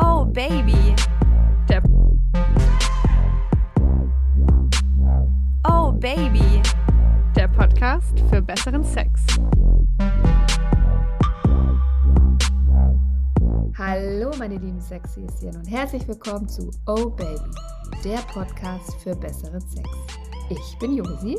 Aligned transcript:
Oh 0.00 0.24
Baby. 0.24 0.94
Der 1.68 1.82
Oh 5.68 5.92
Baby. 5.92 6.62
Der 7.36 7.48
Podcast 7.48 8.20
für 8.30 8.40
besseren 8.40 8.84
Sex. 8.84 9.22
Hallo 13.76 14.30
meine 14.38 14.56
lieben 14.56 14.80
Sexieschen 14.80 15.56
und 15.56 15.66
herzlich 15.70 16.06
willkommen 16.06 16.48
zu 16.48 16.70
Oh 16.86 17.10
Baby, 17.10 17.50
der 18.04 18.18
Podcast 18.32 18.94
für 19.02 19.14
besseren 19.16 19.60
Sex. 19.60 19.88
Ich 20.58 20.78
bin 20.78 20.96
Josi. 20.96 21.38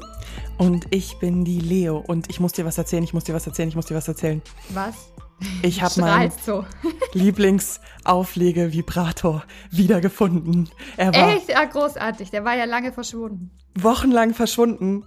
Und 0.57 0.85
ich 0.91 1.17
bin 1.19 1.43
die 1.45 1.59
Leo 1.59 1.97
und 1.97 2.29
ich 2.29 2.39
muss 2.39 2.53
dir 2.53 2.65
was 2.65 2.77
erzählen, 2.77 3.03
ich 3.03 3.13
muss 3.13 3.23
dir 3.25 3.33
was 3.33 3.45
erzählen, 3.47 3.67
ich 3.69 3.75
muss 3.75 3.85
dir 3.87 3.95
was 3.95 4.07
erzählen. 4.07 4.41
Was? 4.69 4.95
Ich 5.61 5.81
habe 5.81 5.99
meinen 6.05 6.31
so. 6.45 6.65
Lieblingsauflege-Vibrator 7.13 9.43
wiedergefunden. 9.71 10.69
Er 10.97 11.13
war 11.13 11.33
Echt? 11.35 11.49
Ja, 11.49 11.63
großartig. 11.65 12.31
Der 12.31 12.45
war 12.45 12.55
ja 12.55 12.65
lange 12.65 12.91
verschwunden. 12.93 13.51
wochenlang 13.77 14.33
verschwunden. 14.33 15.03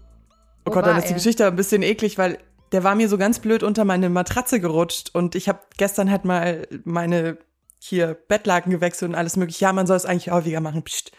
Oh 0.65 0.71
Wo 0.71 0.73
Gott, 0.73 0.87
dann 0.87 0.99
ist 0.99 1.09
die? 1.09 1.15
Geschichte 1.15 1.47
ein 1.47 1.57
bisschen 1.57 1.83
eklig, 1.83 2.19
weil 2.19 2.39
der 2.73 2.85
war 2.85 2.95
mir 2.95 3.09
so 3.09 3.17
ganz 3.17 3.39
blöd 3.39 3.63
unter 3.63 3.87
meine 3.87 4.11
Matratze 4.11 4.61
gerutscht 4.61 5.15
und 5.15 5.35
ich 5.35 5.49
habe 5.49 5.61
gestern 5.79 6.11
halt 6.11 6.27
mal 6.27 6.69
meine 6.85 7.39
hier 7.79 8.19
Bettlaken 8.29 8.71
gewechselt 8.71 9.09
und 9.11 9.15
alles 9.15 9.37
mögliche. 9.37 9.65
Ja, 9.65 9.73
man 9.73 9.87
soll 9.87 9.97
es 9.97 10.05
eigentlich 10.05 10.31
häufiger 10.31 10.61
machen. 10.61 10.83
Psst. 10.83 11.13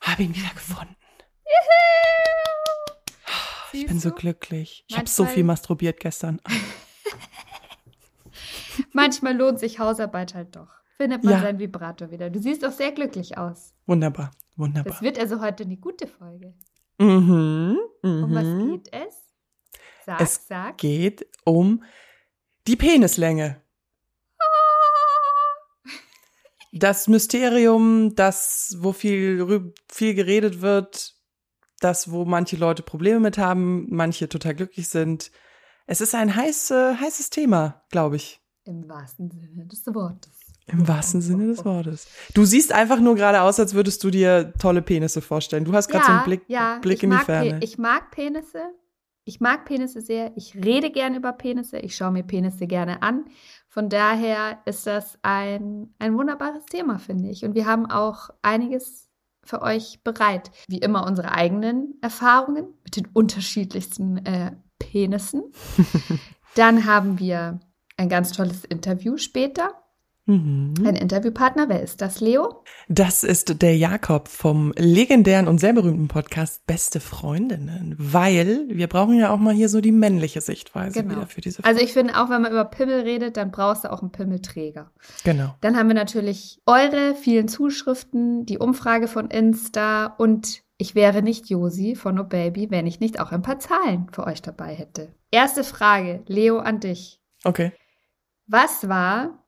Habe 0.00 0.22
ihn 0.22 0.34
wieder 0.34 0.48
gefunden. 0.54 0.96
Ich 3.72 3.86
bin 3.86 3.98
so 3.98 4.12
glücklich. 4.12 4.84
Ich 4.88 4.96
habe 4.96 5.08
so 5.08 5.24
viel 5.24 5.42
masturbiert 5.44 5.98
gestern. 5.98 6.40
Manchmal 8.92 9.36
lohnt 9.36 9.58
sich 9.58 9.78
Hausarbeit 9.80 10.34
halt 10.34 10.54
doch. 10.56 10.68
Findet 10.96 11.24
man 11.24 11.34
Ja. 11.34 11.40
seinen 11.40 11.58
Vibrator 11.58 12.10
wieder. 12.12 12.30
Du 12.30 12.38
siehst 12.40 12.62
doch 12.62 12.70
sehr 12.72 12.92
glücklich 12.92 13.36
aus. 13.36 13.74
Wunderbar, 13.86 14.30
wunderbar. 14.56 14.92
Das 14.92 15.02
wird 15.02 15.18
also 15.18 15.40
heute 15.40 15.64
eine 15.64 15.76
gute 15.76 16.06
Folge. 16.06 16.54
Mhm, 16.98 17.76
Um 18.02 18.34
was 18.34 18.44
mhm. 18.44 18.70
geht 18.72 18.88
es? 18.92 19.14
Sag, 20.06 20.20
Es 20.20 20.46
sag. 20.46 20.78
geht 20.78 21.26
um 21.44 21.82
die 22.66 22.76
Penislänge. 22.76 23.60
Das 26.76 27.06
Mysterium, 27.06 28.16
das, 28.16 28.74
wo 28.80 28.92
viel, 28.92 29.72
viel 29.92 30.12
geredet 30.14 30.60
wird, 30.60 31.14
das, 31.80 32.10
wo 32.10 32.24
manche 32.24 32.56
Leute 32.56 32.82
Probleme 32.82 33.20
mit 33.20 33.38
haben, 33.38 33.86
manche 33.90 34.28
total 34.28 34.54
glücklich 34.54 34.88
sind. 34.88 35.30
Es 35.86 36.00
ist 36.00 36.14
ein 36.14 36.34
heiß, 36.34 36.70
äh, 36.70 36.94
heißes 36.96 37.30
Thema, 37.30 37.82
glaube 37.90 38.16
ich. 38.16 38.40
Im 38.64 38.88
wahrsten 38.88 39.30
Sinne 39.30 39.66
des 39.66 39.86
Wortes. 39.86 40.32
Im 40.66 40.88
wahrsten 40.88 41.20
Sinne 41.20 41.46
des 41.48 41.62
Wortes. 41.66 42.06
Du 42.32 42.46
siehst 42.46 42.72
einfach 42.72 42.98
nur 42.98 43.16
gerade 43.16 43.42
aus, 43.42 43.60
als 43.60 43.74
würdest 43.74 44.02
du 44.02 44.10
dir 44.10 44.54
tolle 44.58 44.80
Penisse 44.80 45.20
vorstellen. 45.20 45.66
Du 45.66 45.74
hast 45.74 45.88
gerade 45.88 46.06
so 46.06 46.12
einen 46.12 46.24
Blick, 46.24 46.42
ja, 46.48 46.78
Blick 46.80 47.02
in 47.02 47.10
die 47.10 47.18
Ferne. 47.18 47.58
Pe- 47.58 47.64
ich 47.64 47.76
mag 47.76 48.10
Penisse. 48.10 48.62
Ich 49.26 49.40
mag 49.40 49.66
Penisse 49.66 50.00
sehr. 50.00 50.32
Ich 50.36 50.54
rede 50.54 50.90
gerne 50.90 51.18
über 51.18 51.32
Penisse. 51.32 51.78
Ich 51.78 51.96
schaue 51.96 52.12
mir 52.12 52.22
Penisse 52.22 52.66
gerne 52.66 53.02
an. 53.02 53.26
Von 53.68 53.90
daher 53.90 54.58
ist 54.64 54.86
das 54.86 55.18
ein, 55.22 55.94
ein 55.98 56.16
wunderbares 56.16 56.64
Thema, 56.66 56.98
finde 56.98 57.28
ich. 57.28 57.44
Und 57.44 57.54
wir 57.54 57.66
haben 57.66 57.84
auch 57.84 58.30
einiges 58.40 59.03
für 59.44 59.62
euch 59.62 60.02
bereit. 60.02 60.50
Wie 60.68 60.78
immer 60.78 61.06
unsere 61.06 61.32
eigenen 61.32 61.98
Erfahrungen 62.00 62.74
mit 62.84 62.96
den 62.96 63.06
unterschiedlichsten 63.12 64.24
äh, 64.24 64.52
Penissen. 64.78 65.44
Dann 66.54 66.84
haben 66.84 67.18
wir 67.18 67.60
ein 67.96 68.08
ganz 68.08 68.32
tolles 68.32 68.64
Interview 68.64 69.16
später. 69.16 69.83
Mhm. 70.26 70.74
Ein 70.84 70.96
Interviewpartner. 70.96 71.68
Wer 71.68 71.82
ist 71.82 72.00
das, 72.00 72.20
Leo? 72.20 72.64
Das 72.88 73.24
ist 73.24 73.60
der 73.60 73.76
Jakob 73.76 74.28
vom 74.28 74.72
legendären 74.76 75.48
und 75.48 75.58
sehr 75.58 75.74
berühmten 75.74 76.08
Podcast 76.08 76.66
Beste 76.66 77.00
Freundinnen, 77.00 77.94
weil 77.98 78.64
wir 78.68 78.86
brauchen 78.86 79.18
ja 79.18 79.30
auch 79.30 79.38
mal 79.38 79.52
hier 79.52 79.68
so 79.68 79.82
die 79.82 79.92
männliche 79.92 80.40
Sichtweise 80.40 81.02
Genau. 81.02 81.16
wieder 81.16 81.26
für 81.26 81.42
diese 81.42 81.62
Also 81.64 81.80
ich 81.82 81.92
finde, 81.92 82.18
auch 82.18 82.30
wenn 82.30 82.40
man 82.40 82.52
über 82.52 82.64
Pimmel 82.64 83.00
redet, 83.00 83.36
dann 83.36 83.50
brauchst 83.50 83.84
du 83.84 83.92
auch 83.92 84.00
einen 84.00 84.12
Pimmelträger. 84.12 84.90
Genau. 85.24 85.54
Dann 85.60 85.76
haben 85.76 85.88
wir 85.88 85.94
natürlich 85.94 86.60
eure 86.64 87.14
vielen 87.14 87.48
Zuschriften, 87.48 88.46
die 88.46 88.58
Umfrage 88.58 89.08
von 89.08 89.28
Insta 89.28 90.06
und 90.06 90.62
ich 90.78 90.94
wäre 90.94 91.22
nicht 91.22 91.50
Josi 91.50 91.94
von 91.94 92.14
No 92.14 92.24
Baby, 92.24 92.70
wenn 92.70 92.86
ich 92.86 92.98
nicht 92.98 93.20
auch 93.20 93.30
ein 93.30 93.42
paar 93.42 93.58
Zahlen 93.58 94.08
für 94.10 94.26
euch 94.26 94.40
dabei 94.42 94.74
hätte. 94.74 95.14
Erste 95.30 95.64
Frage, 95.64 96.22
Leo, 96.26 96.58
an 96.58 96.80
dich. 96.80 97.20
Okay. 97.44 97.72
Was 98.46 98.88
war 98.88 99.43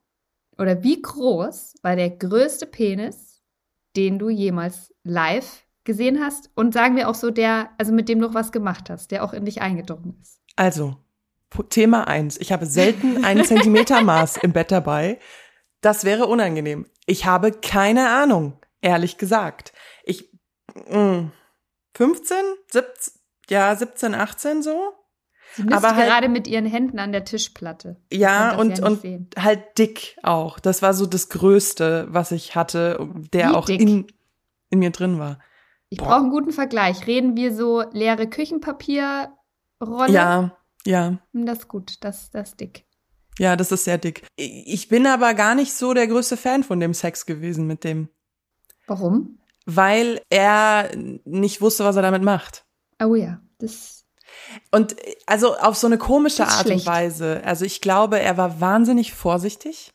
oder 0.59 0.83
wie 0.83 1.00
groß 1.00 1.77
war 1.83 1.97
der 1.97 2.11
größte 2.11 2.67
Penis, 2.67 3.43
den 3.97 4.19
du 4.19 4.28
jemals 4.28 4.94
live 5.05 5.65
gesehen 5.84 6.21
hast? 6.22 6.50
Und 6.55 6.75
sagen 6.75 6.97
wir 6.97 7.09
auch 7.09 7.15
so, 7.15 7.31
der, 7.31 7.71
also 7.78 7.93
mit 7.93 8.09
dem 8.09 8.21
du 8.21 8.28
noch 8.28 8.34
was 8.34 8.53
gemacht 8.53 8.91
hast, 8.91 9.11
der 9.11 9.25
auch 9.25 9.33
in 9.33 9.44
dich 9.44 9.61
eingedrungen 9.61 10.17
ist. 10.21 10.41
Also, 10.56 10.97
Thema 11.71 12.06
eins. 12.09 12.39
Ich 12.39 12.53
habe 12.53 12.67
selten 12.67 13.25
ein 13.25 13.44
Zentimetermaß 13.44 14.39
im 14.39 14.53
Bett 14.53 14.71
dabei. 14.71 15.19
Das 15.81 16.05
wäre 16.05 16.27
unangenehm. 16.27 16.87
Ich 17.06 17.27
habe 17.27 17.53
keine 17.53 18.11
Ahnung, 18.11 18.59
ehrlich 18.81 19.19
gesagt. 19.19 19.73
Ich, 20.05 20.31
mh, 20.88 21.31
15, 21.94 22.37
17, 22.71 23.15
ja, 23.49 23.75
17, 23.75 24.15
18 24.15 24.62
so? 24.62 24.93
Sie 25.56 25.62
misst 25.62 25.77
Aber 25.77 25.97
halt- 25.97 26.06
gerade 26.09 26.28
mit 26.28 26.47
ihren 26.47 26.67
Händen 26.67 26.99
an 26.99 27.12
der 27.12 27.25
Tischplatte. 27.25 27.97
Ja, 28.12 28.56
und, 28.56 28.78
ja 28.78 28.87
und 28.87 29.00
sehen. 29.00 29.28
halt 29.39 29.78
dick 29.78 30.17
auch. 30.22 30.59
Das 30.61 30.83
war 30.83 30.93
so 30.94 31.06
das 31.06 31.28
Größte, 31.31 32.06
was 32.11 32.31
ich 32.33 32.55
hatte, 32.55 33.09
der 33.33 33.50
Wie 33.50 33.55
auch 33.55 33.65
dick? 33.67 33.81
in, 33.81 34.06
in 34.71 34.78
mir 34.81 34.91
drin 34.91 35.19
war. 35.19 35.39
Ich 35.89 35.99
brauche 35.99 36.17
einen 36.17 36.31
guten 36.31 36.50
Vergleich. 36.53 37.06
Reden 37.06 37.37
wir 37.37 37.55
so 37.55 37.83
leere 37.93 38.27
Küchenpapierrolle? 38.27 39.31
Ja, 40.12 40.56
ja, 40.84 41.19
Hm, 41.33 41.47
Das 41.47 41.61
ist 41.61 41.69
gut, 41.69 41.94
das, 42.05 42.31
das 42.31 42.50
ist 42.50 42.61
dick. 42.61 42.84
ja, 43.38 43.56
das 43.56 43.73
ist 43.73 43.84
sehr 43.84 43.99
dick. 43.99 44.27
Ich 44.37 44.88
bin 44.88 45.06
aber 45.06 45.34
gar 45.34 45.55
nicht 45.55 45.73
so 45.73 45.94
der 45.94 46.06
größte 46.06 46.37
Fan 46.37 46.62
von 46.65 46.81
dem 46.81 46.94
Sex 46.94 47.27
gewesen 47.27 47.67
mit 47.67 47.83
dem, 47.84 48.09
Warum? 48.87 49.38
weil 49.65 50.21
er 50.31 50.91
nicht 51.25 51.61
wusste, 51.61 51.84
was 51.84 51.97
er 51.97 52.03
damit 52.03 52.23
macht. 52.23 52.65
Oh 53.03 53.15
ja, 53.15 53.41
das. 53.59 53.96
Und 54.71 54.99
äh, 54.99 55.17
also 55.27 55.57
auf 55.57 55.77
so 55.77 55.87
eine 55.87 55.99
komische 55.99 56.47
Art 56.47 56.67
schlecht. 56.67 56.87
und 56.87 56.93
Weise. 56.93 57.43
Also 57.45 57.65
ich 57.65 57.81
glaube, 57.81 58.21
er 58.21 58.37
war 58.37 58.61
wahnsinnig 58.61 59.15
vorsichtig, 59.15 59.93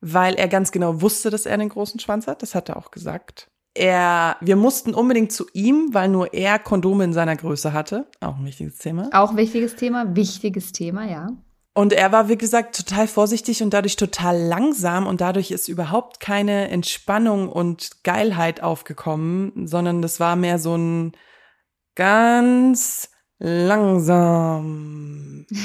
weil 0.00 0.34
er 0.34 0.48
ganz 0.48 0.72
genau 0.72 1.00
wusste, 1.00 1.30
dass 1.30 1.46
er 1.46 1.54
einen 1.54 1.68
großen 1.68 2.00
Schwanz 2.00 2.26
hat. 2.26 2.42
Das 2.42 2.54
hat 2.54 2.68
er 2.68 2.76
auch 2.76 2.90
gesagt. 2.90 3.50
Er, 3.74 4.36
wir 4.40 4.56
mussten 4.56 4.94
unbedingt 4.94 5.30
zu 5.30 5.46
ihm, 5.52 5.90
weil 5.92 6.08
nur 6.08 6.32
er 6.34 6.58
Kondome 6.58 7.04
in 7.04 7.12
seiner 7.12 7.36
Größe 7.36 7.72
hatte. 7.72 8.06
Auch 8.20 8.36
ein 8.36 8.44
wichtiges 8.44 8.78
Thema. 8.78 9.08
Auch 9.12 9.36
wichtiges 9.36 9.76
Thema, 9.76 10.16
wichtiges 10.16 10.72
Thema, 10.72 11.08
ja. 11.08 11.28
Und 11.74 11.92
er 11.92 12.10
war, 12.10 12.28
wie 12.28 12.36
gesagt, 12.36 12.76
total 12.76 13.06
vorsichtig 13.06 13.62
und 13.62 13.72
dadurch 13.72 13.94
total 13.94 14.36
langsam 14.36 15.06
und 15.06 15.20
dadurch 15.20 15.52
ist 15.52 15.68
überhaupt 15.68 16.18
keine 16.18 16.68
Entspannung 16.70 17.48
und 17.48 18.02
Geilheit 18.02 18.64
aufgekommen, 18.64 19.68
sondern 19.68 20.02
das 20.02 20.18
war 20.18 20.34
mehr 20.34 20.58
so 20.58 20.74
ein 20.74 21.12
ganz 21.94 23.10
langsam. 23.38 25.26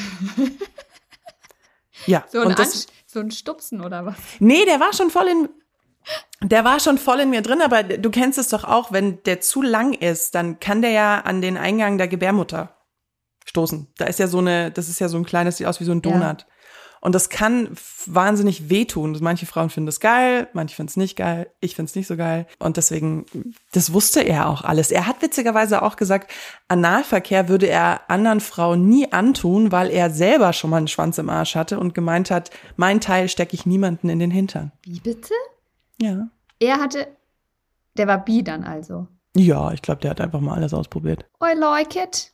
Ja, 2.05 2.25
So 2.29 2.41
ein, 2.41 2.47
und 2.47 2.59
das, 2.59 2.87
so 3.05 3.21
ein 3.21 3.31
Stupsen 3.31 3.79
oder 3.79 4.05
was? 4.05 4.15
nee, 4.39 4.65
der 4.65 4.81
war 4.81 4.91
schon 4.91 5.09
voll 5.09 5.27
in, 5.27 5.47
der 6.41 6.65
war 6.65 6.81
schon 6.81 6.97
voll 6.97 7.21
in 7.21 7.29
mir 7.29 7.41
drin, 7.41 7.61
aber 7.61 7.83
du 7.83 8.09
kennst 8.09 8.37
es 8.37 8.49
doch 8.49 8.65
auch, 8.65 8.91
wenn 8.91 9.23
der 9.23 9.39
zu 9.39 9.61
lang 9.61 9.93
ist, 9.93 10.35
dann 10.35 10.59
kann 10.59 10.81
der 10.81 10.91
ja 10.91 11.21
an 11.21 11.41
den 11.41 11.57
Eingang 11.57 11.97
der 11.97 12.09
Gebärmutter 12.09 12.75
stoßen. 13.45 13.87
Da 13.97 14.05
ist 14.05 14.19
ja 14.19 14.27
so 14.27 14.39
eine, 14.39 14.71
das 14.71 14.89
ist 14.89 14.99
ja 14.99 15.07
so 15.07 15.17
ein 15.17 15.25
kleines, 15.25 15.57
sieht 15.57 15.67
aus 15.67 15.79
wie 15.79 15.85
so 15.85 15.93
ein 15.93 16.01
Ja. 16.03 16.45
Und 17.03 17.13
das 17.13 17.27
kann 17.27 17.67
wahnsinnig 18.05 18.69
wehtun. 18.69 19.17
Manche 19.19 19.45
Frauen 19.45 19.69
finden 19.69 19.87
das 19.87 19.99
geil, 19.99 20.47
manche 20.53 20.73
finden 20.73 20.87
es 20.89 20.95
nicht 20.95 21.17
geil. 21.17 21.51
Ich 21.59 21.75
finde 21.75 21.89
es 21.89 21.95
nicht 21.95 22.07
so 22.07 22.15
geil. 22.15 22.47
Und 22.59 22.77
deswegen, 22.77 23.25
das 23.73 23.91
wusste 23.91 24.21
er 24.21 24.47
auch 24.47 24.63
alles. 24.63 24.89
Er 24.89 25.05
hat 25.05 25.21
witzigerweise 25.21 25.81
auch 25.81 25.97
gesagt, 25.97 26.31
Analverkehr 26.69 27.49
würde 27.49 27.67
er 27.67 28.09
anderen 28.09 28.39
Frauen 28.39 28.87
nie 28.87 29.11
antun, 29.11 29.73
weil 29.73 29.89
er 29.89 30.11
selber 30.11 30.53
schon 30.53 30.69
mal 30.69 30.77
einen 30.77 30.87
Schwanz 30.87 31.17
im 31.17 31.29
Arsch 31.29 31.55
hatte 31.55 31.77
und 31.77 31.93
gemeint 31.93 32.31
hat, 32.31 32.51
mein 32.77 33.01
Teil 33.01 33.27
stecke 33.27 33.53
ich 33.53 33.65
niemanden 33.65 34.07
in 34.07 34.19
den 34.19 34.31
Hintern. 34.31 34.71
Wie 34.83 35.01
bitte? 35.01 35.33
Ja. 36.01 36.29
Er 36.59 36.79
hatte. 36.79 37.07
Der 37.97 38.07
war 38.07 38.23
bi 38.23 38.45
dann 38.45 38.63
also. 38.63 39.07
Ja, 39.35 39.73
ich 39.73 39.81
glaube, 39.81 39.99
der 39.99 40.11
hat 40.11 40.21
einfach 40.21 40.39
mal 40.39 40.55
alles 40.55 40.73
ausprobiert. 40.73 41.25
I 41.43 41.53
like 41.53 41.97
it. 41.97 42.31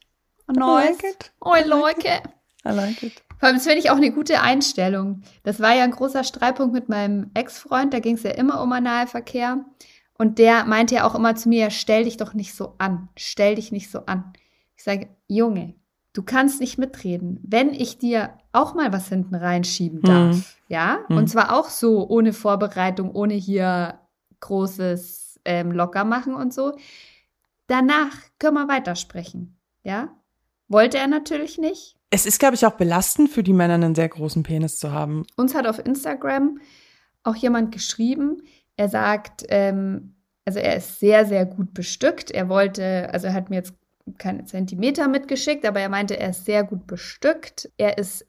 I 0.48 0.54
Nice. 0.60 0.90
like 1.02 1.04
it. 1.04 1.32
I 1.44 1.68
like 1.68 2.06
it. 2.06 2.22
I 2.70 2.76
like 2.76 3.04
it. 3.04 3.24
Vor 3.40 3.48
allem, 3.48 3.56
das 3.58 3.66
finde 3.66 3.80
ich 3.80 3.90
auch 3.90 3.96
eine 3.98 4.12
gute 4.12 4.42
Einstellung. 4.42 5.22
Das 5.44 5.60
war 5.62 5.74
ja 5.74 5.84
ein 5.86 5.92
großer 5.92 6.24
Streitpunkt 6.24 6.74
mit 6.74 6.90
meinem 6.90 7.32
Ex-Freund. 7.34 7.94
Da 7.94 8.00
ging 8.00 8.16
es 8.16 8.24
ja 8.24 8.32
immer 8.32 8.62
um 8.62 8.72
Analverkehr. 8.74 9.64
Und 10.18 10.38
der 10.40 10.66
meinte 10.66 10.96
ja 10.96 11.06
auch 11.08 11.16
immer 11.16 11.36
zu 11.36 11.48
mir, 11.48 11.70
stell 11.72 12.04
dich 12.04 12.18
doch 12.18 12.34
nicht 12.34 12.54
so 12.54 12.76
an. 12.78 13.08
Stell 13.18 13.56
dich 13.56 13.72
nicht 13.72 13.90
so 13.90 14.06
an. 14.08 14.34
Ich 14.76 14.84
sage, 14.84 15.08
Junge, 15.30 15.76
du 16.12 16.24
kannst 16.24 16.60
nicht 16.60 16.78
mitreden. 16.78 17.40
Wenn 17.44 17.74
ich 17.74 17.98
dir 17.98 18.32
auch 18.52 18.74
mal 18.74 18.92
was 18.92 19.08
hinten 19.08 19.36
reinschieben 19.36 20.02
darf, 20.02 20.36
Mhm. 20.36 20.44
ja, 20.68 21.00
Mhm. 21.08 21.18
und 21.18 21.28
zwar 21.30 21.58
auch 21.58 21.70
so 21.70 22.10
ohne 22.10 22.34
Vorbereitung, 22.34 23.12
ohne 23.16 23.36
hier 23.36 24.00
großes 24.42 25.40
ähm, 25.46 25.72
locker 25.72 26.04
machen 26.04 26.34
und 26.34 26.54
so, 26.54 26.74
danach 27.68 28.12
können 28.40 28.56
wir 28.56 28.68
weitersprechen, 28.68 29.58
ja. 29.84 30.10
Wollte 30.68 30.98
er 30.98 31.08
natürlich 31.08 31.58
nicht. 31.58 31.96
Es 32.12 32.26
ist, 32.26 32.40
glaube 32.40 32.56
ich, 32.56 32.66
auch 32.66 32.74
belastend 32.74 33.30
für 33.30 33.44
die 33.44 33.54
Männer, 33.54 33.76
einen 33.76 33.96
sehr 33.96 34.10
großen 34.10 34.44
Penis 34.44 34.78
zu 34.78 34.92
haben. 34.92 35.26
Uns 35.36 35.54
hat 35.54 35.68
auf 35.68 35.80
Instagram 35.86 36.60
auch 37.24 37.36
jemand 37.36 37.72
geschrieben, 37.72 38.42
er 38.78 38.90
sagt, 38.90 39.46
ähm, 39.50 40.16
also 40.46 40.60
er 40.60 40.78
ist 40.78 41.00
sehr, 41.00 41.26
sehr 41.26 41.46
gut 41.46 41.74
bestückt. 41.74 42.32
Er 42.32 42.50
wollte, 42.50 43.10
also 43.14 43.28
er 43.28 43.34
hat 43.34 43.50
mir 43.50 43.58
jetzt 43.58 43.74
keine 44.18 44.46
Zentimeter 44.46 45.08
mitgeschickt, 45.08 45.66
aber 45.66 45.80
er 45.80 45.90
meinte, 45.90 46.18
er 46.20 46.30
ist 46.30 46.46
sehr 46.46 46.64
gut 46.64 46.88
bestückt. 46.88 47.70
Er 47.78 47.98
ist 47.98 48.26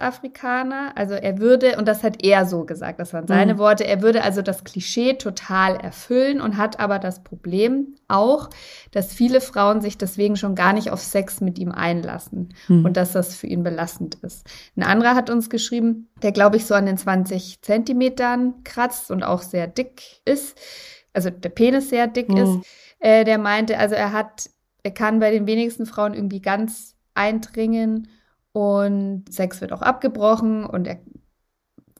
Schwarzafrikaner, 0.00 0.92
also 0.96 1.14
er 1.14 1.38
würde, 1.38 1.76
und 1.76 1.86
das 1.86 2.02
hat 2.02 2.24
er 2.24 2.46
so 2.46 2.64
gesagt, 2.64 3.00
das 3.00 3.12
waren 3.12 3.26
seine 3.26 3.54
Mhm. 3.54 3.58
Worte, 3.58 3.86
er 3.86 4.02
würde 4.02 4.22
also 4.22 4.42
das 4.42 4.64
Klischee 4.64 5.14
total 5.14 5.76
erfüllen 5.76 6.40
und 6.40 6.56
hat 6.56 6.80
aber 6.80 6.98
das 6.98 7.22
Problem 7.22 7.94
auch, 8.08 8.50
dass 8.90 9.12
viele 9.12 9.40
Frauen 9.40 9.80
sich 9.80 9.98
deswegen 9.98 10.36
schon 10.36 10.54
gar 10.54 10.72
nicht 10.72 10.90
auf 10.90 11.00
Sex 11.00 11.40
mit 11.40 11.58
ihm 11.58 11.72
einlassen 11.72 12.54
Hm. 12.66 12.84
und 12.84 12.96
dass 12.96 13.12
das 13.12 13.34
für 13.36 13.46
ihn 13.46 13.62
belastend 13.62 14.16
ist. 14.22 14.46
Ein 14.76 14.82
anderer 14.82 15.14
hat 15.14 15.30
uns 15.30 15.50
geschrieben, 15.50 16.08
der 16.22 16.32
glaube 16.32 16.56
ich 16.56 16.66
so 16.66 16.74
an 16.74 16.86
den 16.86 16.96
20 16.96 17.62
Zentimetern 17.62 18.64
kratzt 18.64 19.10
und 19.10 19.22
auch 19.22 19.42
sehr 19.42 19.66
dick 19.66 20.02
ist, 20.24 20.58
also 21.12 21.30
der 21.30 21.48
Penis 21.50 21.90
sehr 21.90 22.06
dick 22.06 22.28
Mhm. 22.30 22.36
ist. 22.36 22.58
Äh, 23.00 23.24
der 23.24 23.38
meinte, 23.38 23.78
also 23.78 23.94
er 23.94 24.12
hat, 24.12 24.50
er 24.82 24.90
kann 24.90 25.20
bei 25.20 25.30
den 25.30 25.46
wenigsten 25.46 25.86
Frauen 25.86 26.14
irgendwie 26.14 26.40
ganz 26.40 26.96
eindringen 27.14 28.08
und 28.52 29.24
Sex 29.30 29.60
wird 29.60 29.72
auch 29.72 29.82
abgebrochen 29.82 30.64
und 30.64 30.86
er, 30.86 31.00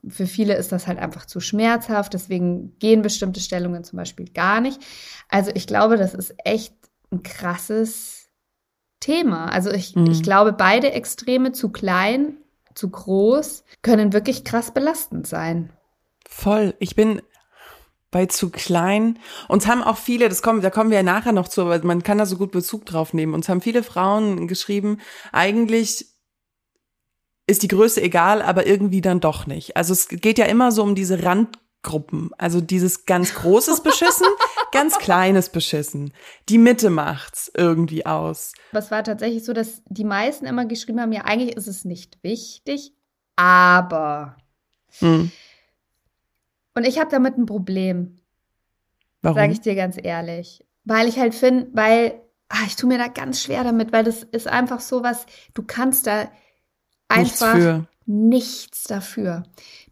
für 0.09 0.27
viele 0.27 0.55
ist 0.55 0.73
das 0.73 0.87
halt 0.87 0.99
einfach 0.99 1.27
zu 1.27 1.41
schmerzhaft, 1.41 2.15
deswegen 2.15 2.79
gehen 2.79 3.03
bestimmte 3.03 3.41
Stellungen 3.41 3.85
zum 3.85 3.99
Beispiel 3.99 4.27
gar 4.33 4.61
nicht. 4.61 4.81
Also 5.29 5.51
ich 5.55 5.67
glaube, 5.67 5.97
das 5.97 6.15
ist 6.15 6.35
echt 6.45 6.75
ein 7.13 7.23
krasses 7.23 8.31
Thema. 9.01 9.47
Also 9.53 9.71
ich, 9.71 9.97
Mhm. 9.97 10.11
ich 10.11 10.23
glaube, 10.23 10.53
beide 10.53 10.93
Extreme, 10.93 11.53
zu 11.53 11.71
klein, 11.71 12.37
zu 12.75 12.89
groß, 12.91 13.65
können 13.83 14.13
wirklich 14.13 14.45
krass 14.45 14.73
belastend 14.73 15.27
sein. 15.27 15.71
Voll. 16.27 16.75
Ich 16.79 16.95
bin 16.95 17.21
bei 18.11 18.27
zu 18.27 18.51
klein. 18.51 19.19
Uns 19.49 19.67
haben 19.67 19.83
auch 19.83 19.97
viele, 19.97 20.29
das 20.29 20.43
kommen, 20.43 20.63
da 20.63 20.71
kommen 20.71 20.91
wir 20.91 20.99
ja 20.99 21.03
nachher 21.03 21.33
noch 21.33 21.49
zu, 21.49 21.63
aber 21.63 21.83
man 21.85 22.03
kann 22.03 22.19
da 22.19 22.27
so 22.27 22.37
gut 22.37 22.53
Bezug 22.53 22.87
drauf 22.87 23.15
nehmen. 23.15 23.35
Uns 23.35 23.49
haben 23.49 23.61
viele 23.61 23.83
Frauen 23.83 24.49
geschrieben, 24.49 24.99
eigentlich 25.33 26.07
ist 27.47 27.63
die 27.63 27.69
Größe 27.69 28.01
egal, 28.01 28.43
aber 28.43 28.67
irgendwie 28.67 29.01
dann 29.01 29.21
doch 29.21 29.47
nicht. 29.47 29.77
Also 29.77 29.93
es 29.93 30.09
geht 30.09 30.39
ja 30.39 30.47
immer 30.47 30.73
so 30.73 30.83
um 30.83 30.95
diese 30.95 31.23
Randgruppen. 31.25 32.31
Also 32.39 32.61
dieses 32.61 33.07
ganz 33.07 33.35
großes 33.35 33.83
Beschissen, 33.83 34.27
ganz 34.73 34.99
kleines 34.99 35.49
Beschissen. 35.49 36.13
Die 36.49 36.59
Mitte 36.59 36.91
macht's 36.91 37.51
irgendwie 37.57 38.07
aus. 38.07 38.53
Es 38.73 38.91
war 38.91 39.03
tatsächlich 39.03 39.45
so, 39.45 39.53
dass 39.53 39.83
die 39.87 40.05
meisten 40.05 40.47
immer 40.47 40.65
geschrieben 40.65 41.01
haben, 41.01 41.13
ja, 41.13 41.25
eigentlich 41.25 41.57
ist 41.57 41.67
es 41.67 41.85
nicht 41.85 42.23
wichtig, 42.23 42.93
aber. 43.37 44.37
Hm. 44.99 45.33
Und 46.75 46.87
ich 46.87 46.99
habe 46.99 47.11
damit 47.11 47.37
ein 47.37 47.47
Problem, 47.47 48.17
Warum? 49.23 49.37
sage 49.37 49.53
ich 49.53 49.61
dir 49.61 49.75
ganz 49.75 49.97
ehrlich. 50.03 50.65
Weil 50.85 51.09
ich 51.09 51.19
halt 51.19 51.35
finde, 51.35 51.69
weil, 51.73 52.21
ah, 52.49 52.65
ich 52.67 52.77
tue 52.77 52.89
mir 52.89 52.99
da 52.99 53.09
ganz 53.09 53.43
schwer 53.43 53.65
damit, 53.65 53.93
weil 53.93 54.05
das 54.05 54.23
ist 54.23 54.49
einfach 54.49 54.81
so 54.81 55.03
was, 55.03 55.27
du 55.55 55.63
kannst 55.63 56.07
da 56.07 56.31
Nichts 57.13 57.43
einfach 57.43 57.57
für. 57.57 57.87
nichts 58.07 58.85
dafür. 58.85 59.43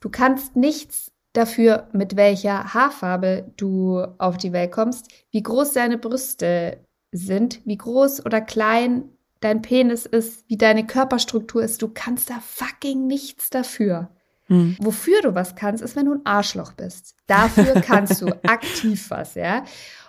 Du 0.01 0.09
kannst 0.09 0.57
nichts 0.57 1.13
dafür, 1.33 1.89
mit 1.93 2.17
welcher 2.17 2.73
Haarfarbe 2.75 3.53
du 3.57 4.01
auf 4.19 4.37
die 4.37 4.53
Welt 4.53 4.73
kommst, 4.73 5.09
wie 5.31 5.43
groß 5.43 5.73
deine 5.73 5.99
Brüste 5.99 6.79
sind, 7.13 7.61
wie 7.67 7.77
groß 7.77 8.25
oder 8.25 8.41
klein 8.41 9.05
dein 9.41 9.63
Penis 9.63 10.07
ist, 10.07 10.45
wie 10.49 10.57
deine 10.57 10.87
Körperstruktur 10.87 11.63
ist. 11.63 11.83
Du 11.83 11.89
kannst 11.89 12.31
da 12.31 12.41
fucking 12.41 13.07
nichts 13.07 13.51
dafür. 13.51 14.11
Hm. 14.49 14.77
Wofür 14.81 15.21
du 15.23 15.35
was 15.35 15.55
kannst, 15.55 15.83
ist, 15.83 15.95
wenn 15.95 16.07
du 16.07 16.15
ein 16.15 16.27
Arschloch 16.27 16.73
bist. 16.73 17.15
Dafür 17.27 17.75
kannst 17.81 18.23
du 18.23 18.29
aktiv 18.45 19.11
was, 19.11 19.35
ja. 19.35 19.65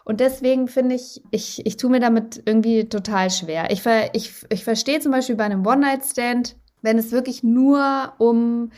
Und 0.06 0.22
deswegen 0.22 0.68
finde 0.68 0.96
ich, 0.96 1.22
ich, 1.30 1.66
ich 1.66 1.78
tue 1.78 1.92
mir 1.92 2.00
damit 2.00 2.42
irgendwie 2.46 2.90
total 2.90 3.30
schwer. 3.30 3.70
Ich, 3.72 3.84
ver, 3.84 4.16
ich, 4.16 4.32
ich 4.50 4.64
verstehe 4.64 5.00
zum 5.00 5.12
Beispiel 5.12 5.36
bei 5.36 5.44
einem 5.44 5.66
One-Night-Stand, 5.66 6.56
wenn 6.82 6.98
es 6.98 7.12
wirklich 7.12 7.44
nur 7.44 8.14
um 8.18 8.72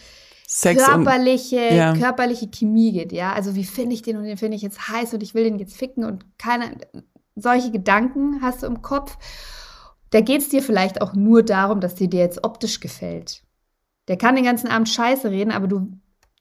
Sex 0.47 0.81
und 0.81 1.05
körperliche, 1.05 1.73
ja. 1.73 1.95
körperliche 1.95 2.49
Chemie 2.49 2.91
geht, 2.91 3.13
ja. 3.13 3.31
Also 3.31 3.55
wie 3.55 3.63
finde 3.63 3.93
ich 3.93 4.01
den 4.01 4.17
und 4.17 4.23
den 4.23 4.35
finde 4.37 4.57
ich 4.57 4.63
jetzt 4.63 4.89
heiß 4.89 5.13
und 5.13 5.23
ich 5.23 5.33
will 5.33 5.45
den 5.45 5.59
jetzt 5.59 5.77
ficken 5.77 6.03
und 6.03 6.25
keine, 6.37 6.75
solche 7.35 7.71
Gedanken 7.71 8.41
hast 8.41 8.63
du 8.63 8.67
im 8.67 8.81
Kopf. 8.81 9.17
Da 10.09 10.19
geht 10.19 10.41
es 10.41 10.49
dir 10.49 10.61
vielleicht 10.61 11.01
auch 11.01 11.13
nur 11.13 11.43
darum, 11.43 11.79
dass 11.79 11.95
dir 11.95 12.09
dir 12.09 12.19
jetzt 12.19 12.43
optisch 12.43 12.81
gefällt. 12.81 13.43
Der 14.07 14.17
kann 14.17 14.35
den 14.35 14.45
ganzen 14.45 14.67
Abend 14.67 14.89
Scheiße 14.89 15.29
reden, 15.29 15.51
aber 15.51 15.67
du, 15.67 15.91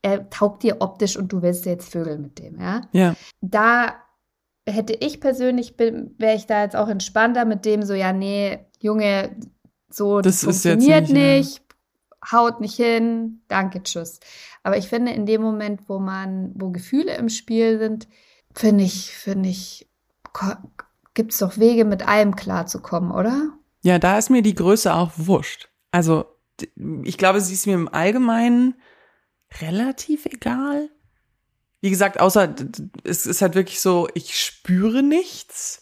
er 0.02 0.30
taugt 0.30 0.62
dir 0.62 0.80
optisch 0.80 1.16
und 1.16 1.32
du 1.32 1.42
willst 1.42 1.66
jetzt 1.66 1.92
Vögel 1.92 2.18
mit 2.18 2.38
dem, 2.38 2.60
ja. 2.60 2.82
ja. 2.92 3.14
Da 3.40 3.94
hätte 4.68 4.94
ich 4.94 5.20
persönlich, 5.20 5.78
wäre 5.78 6.36
ich 6.36 6.46
da 6.46 6.62
jetzt 6.62 6.76
auch 6.76 6.88
entspannter 6.88 7.44
mit 7.44 7.64
dem 7.64 7.82
so, 7.82 7.94
ja, 7.94 8.12
nee, 8.12 8.66
Junge, 8.80 9.36
so, 9.90 10.20
das, 10.20 10.40
Das 10.40 10.44
funktioniert 10.44 11.08
nicht, 11.08 11.16
ja. 11.16 11.36
nicht, 11.36 11.62
haut 12.32 12.60
nicht 12.60 12.76
hin, 12.76 13.42
danke, 13.48 13.82
tschüss. 13.82 14.20
Aber 14.62 14.76
ich 14.76 14.88
finde, 14.88 15.12
in 15.12 15.26
dem 15.26 15.42
Moment, 15.42 15.88
wo 15.88 15.98
man, 15.98 16.52
wo 16.54 16.70
Gefühle 16.70 17.16
im 17.16 17.28
Spiel 17.28 17.78
sind, 17.78 18.08
finde 18.54 18.84
ich, 18.84 19.10
finde 19.10 19.48
ich, 19.48 19.88
gibt 21.14 21.32
es 21.32 21.38
doch 21.38 21.58
Wege, 21.58 21.84
mit 21.84 22.06
allem 22.06 22.36
klarzukommen, 22.36 23.10
oder? 23.10 23.52
Ja, 23.82 23.98
da 23.98 24.18
ist 24.18 24.30
mir 24.30 24.42
die 24.42 24.54
Größe 24.54 24.94
auch 24.94 25.12
wurscht. 25.16 25.68
Also, 25.90 26.26
ich 27.04 27.18
glaube, 27.18 27.40
sie 27.40 27.54
ist 27.54 27.66
mir 27.66 27.74
im 27.74 27.88
Allgemeinen 27.88 28.74
relativ 29.60 30.26
egal. 30.26 30.90
Wie 31.80 31.90
gesagt, 31.90 32.20
außer 32.20 32.54
es 33.04 33.26
ist 33.26 33.42
halt 33.42 33.54
wirklich 33.54 33.80
so, 33.80 34.08
ich 34.14 34.38
spüre 34.38 35.02
nichts. 35.02 35.79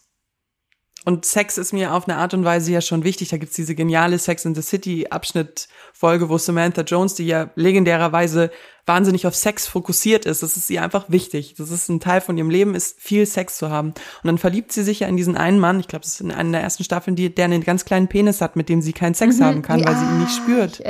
Und 1.08 1.24
Sex 1.24 1.56
ist 1.56 1.72
mir 1.72 1.94
auf 1.94 2.06
eine 2.06 2.18
Art 2.18 2.34
und 2.34 2.44
Weise 2.44 2.70
ja 2.70 2.82
schon 2.82 3.02
wichtig. 3.02 3.30
Da 3.30 3.38
gibt's 3.38 3.56
diese 3.56 3.74
geniale 3.74 4.18
Sex 4.18 4.44
in 4.44 4.54
the 4.54 4.60
City 4.60 5.06
Abschnittfolge, 5.08 6.28
wo 6.28 6.36
Samantha 6.36 6.82
Jones, 6.82 7.14
die 7.14 7.24
ja 7.26 7.48
legendärerweise 7.54 8.50
wahnsinnig 8.84 9.26
auf 9.26 9.34
Sex 9.34 9.66
fokussiert 9.66 10.26
ist, 10.26 10.42
das 10.42 10.58
ist 10.58 10.68
ihr 10.68 10.82
einfach 10.82 11.06
wichtig. 11.08 11.54
Das 11.56 11.70
ist 11.70 11.88
ein 11.88 12.00
Teil 12.00 12.20
von 12.20 12.36
ihrem 12.36 12.50
Leben, 12.50 12.74
ist 12.74 13.00
viel 13.00 13.24
Sex 13.24 13.56
zu 13.56 13.70
haben. 13.70 13.88
Und 13.88 14.24
dann 14.24 14.36
verliebt 14.36 14.70
sie 14.70 14.82
sich 14.82 15.00
ja 15.00 15.08
in 15.08 15.16
diesen 15.16 15.34
einen 15.34 15.58
Mann, 15.58 15.80
ich 15.80 15.88
glaube, 15.88 16.02
das 16.04 16.12
ist 16.12 16.20
in 16.20 16.30
einer 16.30 16.52
der 16.52 16.60
ersten 16.60 16.84
Staffeln, 16.84 17.16
die, 17.16 17.34
der 17.34 17.46
einen 17.46 17.64
ganz 17.64 17.86
kleinen 17.86 18.08
Penis 18.08 18.42
hat, 18.42 18.54
mit 18.56 18.68
dem 18.68 18.82
sie 18.82 18.92
keinen 18.92 19.14
Sex 19.14 19.38
Mhm. 19.38 19.44
haben 19.44 19.62
kann, 19.62 19.80
Wie- 19.80 19.86
weil 19.86 19.96
sie 19.96 20.04
ihn 20.04 20.18
nicht 20.20 20.36
spürt. 20.36 20.82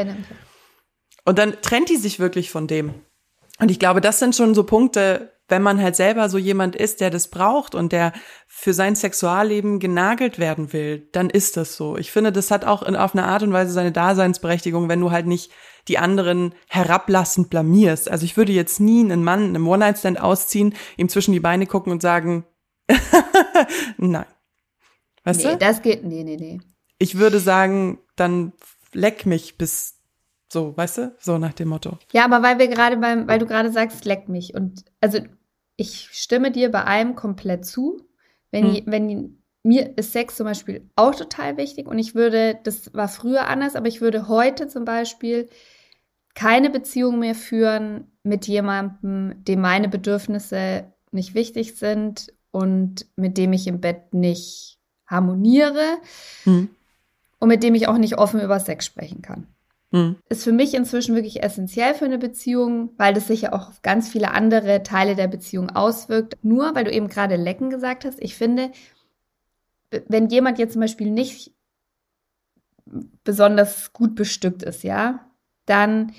Und 1.27 1.39
dann 1.39 1.55
trennt 1.63 1.91
die 1.91 1.97
sich 1.97 2.19
wirklich 2.19 2.51
von 2.51 2.67
dem. 2.67 2.93
Und 3.61 3.71
ich 3.71 3.79
glaube, 3.79 4.01
das 4.01 4.19
sind 4.19 4.35
schon 4.35 4.57
so 4.57 4.65
Punkte, 4.65 5.31
wenn 5.49 5.63
man 5.63 5.83
halt 5.83 5.97
selber 5.97 6.29
so 6.29 6.39
jemand 6.39 6.77
ist, 6.77 7.01
der 7.01 7.11
das 7.11 7.29
braucht 7.29 7.75
und 7.75 7.93
der 7.93 8.13
für 8.47 8.75
sein 8.75 8.95
Sexualleben 8.95 9.79
genagelt 9.81 10.39
werden 10.39 10.73
will, 10.73 11.09
dann 11.13 11.31
ist 11.31 11.57
das 11.57 11.77
so. 11.77 11.97
Ich 11.97 12.13
finde, 12.13 12.33
das 12.33 12.51
hat 12.51 12.65
auch 12.65 12.83
in, 12.83 12.97
auf 12.97 13.15
eine 13.15 13.25
Art 13.25 13.43
und 13.43 13.53
Weise 13.53 13.73
seine 13.73 13.93
Daseinsberechtigung, 13.93 14.89
wenn 14.89 15.01
du 15.01 15.11
halt 15.11 15.27
nicht 15.27 15.51
die 15.89 15.99
anderen 15.99 16.55
herablassend 16.69 17.49
blamierst. 17.49 18.11
Also 18.11 18.25
ich 18.25 18.37
würde 18.37 18.53
jetzt 18.53 18.79
nie 18.79 19.01
einen 19.01 19.25
Mann 19.25 19.41
in 19.43 19.49
einem 19.57 19.67
One-Night-Stand 19.67 20.21
ausziehen, 20.21 20.75
ihm 20.97 21.09
zwischen 21.09 21.33
die 21.33 21.41
Beine 21.41 21.67
gucken 21.67 21.93
und 21.93 22.03
sagen, 22.03 22.45
nein. 23.97 24.27
Weißt 25.25 25.45
Nee, 25.45 25.53
du? 25.53 25.57
das 25.59 25.83
geht, 25.83 26.05
nee, 26.05 26.25
nee, 26.25 26.37
nee. 26.37 26.61
Ich 26.99 27.17
würde 27.19 27.41
sagen, 27.41 27.99
dann 28.17 28.53
leck 28.93 29.25
mich 29.25 29.57
bis 29.57 29.95
so, 30.51 30.75
weißt 30.77 30.99
du? 30.99 31.17
So 31.21 31.37
nach 31.39 31.53
dem 31.53 31.69
Motto. 31.69 31.99
Ja, 32.13 32.25
aber 32.25 32.43
weil 32.43 32.59
wir 32.59 32.69
gerade 32.69 32.97
beim, 32.97 33.29
weil 33.29 33.39
du 33.39 33.47
gerade 33.47 33.71
sagst, 33.71 34.05
leck 34.07 34.29
mich. 34.29 34.55
Und 34.55 34.85
also 35.01 35.19
ich 35.79 36.09
stimme 36.13 36.51
dir 36.51 36.71
bei 36.71 36.85
allem 36.85 37.15
komplett 37.15 37.65
zu. 37.65 38.03
Wenn, 38.51 38.75
Hm. 38.75 38.83
wenn 38.87 39.39
mir 39.63 39.97
ist 39.97 40.13
Sex 40.13 40.37
zum 40.37 40.45
Beispiel 40.47 40.89
auch 40.97 41.15
total 41.15 41.57
wichtig 41.57 41.87
und 41.87 41.99
ich 41.99 42.15
würde, 42.15 42.59
das 42.65 42.93
war 42.95 43.09
früher 43.09 43.47
anders, 43.47 43.77
aber 43.77 43.87
ich 43.87 44.01
würde 44.01 44.29
heute 44.29 44.69
zum 44.69 44.85
Beispiel 44.85 45.49
keine 46.35 46.71
Beziehung 46.71 47.19
mehr 47.19 47.35
führen 47.35 48.11
mit 48.23 48.47
jemandem, 48.47 49.45
dem 49.45 49.61
meine 49.61 49.89
Bedürfnisse 49.89 50.93
nicht 51.13 51.35
wichtig 51.35 51.77
sind 51.77 52.33
und 52.51 53.07
mit 53.17 53.39
dem 53.39 53.53
ich 53.53 53.67
im 53.67 53.81
Bett 53.81 54.13
nicht 54.15 54.79
harmoniere 55.07 55.99
Hm. 56.45 56.71
und 57.39 57.49
mit 57.49 57.63
dem 57.63 57.75
ich 57.77 57.87
auch 57.87 57.99
nicht 57.99 58.19
offen 58.19 58.41
über 58.41 58.59
Sex 58.59 58.85
sprechen 58.85 59.23
kann 59.23 59.47
Hm. 59.91 60.17
ist 60.29 60.45
für 60.45 60.53
mich 60.53 60.75
inzwischen 60.75 61.15
wirklich 61.15 61.43
essentiell 61.43 61.95
für 61.95 62.05
eine 62.05 62.19
Beziehung, 62.19 62.91
weil 62.99 63.15
das 63.15 63.29
sich 63.29 63.43
ja 63.43 63.53
auch 63.55 63.69
auf 63.69 63.83
ganz 63.83 64.11
viele 64.11 64.33
andere 64.33 64.83
Teile 64.83 65.15
der 65.17 65.29
Beziehung 65.29 65.71
auswirkt. 65.71 66.37
Nur 66.43 66.75
weil 66.75 66.85
du 66.85 66.93
eben 66.93 67.09
gerade 67.09 67.37
lecken 67.37 67.71
gesagt 67.71 68.05
hast, 68.05 68.21
ich 68.23 68.35
finde, 68.35 68.71
wenn 70.07 70.29
jemand 70.29 70.59
jetzt 70.59 70.73
zum 70.75 70.83
Beispiel 70.83 71.11
nicht 71.11 71.55
besonders 73.25 73.93
gut 73.93 74.15
bestückt 74.15 74.63
ist, 74.63 74.83
ja, 74.83 75.31
dann 75.67 76.13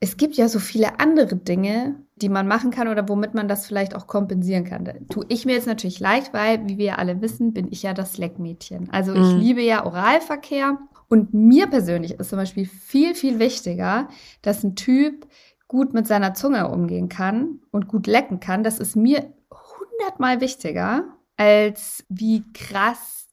es 0.00 0.18
gibt 0.18 0.34
ja 0.36 0.48
so 0.48 0.58
viele 0.58 1.00
andere 1.00 1.34
Dinge, 1.36 1.96
die 2.16 2.28
man 2.28 2.46
machen 2.46 2.70
kann 2.70 2.88
oder 2.88 3.08
womit 3.08 3.32
man 3.32 3.48
das 3.48 3.66
vielleicht 3.66 3.94
auch 3.96 4.06
kompensieren 4.06 4.64
kann. 4.64 4.84
Da 4.84 4.92
tue 5.08 5.24
ich 5.30 5.46
mir 5.46 5.52
jetzt 5.54 5.66
natürlich 5.66 5.98
leicht, 5.98 6.34
weil, 6.34 6.68
wie 6.68 6.76
wir 6.76 6.98
alle 6.98 7.22
wissen, 7.22 7.54
bin 7.54 7.72
ich 7.72 7.82
ja 7.82 7.94
das 7.94 8.18
Leckmädchen. 8.18 8.90
Also 8.90 9.14
ich 9.14 9.34
Mhm. 9.34 9.40
liebe 9.40 9.62
ja 9.62 9.86
Oralverkehr 9.86 10.78
und 11.08 11.34
mir 11.34 11.66
persönlich 11.66 12.12
ist 12.12 12.30
zum 12.30 12.38
Beispiel 12.38 12.66
viel, 12.66 13.14
viel 13.14 13.38
wichtiger, 13.38 14.08
dass 14.42 14.64
ein 14.64 14.76
Typ 14.76 15.26
gut 15.68 15.94
mit 15.94 16.06
seiner 16.06 16.34
Zunge 16.34 16.68
umgehen 16.68 17.08
kann 17.08 17.60
und 17.70 17.88
gut 17.88 18.06
lecken 18.06 18.40
kann. 18.40 18.64
Das 18.64 18.78
ist 18.78 18.96
mir 18.96 19.32
hundertmal 19.50 20.40
wichtiger, 20.40 21.04
als 21.36 22.04
wie 22.08 22.44
krass 22.52 23.26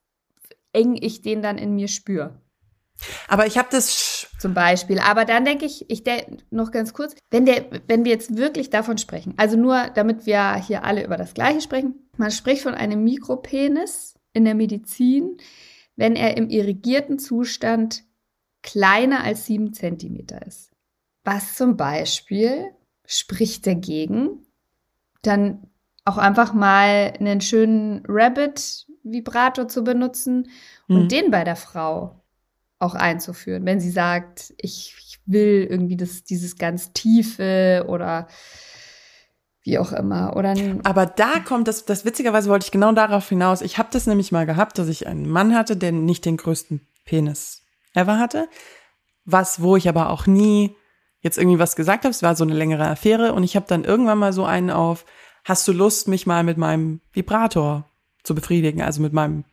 eng 0.73 0.97
ich 0.99 1.21
den 1.21 1.41
dann 1.41 1.57
in 1.57 1.75
mir 1.75 1.87
spüre 1.87 2.39
Aber 3.27 3.45
ich 3.45 3.57
habe 3.57 3.67
das, 3.71 4.27
zum 4.39 4.53
Beispiel. 4.53 4.99
Aber 4.99 5.25
dann 5.25 5.45
denke 5.45 5.65
ich, 5.65 5.89
ich 5.89 6.03
denke 6.03 6.37
noch 6.49 6.71
ganz 6.71 6.93
kurz, 6.93 7.15
wenn 7.29 7.45
der, 7.45 7.65
wenn 7.87 8.05
wir 8.05 8.11
jetzt 8.11 8.37
wirklich 8.37 8.69
davon 8.69 8.97
sprechen, 8.97 9.33
also 9.37 9.57
nur 9.57 9.89
damit 9.93 10.25
wir 10.25 10.55
hier 10.55 10.83
alle 10.83 11.03
über 11.03 11.17
das 11.17 11.33
Gleiche 11.33 11.61
sprechen, 11.61 12.09
man 12.17 12.31
spricht 12.31 12.63
von 12.63 12.73
einem 12.73 13.03
Mikropenis 13.03 14.15
in 14.33 14.45
der 14.45 14.55
Medizin, 14.55 15.37
wenn 16.01 16.15
er 16.15 16.35
im 16.35 16.49
irrigierten 16.49 17.19
Zustand 17.19 18.03
kleiner 18.63 19.23
als 19.23 19.45
sieben 19.45 19.71
Zentimeter 19.71 20.43
ist. 20.47 20.71
Was 21.23 21.55
zum 21.55 21.77
Beispiel 21.77 22.71
spricht 23.05 23.67
dagegen, 23.67 24.47
dann 25.21 25.67
auch 26.03 26.17
einfach 26.17 26.53
mal 26.53 27.13
einen 27.19 27.39
schönen 27.39 28.03
Rabbit-Vibrator 28.07 29.67
zu 29.67 29.83
benutzen 29.83 30.49
und 30.87 31.03
Mhm. 31.03 31.07
den 31.09 31.29
bei 31.29 31.43
der 31.43 31.55
Frau 31.55 32.19
auch 32.79 32.95
einzuführen, 32.95 33.63
wenn 33.67 33.79
sie 33.79 33.91
sagt, 33.91 34.55
ich, 34.57 34.95
ich 34.97 35.19
will 35.27 35.67
irgendwie 35.69 35.97
das, 35.97 36.23
dieses 36.23 36.55
ganz 36.55 36.93
tiefe 36.93 37.85
oder 37.87 38.25
wie 39.63 39.77
auch 39.77 39.91
immer. 39.91 40.35
Oder 40.35 40.55
aber 40.83 41.05
da 41.05 41.39
kommt 41.39 41.67
das, 41.67 41.85
das 41.85 42.05
witzigerweise 42.05 42.49
wollte 42.49 42.65
ich 42.65 42.71
genau 42.71 42.91
darauf 42.91 43.29
hinaus. 43.29 43.61
Ich 43.61 43.77
habe 43.77 43.89
das 43.91 44.07
nämlich 44.07 44.31
mal 44.31 44.45
gehabt, 44.45 44.77
dass 44.77 44.87
ich 44.87 45.07
einen 45.07 45.29
Mann 45.29 45.55
hatte, 45.55 45.77
der 45.77 45.91
nicht 45.91 46.25
den 46.25 46.37
größten 46.37 46.81
Penis 47.05 47.63
ever 47.93 48.17
hatte. 48.17 48.47
Was, 49.25 49.61
wo 49.61 49.75
ich 49.75 49.87
aber 49.87 50.09
auch 50.09 50.25
nie 50.25 50.75
jetzt 51.21 51.37
irgendwie 51.37 51.59
was 51.59 51.75
gesagt 51.75 52.03
habe. 52.03 52.11
Es 52.11 52.23
war 52.23 52.35
so 52.35 52.43
eine 52.43 52.53
längere 52.53 52.87
Affäre 52.87 53.33
und 53.33 53.43
ich 53.43 53.55
habe 53.55 53.65
dann 53.67 53.83
irgendwann 53.83 54.17
mal 54.17 54.33
so 54.33 54.43
einen 54.43 54.69
auf, 54.69 55.05
hast 55.43 55.67
du 55.67 55.71
Lust, 55.71 56.07
mich 56.07 56.25
mal 56.25 56.43
mit 56.43 56.57
meinem 56.57 56.99
Vibrator 57.13 57.85
zu 58.23 58.35
befriedigen, 58.35 58.81
also 58.81 59.01
mit 59.01 59.13
meinem 59.13 59.45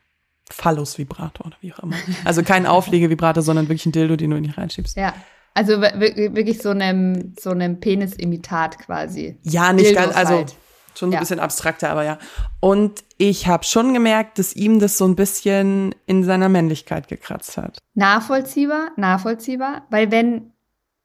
Phallus-Vibrator 0.50 1.46
oder 1.46 1.56
wie 1.60 1.72
auch 1.74 1.80
immer. 1.80 1.96
Also 2.24 2.42
kein 2.42 2.66
Auflegevibrator, 2.66 3.42
sondern 3.42 3.68
wirklich 3.68 3.86
ein 3.86 3.92
Dildo, 3.92 4.16
den 4.16 4.30
du 4.30 4.36
in 4.38 4.44
dich 4.44 4.56
reinschiebst. 4.56 4.96
ja, 4.96 5.14
also 5.58 5.80
wir- 5.80 5.92
wir- 6.16 6.34
wirklich 6.36 6.62
so 6.62 6.70
einem, 6.70 7.34
so 7.40 7.50
einem 7.50 7.80
Penisimitat 7.80 8.78
quasi. 8.78 9.36
Ja, 9.42 9.72
nicht 9.72 9.86
Dildos 9.90 10.04
ganz, 10.04 10.16
also 10.16 10.34
halt. 10.34 10.54
schon 10.96 11.08
ein 11.10 11.12
Ja. 11.12 11.20
bisschen 11.20 11.40
abstrakter, 11.40 11.90
aber 11.90 12.04
ja. 12.04 12.18
Und 12.60 13.02
ich 13.18 13.46
habe 13.46 13.64
schon 13.64 13.92
gemerkt, 13.94 14.38
dass 14.38 14.54
ihm 14.54 14.78
das 14.78 14.96
so 14.98 15.04
ein 15.06 15.16
bisschen 15.16 15.94
in 16.06 16.24
seiner 16.24 16.48
Männlichkeit 16.48 17.08
gekratzt 17.08 17.56
hat. 17.56 17.78
Nachvollziehbar, 17.94 18.90
nachvollziehbar, 18.96 19.82
weil 19.90 20.10
wenn 20.10 20.52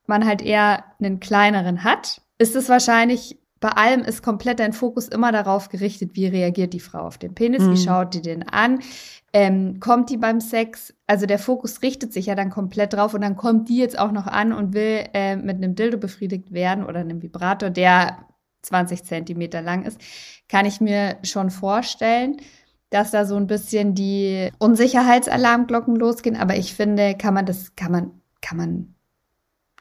man 0.07 0.25
halt 0.25 0.41
eher 0.41 0.83
einen 0.99 1.19
kleineren 1.19 1.83
hat, 1.83 2.21
ist 2.37 2.55
es 2.55 2.69
wahrscheinlich, 2.69 3.39
bei 3.63 3.69
allem 3.69 4.01
ist 4.01 4.21
komplett 4.21 4.59
dein 4.59 4.73
Fokus 4.73 5.07
immer 5.07 5.31
darauf 5.31 5.69
gerichtet, 5.69 6.11
wie 6.15 6.27
reagiert 6.27 6.73
die 6.73 6.81
Frau 6.81 6.99
auf 6.99 7.17
den 7.17 7.33
Penis, 7.33 7.63
Mhm. 7.63 7.71
wie 7.71 7.77
schaut 7.77 8.13
die 8.13 8.21
den 8.21 8.43
an, 8.49 8.81
ähm, 9.31 9.79
kommt 9.79 10.09
die 10.09 10.17
beim 10.17 10.41
Sex, 10.41 10.93
also 11.07 11.25
der 11.25 11.39
Fokus 11.39 11.81
richtet 11.81 12.11
sich 12.11 12.25
ja 12.25 12.35
dann 12.35 12.49
komplett 12.49 12.91
drauf 12.91 13.13
und 13.13 13.21
dann 13.21 13.37
kommt 13.37 13.69
die 13.69 13.77
jetzt 13.77 13.97
auch 13.97 14.11
noch 14.11 14.27
an 14.27 14.51
und 14.51 14.73
will 14.73 15.05
äh, 15.13 15.37
mit 15.37 15.55
einem 15.55 15.75
Dildo 15.75 15.97
befriedigt 15.97 16.51
werden 16.51 16.85
oder 16.85 16.99
einem 16.99 17.21
Vibrator, 17.21 17.69
der 17.69 18.27
20 18.63 19.05
Zentimeter 19.05 19.61
lang 19.61 19.85
ist, 19.85 19.97
kann 20.49 20.65
ich 20.65 20.81
mir 20.81 21.15
schon 21.23 21.49
vorstellen, 21.49 22.35
dass 22.89 23.11
da 23.11 23.23
so 23.23 23.37
ein 23.37 23.47
bisschen 23.47 23.95
die 23.95 24.51
Unsicherheitsalarmglocken 24.59 25.95
losgehen. 25.95 26.35
Aber 26.35 26.57
ich 26.57 26.73
finde, 26.73 27.15
kann 27.15 27.33
man 27.33 27.45
das, 27.45 27.77
kann 27.77 27.93
man, 27.93 28.11
kann 28.41 28.57
man, 28.57 28.95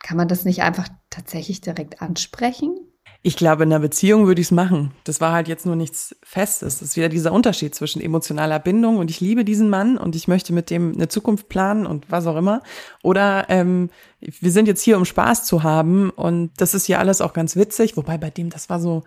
kann 0.04 0.16
man 0.16 0.28
das 0.28 0.44
nicht 0.44 0.62
einfach 0.62 0.88
tatsächlich 1.10 1.60
direkt 1.60 2.00
ansprechen? 2.00 2.78
Ich 3.24 3.36
glaube, 3.36 3.62
in 3.62 3.72
einer 3.72 3.78
Beziehung 3.78 4.26
würde 4.26 4.40
ich 4.40 4.48
es 4.48 4.50
machen. 4.50 4.90
Das 5.04 5.20
war 5.20 5.32
halt 5.32 5.46
jetzt 5.46 5.64
nur 5.64 5.76
nichts 5.76 6.16
Festes. 6.24 6.80
Das 6.80 6.88
ist 6.88 6.96
wieder 6.96 7.08
dieser 7.08 7.32
Unterschied 7.32 7.72
zwischen 7.72 8.02
emotionaler 8.02 8.58
Bindung 8.58 8.98
und 8.98 9.10
ich 9.10 9.20
liebe 9.20 9.44
diesen 9.44 9.70
Mann 9.70 9.96
und 9.96 10.16
ich 10.16 10.26
möchte 10.26 10.52
mit 10.52 10.70
dem 10.70 10.92
eine 10.92 11.06
Zukunft 11.06 11.48
planen 11.48 11.86
und 11.86 12.10
was 12.10 12.26
auch 12.26 12.36
immer. 12.36 12.62
Oder 13.04 13.46
ähm, 13.48 13.90
wir 14.18 14.50
sind 14.50 14.66
jetzt 14.66 14.82
hier, 14.82 14.96
um 14.96 15.04
Spaß 15.04 15.44
zu 15.44 15.62
haben 15.62 16.10
und 16.10 16.50
das 16.56 16.74
ist 16.74 16.88
ja 16.88 16.98
alles 16.98 17.20
auch 17.20 17.32
ganz 17.32 17.54
witzig. 17.54 17.96
Wobei 17.96 18.18
bei 18.18 18.30
dem, 18.30 18.50
das 18.50 18.68
war 18.68 18.80
so 18.80 19.04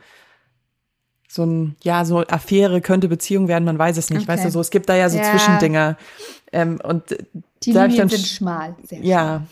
so 1.28 1.44
ein, 1.44 1.76
ja, 1.84 2.06
so 2.06 2.20
Affäre 2.20 2.80
könnte 2.80 3.10
Beziehung 3.10 3.50
werden, 3.50 3.66
man 3.66 3.78
weiß 3.78 3.98
es 3.98 4.10
nicht. 4.10 4.22
Okay. 4.22 4.28
Weißt 4.30 4.46
du, 4.46 4.52
so, 4.52 4.62
es 4.62 4.70
gibt 4.70 4.88
da 4.88 4.96
ja 4.96 5.10
so 5.10 5.18
Ja. 5.18 5.32
Zwischendinger. 5.32 5.98
Ähm, 6.54 6.80
und 6.82 7.18
Die 7.66 7.74
Da 7.74 7.86
Linien 7.86 8.08
sind 8.10 8.22
sch- 8.26 8.36
schmal. 8.38 8.76
Sehr 8.84 9.00
ja, 9.02 9.46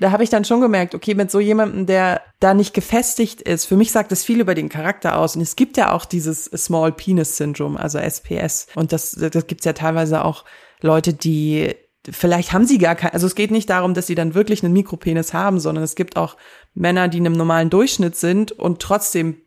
da 0.00 0.10
habe 0.10 0.22
ich 0.24 0.30
dann 0.30 0.44
schon 0.44 0.60
gemerkt, 0.60 0.94
okay, 0.94 1.14
mit 1.14 1.30
so 1.30 1.40
jemandem, 1.40 1.86
der 1.86 2.20
da 2.40 2.54
nicht 2.54 2.74
gefestigt 2.74 3.40
ist, 3.42 3.64
für 3.66 3.76
mich 3.76 3.92
sagt 3.92 4.12
das 4.12 4.24
viel 4.24 4.40
über 4.40 4.54
den 4.54 4.68
Charakter 4.68 5.16
aus. 5.18 5.36
Und 5.36 5.42
es 5.42 5.56
gibt 5.56 5.76
ja 5.76 5.92
auch 5.92 6.04
dieses 6.04 6.44
Small 6.46 6.92
Penis 6.92 7.36
Syndrome, 7.36 7.78
also 7.78 7.98
SPS. 7.98 8.66
Und 8.74 8.92
das, 8.92 9.12
das 9.12 9.46
gibt's 9.46 9.64
ja 9.64 9.72
teilweise 9.72 10.24
auch 10.24 10.44
Leute, 10.82 11.12
die 11.14 11.74
vielleicht 12.10 12.52
haben 12.54 12.64
sie 12.64 12.78
gar 12.78 12.94
kein, 12.94 13.12
also 13.12 13.26
es 13.26 13.34
geht 13.34 13.50
nicht 13.50 13.68
darum, 13.68 13.92
dass 13.92 14.06
sie 14.06 14.14
dann 14.14 14.34
wirklich 14.34 14.64
einen 14.64 14.72
Mikropenis 14.72 15.34
haben, 15.34 15.60
sondern 15.60 15.84
es 15.84 15.94
gibt 15.94 16.16
auch 16.16 16.36
Männer, 16.72 17.08
die 17.08 17.18
in 17.18 17.26
einem 17.26 17.36
normalen 17.36 17.68
Durchschnitt 17.68 18.16
sind 18.16 18.52
und 18.52 18.80
trotzdem 18.80 19.42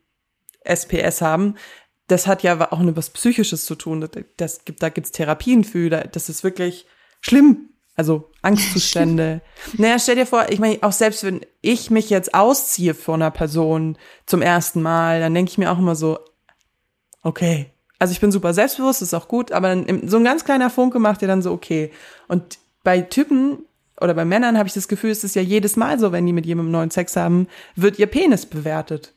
SPS 0.64 1.22
haben. 1.22 1.56
Das 2.08 2.28
hat 2.28 2.44
ja 2.44 2.72
auch 2.72 2.80
eine 2.80 2.96
was 2.96 3.10
Psychisches 3.10 3.66
zu 3.66 3.76
tun. 3.76 4.08
Das, 4.38 4.66
gibt, 4.66 4.84
da 4.84 4.90
gibt's 4.90 5.12
Therapien 5.12 5.64
für. 5.64 5.90
da- 5.90 6.04
Das 6.04 6.30
ist 6.30 6.44
wirklich 6.44 6.86
schlimm. 7.22 7.70
Also 7.96 8.32
Angstzustände. 8.42 9.42
naja, 9.78 10.00
stell 10.00 10.16
dir 10.16 10.26
vor, 10.26 10.48
ich 10.50 10.60
meine, 10.60 10.80
auch 10.82 10.92
selbst 10.92 11.24
wenn 11.24 11.42
ich 11.62 11.92
mich 11.92 12.10
jetzt 12.10 12.34
ausziehe 12.34 12.94
vor 12.94 13.16
einer 13.16 13.32
Person 13.32 13.98
zum 14.26 14.42
ersten 14.42 14.82
Mal, 14.82 15.20
dann 15.20 15.34
denke 15.34 15.52
ich 15.52 15.58
mir 15.58 15.72
auch 15.72 15.78
immer 15.78 15.96
so, 15.96 16.20
okay. 17.22 17.72
Also 18.00 18.12
ich 18.12 18.20
bin 18.20 18.32
super 18.32 18.54
selbstbewusst, 18.54 19.02
ist 19.02 19.14
auch 19.14 19.28
gut, 19.28 19.52
aber 19.52 19.70
dann 19.70 20.08
so 20.08 20.18
ein 20.18 20.24
ganz 20.24 20.44
kleiner 20.44 20.70
Funke 20.70 21.00
macht 21.00 21.22
dir 21.22 21.28
dann 21.28 21.42
so, 21.42 21.52
okay. 21.52 21.92
Und 22.28 22.58
bei 22.84 23.02
Typen 23.02 23.60
oder 24.02 24.14
bei 24.14 24.26
Männern 24.26 24.58
habe 24.58 24.68
ich 24.68 24.74
das 24.74 24.88
Gefühl, 24.88 25.12
es 25.12 25.24
ist 25.24 25.36
ja 25.36 25.42
jedes 25.42 25.76
Mal 25.76 26.00
so, 26.00 26.12
wenn 26.12 26.26
die 26.26 26.34
mit 26.34 26.46
jemandem 26.46 26.72
neuen 26.72 26.92
Sex 26.92 27.16
haben, 27.16 27.48
wird 27.76 28.00
ihr 28.00 28.08
Penis 28.08 28.46
bewertet. 28.46 29.14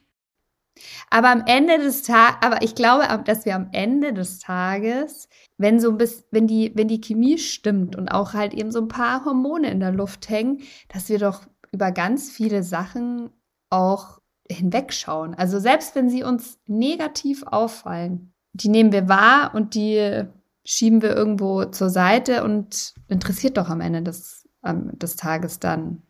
Aber 1.10 1.30
am 1.30 1.44
Ende 1.46 1.78
des 1.78 2.02
Tages, 2.02 2.36
aber 2.40 2.62
ich 2.62 2.74
glaube, 2.74 3.04
dass 3.24 3.44
wir 3.44 3.54
am 3.54 3.68
Ende 3.72 4.12
des 4.12 4.38
Tages, 4.38 5.28
wenn 5.58 5.80
so 5.80 5.90
ein 5.90 5.98
bisschen, 5.98 6.24
wenn 6.30 6.46
die, 6.46 6.72
wenn 6.74 6.88
die 6.88 7.00
Chemie 7.00 7.38
stimmt 7.38 7.96
und 7.96 8.08
auch 8.08 8.34
halt 8.34 8.54
eben 8.54 8.70
so 8.70 8.80
ein 8.80 8.88
paar 8.88 9.24
Hormone 9.24 9.70
in 9.70 9.80
der 9.80 9.92
Luft 9.92 10.28
hängen, 10.28 10.60
dass 10.88 11.08
wir 11.08 11.18
doch 11.18 11.42
über 11.72 11.92
ganz 11.92 12.30
viele 12.30 12.62
Sachen 12.62 13.30
auch 13.70 14.20
hinwegschauen. 14.50 15.34
Also 15.34 15.58
selbst 15.58 15.94
wenn 15.94 16.08
sie 16.08 16.22
uns 16.22 16.58
negativ 16.66 17.42
auffallen, 17.44 18.32
die 18.52 18.68
nehmen 18.68 18.92
wir 18.92 19.08
wahr 19.08 19.52
und 19.54 19.74
die 19.74 20.24
schieben 20.64 21.02
wir 21.02 21.14
irgendwo 21.14 21.64
zur 21.66 21.90
Seite 21.90 22.42
und 22.44 22.94
interessiert 23.08 23.56
doch 23.56 23.68
am 23.68 23.80
Ende 23.80 24.02
des, 24.02 24.48
ähm, 24.64 24.98
des 24.98 25.16
Tages 25.16 25.60
dann 25.60 26.02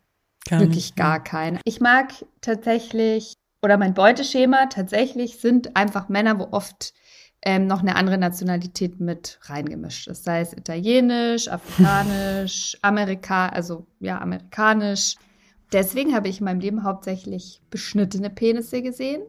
Gar 0.49 0.61
wirklich 0.61 0.87
nicht. 0.87 0.95
gar 0.95 1.23
keine. 1.23 1.59
Ich 1.63 1.79
mag 1.79 2.13
tatsächlich, 2.41 3.33
oder 3.67 3.77
mein 3.77 3.93
Beuteschema 3.93 4.67
tatsächlich 4.67 5.39
sind 5.39 5.75
einfach 5.75 6.07
Männer, 6.07 6.39
wo 6.39 6.47
oft 6.51 6.93
ähm, 7.41 7.67
noch 7.67 7.81
eine 7.81 7.97
andere 7.97 8.17
Nationalität 8.17 9.01
mit 9.01 9.39
reingemischt 9.43 10.07
ist. 10.07 10.23
Sei 10.23 10.39
es 10.39 10.53
italienisch, 10.53 11.49
afrikanisch, 11.49 12.77
Amerika, 12.81 13.49
also 13.49 13.85
ja, 13.99 14.21
amerikanisch. 14.21 15.15
Deswegen 15.73 16.15
habe 16.15 16.29
ich 16.29 16.39
in 16.39 16.45
meinem 16.45 16.61
Leben 16.61 16.85
hauptsächlich 16.85 17.59
beschnittene 17.69 18.29
Penisse 18.29 18.81
gesehen 18.81 19.21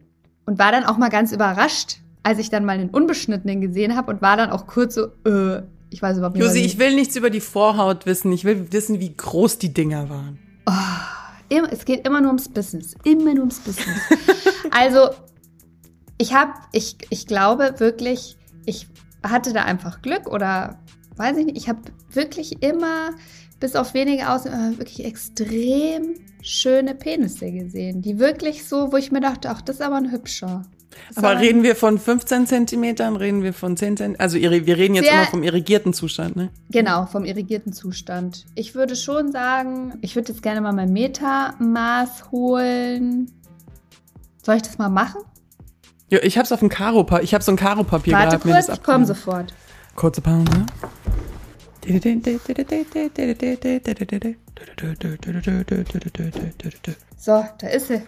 und 0.46 0.60
war 0.60 0.70
dann 0.70 0.84
auch 0.84 0.98
mal 0.98 1.10
ganz 1.10 1.32
überrascht, 1.32 1.96
als 2.22 2.38
ich 2.38 2.48
dann 2.48 2.64
mal 2.64 2.78
einen 2.78 2.90
unbeschnittenen 2.90 3.60
gesehen 3.60 3.96
habe 3.96 4.12
und 4.12 4.22
war 4.22 4.36
dann 4.36 4.50
auch 4.50 4.68
kurz 4.68 4.94
so, 4.94 5.06
äh, 5.26 5.62
ich 5.90 6.00
weiß 6.00 6.18
überhaupt 6.18 6.36
nicht, 6.36 6.44
Josi, 6.44 6.60
ich 6.60 6.78
will 6.78 6.94
nichts 6.94 7.16
über 7.16 7.30
die 7.30 7.40
Vorhaut 7.40 8.06
wissen. 8.06 8.30
Ich 8.30 8.44
will 8.44 8.70
wissen, 8.70 9.00
wie 9.00 9.16
groß 9.16 9.58
die 9.58 9.74
Dinger 9.74 10.08
waren. 10.08 10.38
Immer, 10.64 11.27
es 11.50 11.84
geht 11.84 12.06
immer 12.06 12.20
nur 12.20 12.30
ums 12.30 12.48
Business. 12.48 12.94
Immer 13.04 13.34
nur 13.34 13.44
ums 13.44 13.60
Business. 13.60 14.00
also, 14.70 15.10
ich 16.18 16.34
habe, 16.34 16.52
ich, 16.72 16.96
ich 17.10 17.26
glaube 17.26 17.74
wirklich, 17.78 18.36
ich 18.66 18.88
hatte 19.22 19.52
da 19.52 19.62
einfach 19.62 20.02
Glück 20.02 20.28
oder 20.28 20.78
weiß 21.16 21.36
ich 21.38 21.46
nicht, 21.46 21.56
ich 21.56 21.68
habe 21.68 21.80
wirklich 22.10 22.62
immer, 22.62 23.10
bis 23.60 23.76
auf 23.76 23.94
wenige 23.94 24.28
Ausnahmen, 24.30 24.78
wirklich 24.78 25.04
extrem 25.04 26.14
schöne 26.42 26.94
Penisse 26.94 27.50
gesehen. 27.50 28.02
Die 28.02 28.18
wirklich 28.18 28.66
so, 28.66 28.92
wo 28.92 28.96
ich 28.96 29.10
mir 29.10 29.20
dachte, 29.20 29.50
ach, 29.50 29.62
das 29.62 29.76
ist 29.76 29.82
aber 29.82 29.96
ein 29.96 30.12
hübscher. 30.12 30.62
Aber 31.10 31.28
Sondern 31.28 31.38
reden 31.38 31.62
wir 31.62 31.76
von 31.76 31.98
15 31.98 32.46
Zentimetern, 32.46 33.16
reden 33.16 33.42
wir 33.42 33.52
von 33.52 33.76
10 33.76 33.96
Zentimetern? 33.96 34.20
Also 34.20 34.38
wir 34.38 34.76
reden 34.76 34.94
jetzt 34.94 35.10
immer 35.10 35.26
vom 35.26 35.42
irrigierten 35.42 35.92
Zustand, 35.92 36.36
ne? 36.36 36.50
Genau, 36.70 37.06
vom 37.06 37.24
irrigierten 37.24 37.72
Zustand. 37.72 38.46
Ich 38.54 38.74
würde 38.74 38.96
schon 38.96 39.32
sagen, 39.32 39.98
ich 40.00 40.16
würde 40.16 40.32
jetzt 40.32 40.42
gerne 40.42 40.60
mal 40.60 40.72
mein 40.72 40.92
Metermaß 40.92 42.30
holen. 42.30 43.30
Soll 44.42 44.56
ich 44.56 44.62
das 44.62 44.78
mal 44.78 44.88
machen? 44.88 45.20
Ja, 46.10 46.20
ich 46.22 46.38
hab's 46.38 46.52
auf 46.52 46.60
dem 46.60 46.70
Karo, 46.70 47.06
ich 47.20 47.34
hab 47.34 47.42
so 47.42 47.52
ein 47.52 47.56
Karo-Papier 47.56 48.14
Warte 48.14 48.38
gehabt. 48.38 48.44
kurz, 48.44 48.68
ich 48.68 48.82
komme 48.82 49.04
abgenommen. 49.04 49.06
sofort. 49.06 49.54
Kurze 49.94 50.20
Pause. 50.22 50.66
So, 57.16 57.44
da 57.58 57.66
ist 57.68 57.88
sie. 57.88 58.02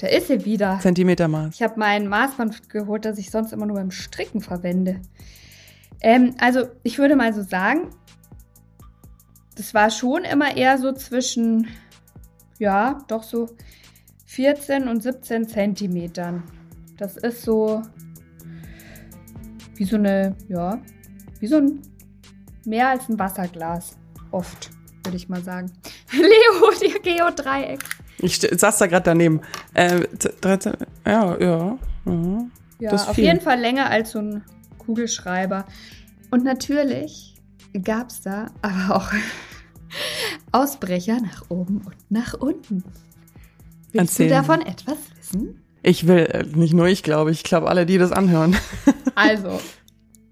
Da 0.00 0.06
ist 0.06 0.28
sie 0.28 0.46
wieder. 0.46 0.78
Zentimetermaß. 0.80 1.54
Ich 1.54 1.62
habe 1.62 1.74
mein 1.76 2.08
Maßband 2.08 2.70
geholt, 2.70 3.04
das 3.04 3.18
ich 3.18 3.30
sonst 3.30 3.52
immer 3.52 3.66
nur 3.66 3.76
beim 3.76 3.90
Stricken 3.90 4.40
verwende. 4.40 5.02
Ähm, 6.00 6.34
also, 6.40 6.68
ich 6.82 6.98
würde 6.98 7.16
mal 7.16 7.34
so 7.34 7.42
sagen, 7.42 7.90
das 9.56 9.74
war 9.74 9.90
schon 9.90 10.24
immer 10.24 10.56
eher 10.56 10.78
so 10.78 10.92
zwischen, 10.92 11.68
ja, 12.58 13.04
doch 13.08 13.22
so 13.22 13.48
14 14.24 14.88
und 14.88 15.02
17 15.02 15.46
Zentimetern. 15.46 16.44
Das 16.96 17.18
ist 17.18 17.42
so 17.42 17.82
wie 19.74 19.84
so 19.84 19.96
eine, 19.96 20.34
ja, 20.48 20.80
wie 21.40 21.46
so 21.46 21.58
ein, 21.58 21.82
mehr 22.64 22.88
als 22.88 23.06
ein 23.10 23.18
Wasserglas. 23.18 23.98
Oft, 24.30 24.70
würde 25.04 25.18
ich 25.18 25.28
mal 25.28 25.42
sagen. 25.42 25.70
Leo, 26.12 26.70
die 26.80 26.98
Geodreieck. 27.02 27.80
Ich 28.22 28.38
saß 28.40 28.78
da 28.78 28.86
gerade 28.86 29.04
daneben. 29.04 29.40
Äh, 29.74 30.02
z- 30.18 30.34
13, 30.40 30.72
ja, 31.06 31.38
ja. 31.38 31.78
mhm. 32.04 32.50
Ja, 32.78 32.90
Das 32.90 33.02
ist 33.02 33.08
auf 33.08 33.14
viel. 33.14 33.24
jeden 33.24 33.40
Fall 33.40 33.58
länger 33.60 33.90
als 33.90 34.12
so 34.12 34.18
ein 34.20 34.42
Kugelschreiber. 34.78 35.66
Und 36.30 36.44
natürlich 36.44 37.34
gab 37.84 38.08
es 38.10 38.22
da 38.22 38.46
aber 38.62 38.96
auch 38.96 39.10
Ausbrecher 40.52 41.18
nach 41.20 41.44
oben 41.50 41.78
und 41.84 41.94
nach 42.08 42.34
unten. 42.34 42.84
Willst 43.92 44.20
Erzählen 44.20 44.28
du 44.30 44.34
davon 44.36 44.62
etwas 44.62 44.96
wissen? 45.18 45.62
Ich 45.82 46.06
will, 46.06 46.18
äh, 46.26 46.44
nicht 46.54 46.74
nur 46.74 46.86
ich 46.86 47.02
glaube, 47.02 47.30
ich 47.30 47.42
glaube 47.42 47.68
alle, 47.68 47.86
die 47.86 47.98
das 47.98 48.12
anhören. 48.12 48.56
Also, 49.16 49.60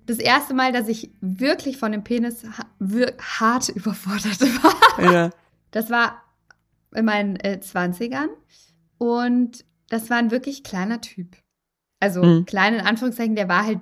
das 0.06 0.16
erste 0.18 0.54
Mal, 0.54 0.72
dass 0.72 0.88
ich 0.88 1.10
wirklich 1.20 1.76
von 1.76 1.92
dem 1.92 2.04
Penis 2.04 2.42
ha 2.44 2.64
hart 3.40 3.68
überfordert 3.68 4.40
war, 4.62 5.12
ja. 5.12 5.30
das 5.72 5.90
war 5.90 6.22
in 6.94 7.04
meinen 7.04 7.36
äh, 7.36 7.58
20ern. 7.62 8.28
Und 8.98 9.64
das 9.88 10.10
war 10.10 10.18
ein 10.18 10.30
wirklich 10.30 10.62
kleiner 10.64 11.00
Typ. 11.00 11.36
Also 12.00 12.22
Mhm. 12.22 12.44
klein 12.46 12.74
in 12.74 12.80
Anführungszeichen, 12.80 13.34
der 13.36 13.48
war 13.48 13.64
halt 13.66 13.80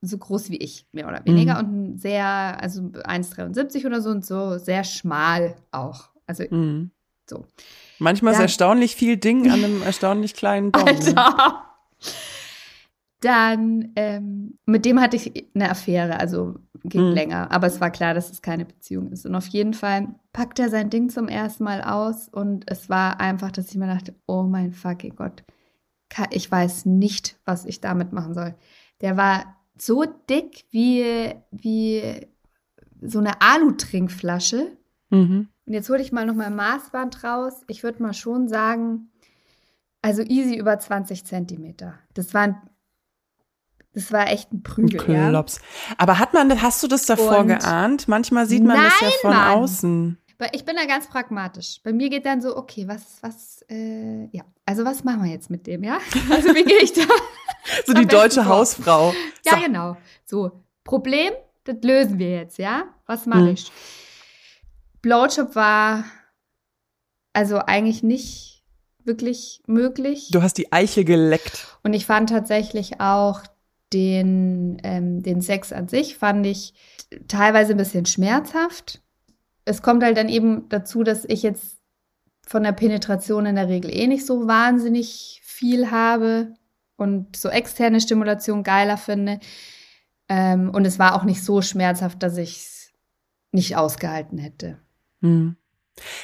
so 0.00 0.18
groß 0.18 0.50
wie 0.50 0.56
ich, 0.58 0.86
mehr 0.92 1.08
oder 1.08 1.24
weniger. 1.24 1.54
Mhm. 1.62 1.68
Und 1.68 1.74
ein 1.94 1.98
sehr, 1.98 2.26
also 2.26 2.82
1,73 2.82 3.86
oder 3.86 4.00
so 4.02 4.10
und 4.10 4.24
so, 4.26 4.58
sehr 4.58 4.84
schmal 4.84 5.56
auch. 5.70 6.10
Also 6.26 6.44
Mhm. 6.50 6.90
so. 7.28 7.46
Manchmal 7.98 8.32
ist 8.32 8.38
Dann- 8.38 8.44
erstaunlich 8.46 8.96
viel 8.96 9.16
Ding 9.16 9.50
an 9.50 9.64
einem 9.64 9.82
erstaunlich 9.82 10.34
kleinen 10.34 10.72
Baum. 10.72 10.84
Ne? 10.84 10.90
Alter. 10.90 11.64
Dann, 13.20 13.92
ähm, 13.96 14.58
mit 14.66 14.84
dem 14.84 15.00
hatte 15.00 15.16
ich 15.16 15.46
eine 15.54 15.70
Affäre, 15.70 16.20
also 16.20 16.56
ging 16.84 17.08
Mhm. 17.08 17.14
länger, 17.14 17.50
aber 17.50 17.66
es 17.66 17.80
war 17.80 17.90
klar, 17.90 18.14
dass 18.14 18.30
es 18.30 18.42
keine 18.42 18.64
Beziehung 18.64 19.10
ist. 19.10 19.24
Und 19.26 19.34
auf 19.34 19.46
jeden 19.48 19.74
Fall 19.74 20.14
packt 20.32 20.58
er 20.58 20.68
sein 20.70 20.90
Ding 20.90 21.08
zum 21.08 21.28
ersten 21.28 21.64
Mal 21.64 21.82
aus 21.82 22.28
und 22.28 22.70
es 22.70 22.88
war 22.88 23.20
einfach, 23.20 23.50
dass 23.50 23.70
ich 23.70 23.76
mir 23.76 23.86
dachte, 23.86 24.14
oh 24.26 24.42
mein 24.42 24.72
fucking 24.72 25.16
Gott, 25.16 25.42
ich 26.30 26.50
weiß 26.50 26.86
nicht, 26.86 27.36
was 27.44 27.64
ich 27.64 27.80
damit 27.80 28.12
machen 28.12 28.34
soll. 28.34 28.54
Der 29.00 29.16
war 29.16 29.56
so 29.76 30.04
dick 30.30 30.64
wie, 30.70 31.34
wie 31.50 32.26
so 33.00 33.18
eine 33.18 33.40
Alu-Trinkflasche. 33.40 34.76
Mhm. 35.10 35.48
Und 35.66 35.72
jetzt 35.72 35.88
hole 35.88 36.00
ich 36.02 36.12
mal 36.12 36.26
noch 36.26 36.34
mal 36.34 36.50
Maßband 36.50 37.24
raus. 37.24 37.62
Ich 37.66 37.82
würde 37.82 38.02
mal 38.02 38.12
schon 38.14 38.46
sagen, 38.48 39.10
also 40.02 40.22
easy 40.22 40.56
über 40.56 40.78
20 40.78 41.24
Zentimeter. 41.24 41.94
Das 42.12 42.34
war, 42.34 42.42
ein, 42.42 42.56
das 43.94 44.10
war 44.12 44.28
echt 44.30 44.52
ein 44.52 44.62
Prügel, 44.62 45.02
ja. 45.14 45.28
Klops. 45.30 45.60
Aber 45.98 46.18
hat 46.18 46.34
man, 46.34 46.60
hast 46.60 46.82
du 46.82 46.88
das 46.88 47.06
davor 47.06 47.38
Und- 47.38 47.48
geahnt? 47.48 48.08
Manchmal 48.08 48.46
sieht 48.46 48.64
man 48.64 48.76
das 48.76 49.00
ja 49.00 49.06
Nein, 49.08 49.16
von 49.22 49.30
Mann. 49.30 49.58
außen. 49.58 50.18
Ich 50.52 50.64
bin 50.64 50.76
da 50.76 50.84
ganz 50.84 51.06
pragmatisch. 51.08 51.80
Bei 51.84 51.92
mir 51.92 52.10
geht 52.10 52.26
dann 52.26 52.42
so, 52.42 52.56
okay, 52.56 52.86
was, 52.88 53.18
was, 53.22 53.64
äh, 53.70 54.26
ja, 54.32 54.42
also 54.66 54.84
was 54.84 55.02
machen 55.04 55.22
wir 55.24 55.30
jetzt 55.30 55.48
mit 55.48 55.66
dem, 55.66 55.82
ja? 55.84 55.98
Also 56.30 56.54
wie 56.54 56.64
gehe 56.64 56.80
ich 56.82 56.92
da? 56.92 57.02
So 57.86 57.94
die 57.94 58.04
deutsche 58.04 58.42
vor. 58.42 58.56
Hausfrau. 58.56 59.14
Ja, 59.46 59.56
So. 59.56 59.62
genau. 59.64 59.96
So, 60.26 60.60
Problem, 60.82 61.32
das 61.64 61.76
lösen 61.82 62.18
wir 62.18 62.30
jetzt, 62.34 62.58
ja? 62.58 62.84
Was 63.06 63.24
mache 63.26 63.42
Mhm. 63.42 63.48
ich? 63.48 63.72
Blowjob 65.02 65.54
war 65.54 66.04
also 67.32 67.58
eigentlich 67.58 68.02
nicht 68.02 68.62
wirklich 69.04 69.62
möglich. 69.66 70.28
Du 70.32 70.42
hast 70.42 70.58
die 70.58 70.72
Eiche 70.72 71.04
geleckt. 71.04 71.78
Und 71.82 71.92
ich 71.94 72.06
fand 72.06 72.30
tatsächlich 72.30 73.00
auch 73.00 73.40
den, 73.94 74.78
ähm, 74.82 75.22
den 75.22 75.40
Sex 75.40 75.72
an 75.72 75.88
sich, 75.88 76.18
fand 76.18 76.44
ich 76.46 76.74
teilweise 77.28 77.72
ein 77.72 77.78
bisschen 77.78 78.04
schmerzhaft. 78.04 79.00
Es 79.64 79.80
kommt 79.80 80.02
halt 80.02 80.18
dann 80.18 80.28
eben 80.28 80.68
dazu, 80.68 81.04
dass 81.04 81.24
ich 81.24 81.42
jetzt 81.42 81.78
von 82.46 82.64
der 82.64 82.72
Penetration 82.72 83.46
in 83.46 83.54
der 83.54 83.68
Regel 83.68 83.90
eh 83.94 84.06
nicht 84.06 84.26
so 84.26 84.46
wahnsinnig 84.46 85.40
viel 85.42 85.90
habe 85.90 86.52
und 86.96 87.36
so 87.36 87.48
externe 87.48 88.00
Stimulation 88.00 88.62
geiler 88.62 88.98
finde. 88.98 89.38
Ähm, 90.28 90.70
und 90.70 90.84
es 90.84 90.98
war 90.98 91.14
auch 91.14 91.24
nicht 91.24 91.42
so 91.42 91.62
schmerzhaft, 91.62 92.22
dass 92.22 92.36
ich 92.36 92.56
es 92.56 92.92
nicht 93.52 93.76
ausgehalten 93.76 94.38
hätte. 94.38 94.78
Hm. 95.20 95.56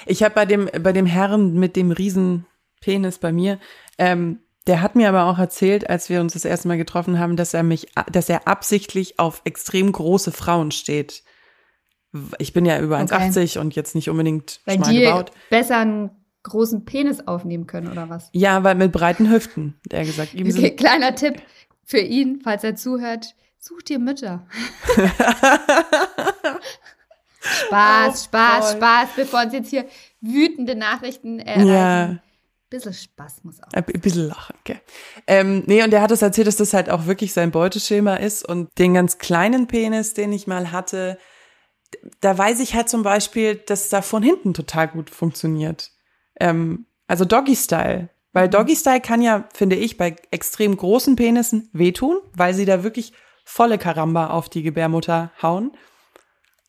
Ich 0.04 0.22
habe 0.22 0.34
bei 0.34 0.46
dem, 0.46 0.68
bei 0.82 0.92
dem 0.92 1.06
Herrn 1.06 1.54
mit 1.54 1.76
dem 1.76 1.92
riesen 1.92 2.46
Penis 2.80 3.18
bei 3.18 3.32
mir, 3.32 3.58
ähm, 3.98 4.40
der 4.70 4.82
hat 4.82 4.94
mir 4.94 5.08
aber 5.08 5.24
auch 5.24 5.38
erzählt, 5.40 5.90
als 5.90 6.08
wir 6.08 6.20
uns 6.20 6.32
das 6.34 6.44
erste 6.44 6.68
Mal 6.68 6.76
getroffen 6.78 7.18
haben, 7.18 7.34
dass 7.36 7.52
er 7.54 7.64
mich, 7.64 7.88
dass 8.10 8.28
er 8.28 8.46
absichtlich 8.46 9.18
auf 9.18 9.42
extrem 9.44 9.90
große 9.90 10.30
Frauen 10.30 10.70
steht. 10.70 11.24
Ich 12.38 12.52
bin 12.52 12.64
ja 12.64 12.78
über 12.80 13.00
Okay. 13.00 13.14
1,80 13.14 13.58
und 13.58 13.74
jetzt 13.74 13.96
nicht 13.96 14.08
unbedingt 14.10 14.60
Weil 14.66 14.76
schmal 14.76 14.92
die 14.92 15.00
gebaut. 15.00 15.32
besser 15.50 15.78
einen 15.78 16.10
großen 16.44 16.84
Penis 16.84 17.26
aufnehmen 17.26 17.66
können 17.66 17.90
oder 17.90 18.08
was? 18.08 18.28
Ja, 18.32 18.62
weil 18.62 18.76
mit 18.76 18.92
breiten 18.92 19.28
Hüften, 19.28 19.74
der 19.90 20.04
gesagt. 20.04 20.34
Ihm 20.34 20.46
Okay, 20.48 20.70
kleiner 20.76 21.16
Tipp 21.16 21.42
für 21.84 21.98
ihn, 22.00 22.40
falls 22.44 22.62
er 22.62 22.76
zuhört. 22.76 23.34
Such 23.58 23.82
dir 23.82 23.98
Mütter. 23.98 24.46
Spaß, 27.42 28.22
Oh, 28.22 28.24
Spaß, 28.24 28.70
toll. 28.72 28.76
Spaß, 28.80 29.08
bevor 29.16 29.42
uns 29.42 29.52
jetzt 29.52 29.70
hier 29.70 29.84
wütende 30.20 30.76
Nachrichten 30.76 31.40
erreichen. 31.40 31.68
Ja. 31.68 32.16
Bisschen 32.70 32.94
Spaß 32.94 33.42
muss 33.42 33.60
auch. 33.60 33.72
Ein 33.72 33.84
bi- 33.84 33.98
bisschen 33.98 34.28
lachen, 34.28 34.54
okay. 34.60 34.78
Ähm, 35.26 35.64
nee, 35.66 35.82
und 35.82 35.92
er 35.92 36.02
hat 36.02 36.12
es 36.12 36.22
erzählt, 36.22 36.46
dass 36.46 36.56
das 36.56 36.72
halt 36.72 36.88
auch 36.88 37.06
wirklich 37.06 37.32
sein 37.32 37.50
Beuteschema 37.50 38.14
ist. 38.14 38.48
Und 38.48 38.70
den 38.78 38.94
ganz 38.94 39.18
kleinen 39.18 39.66
Penis, 39.66 40.14
den 40.14 40.32
ich 40.32 40.46
mal 40.46 40.70
hatte, 40.70 41.18
da 42.20 42.38
weiß 42.38 42.60
ich 42.60 42.74
halt 42.74 42.88
zum 42.88 43.02
Beispiel, 43.02 43.56
dass 43.56 43.88
da 43.88 44.02
von 44.02 44.22
hinten 44.22 44.54
total 44.54 44.86
gut 44.86 45.10
funktioniert. 45.10 45.90
Ähm, 46.38 46.86
also 47.08 47.24
Doggy-Style. 47.24 48.08
Weil 48.32 48.48
Doggy-Style 48.48 49.00
kann 49.00 49.20
ja, 49.20 49.48
finde 49.52 49.74
ich, 49.74 49.96
bei 49.96 50.14
extrem 50.30 50.76
großen 50.76 51.16
Penissen 51.16 51.68
wehtun, 51.72 52.20
weil 52.36 52.54
sie 52.54 52.64
da 52.64 52.84
wirklich 52.84 53.12
volle 53.44 53.78
Karamba 53.78 54.28
auf 54.28 54.48
die 54.48 54.62
Gebärmutter 54.62 55.32
hauen. 55.42 55.72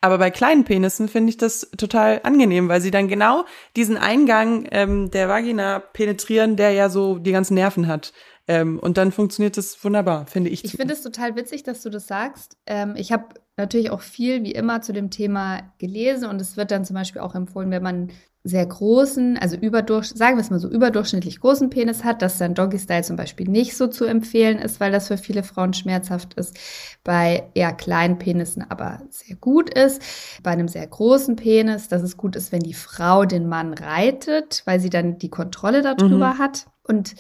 Aber 0.02 0.18
bei 0.18 0.32
kleinen 0.32 0.64
Penissen 0.64 1.08
finde 1.08 1.30
ich 1.30 1.38
das 1.38 1.70
total 1.78 2.22
angenehm, 2.24 2.68
weil 2.68 2.82
sie 2.82 2.90
dann 2.90 3.08
genau 3.08 3.46
diesen 3.76 3.98
Eingang 3.98 4.68
ähm, 4.72 5.12
der 5.12 5.30
Vagina 5.30 5.80
penetrieren, 5.80 6.56
der 6.56 6.72
ja 6.72 6.90
so 6.90 7.20
die 7.20 7.32
ganzen 7.32 7.54
Nerven 7.54 7.88
hat. 7.88 8.12
Ähm, 8.48 8.80
und 8.80 8.98
dann 8.98 9.12
funktioniert 9.12 9.58
das 9.58 9.82
wunderbar, 9.84 10.26
finde 10.26 10.50
ich. 10.50 10.66
Ich 10.66 10.72
finde 10.72 10.96
es 10.96 11.04
total 11.04 11.36
witzig, 11.36 11.62
dass 11.62 11.84
du 11.84 11.92
das 11.92 12.08
sagst. 12.08 12.58
Ähm, 12.66 12.96
ich 12.98 13.12
habe 13.12 13.36
natürlich 13.58 13.92
auch 13.92 14.02
viel, 14.02 14.44
wie 14.44 14.52
immer, 14.52 14.82
zu 14.82 14.92
dem 14.92 15.12
Thema 15.12 15.72
gelesen 15.78 16.28
und 16.28 16.42
es 16.42 16.58
wird 16.58 16.72
dann 16.72 16.84
zum 16.84 16.96
Beispiel 16.96 17.22
auch 17.22 17.36
empfohlen, 17.36 17.70
wenn 17.70 17.84
man 17.84 18.12
sehr 18.44 18.66
großen, 18.66 19.38
also 19.38 19.56
überdurch, 19.56 20.08
sagen 20.08 20.38
wir 20.38 20.42
es 20.42 20.50
mal 20.50 20.60
so, 20.60 20.68
überdurchschnittlich 20.68 21.40
großen 21.40 21.70
Penis 21.70 22.04
hat, 22.04 22.24
dass 22.24 22.40
dann 22.40 22.56
Doggy 22.56 22.80
Style 22.80 23.04
zum 23.04 23.16
Beispiel 23.16 23.48
nicht 23.48 23.78
so 23.78 23.86
zu 23.86 24.06
empfehlen 24.06 24.58
ist, 24.58 24.80
weil 24.80 24.92
das 24.92 25.10
für 25.10 25.18
viele 25.18 25.44
Frauen 25.44 25.74
schmerzhaft 25.74 26.34
ist. 26.34 26.58
Bei 27.04 27.50
eher 27.54 27.72
kleinen 27.72 28.18
Penissen 28.18 28.66
aber 28.68 29.04
sehr 29.10 29.36
gut 29.36 29.72
ist. 29.72 30.02
Bei 30.42 30.52
einem 30.52 30.68
sehr 30.68 30.88
großen 30.88 31.36
Penis, 31.36 31.88
dass 31.88 32.02
es 32.02 32.18
gut 32.18 32.36
ist, 32.36 32.52
wenn 32.52 32.62
die 32.62 32.74
Frau 32.74 33.26
den 33.26 33.48
Mann 33.48 33.76
reitet, 33.76 34.64
weil 34.66 34.80
sie 34.80 34.90
dann 34.90 35.20
die 35.20 35.30
Kontrolle 35.30 35.84
darüber 35.84 36.40
hat. 36.40 36.66
Und 36.84 37.14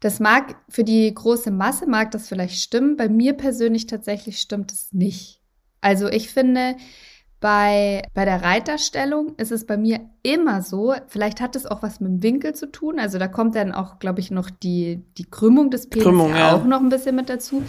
das 0.00 0.18
mag 0.18 0.56
für 0.68 0.84
die 0.84 1.12
große 1.14 1.52
Masse 1.52 1.86
mag 1.86 2.10
das 2.10 2.28
vielleicht 2.28 2.60
stimmen. 2.60 2.96
Bei 2.96 3.08
mir 3.08 3.34
persönlich 3.34 3.86
tatsächlich 3.86 4.40
stimmt 4.40 4.72
es 4.72 4.92
nicht. 4.92 5.40
Also 5.80 6.08
ich 6.08 6.30
finde, 6.30 6.76
Bei, 7.40 8.02
bei 8.14 8.24
der 8.24 8.42
Reiterstellung 8.42 9.34
ist 9.36 9.52
es 9.52 9.66
bei 9.66 9.76
mir 9.76 10.00
immer 10.22 10.62
so, 10.62 10.94
vielleicht 11.06 11.40
hat 11.40 11.54
es 11.54 11.66
auch 11.66 11.82
was 11.82 12.00
mit 12.00 12.10
dem 12.10 12.22
Winkel 12.22 12.54
zu 12.54 12.72
tun. 12.72 12.98
Also 12.98 13.18
da 13.18 13.28
kommt 13.28 13.54
dann 13.54 13.72
auch, 13.72 13.98
glaube 13.98 14.20
ich, 14.20 14.30
noch 14.30 14.48
die, 14.48 15.04
die 15.18 15.30
Krümmung 15.30 15.70
des 15.70 15.88
Penis 15.88 16.04
Krümmung, 16.04 16.30
ja. 16.34 16.54
auch 16.54 16.64
noch 16.64 16.80
ein 16.80 16.88
bisschen 16.88 17.14
mit 17.14 17.28
dazu. 17.28 17.62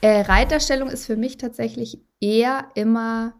Äh, 0.00 0.22
Reiterstellung 0.22 0.88
ist 0.88 1.06
für 1.06 1.16
mich 1.16 1.38
tatsächlich 1.38 2.00
eher 2.20 2.66
immer 2.74 3.34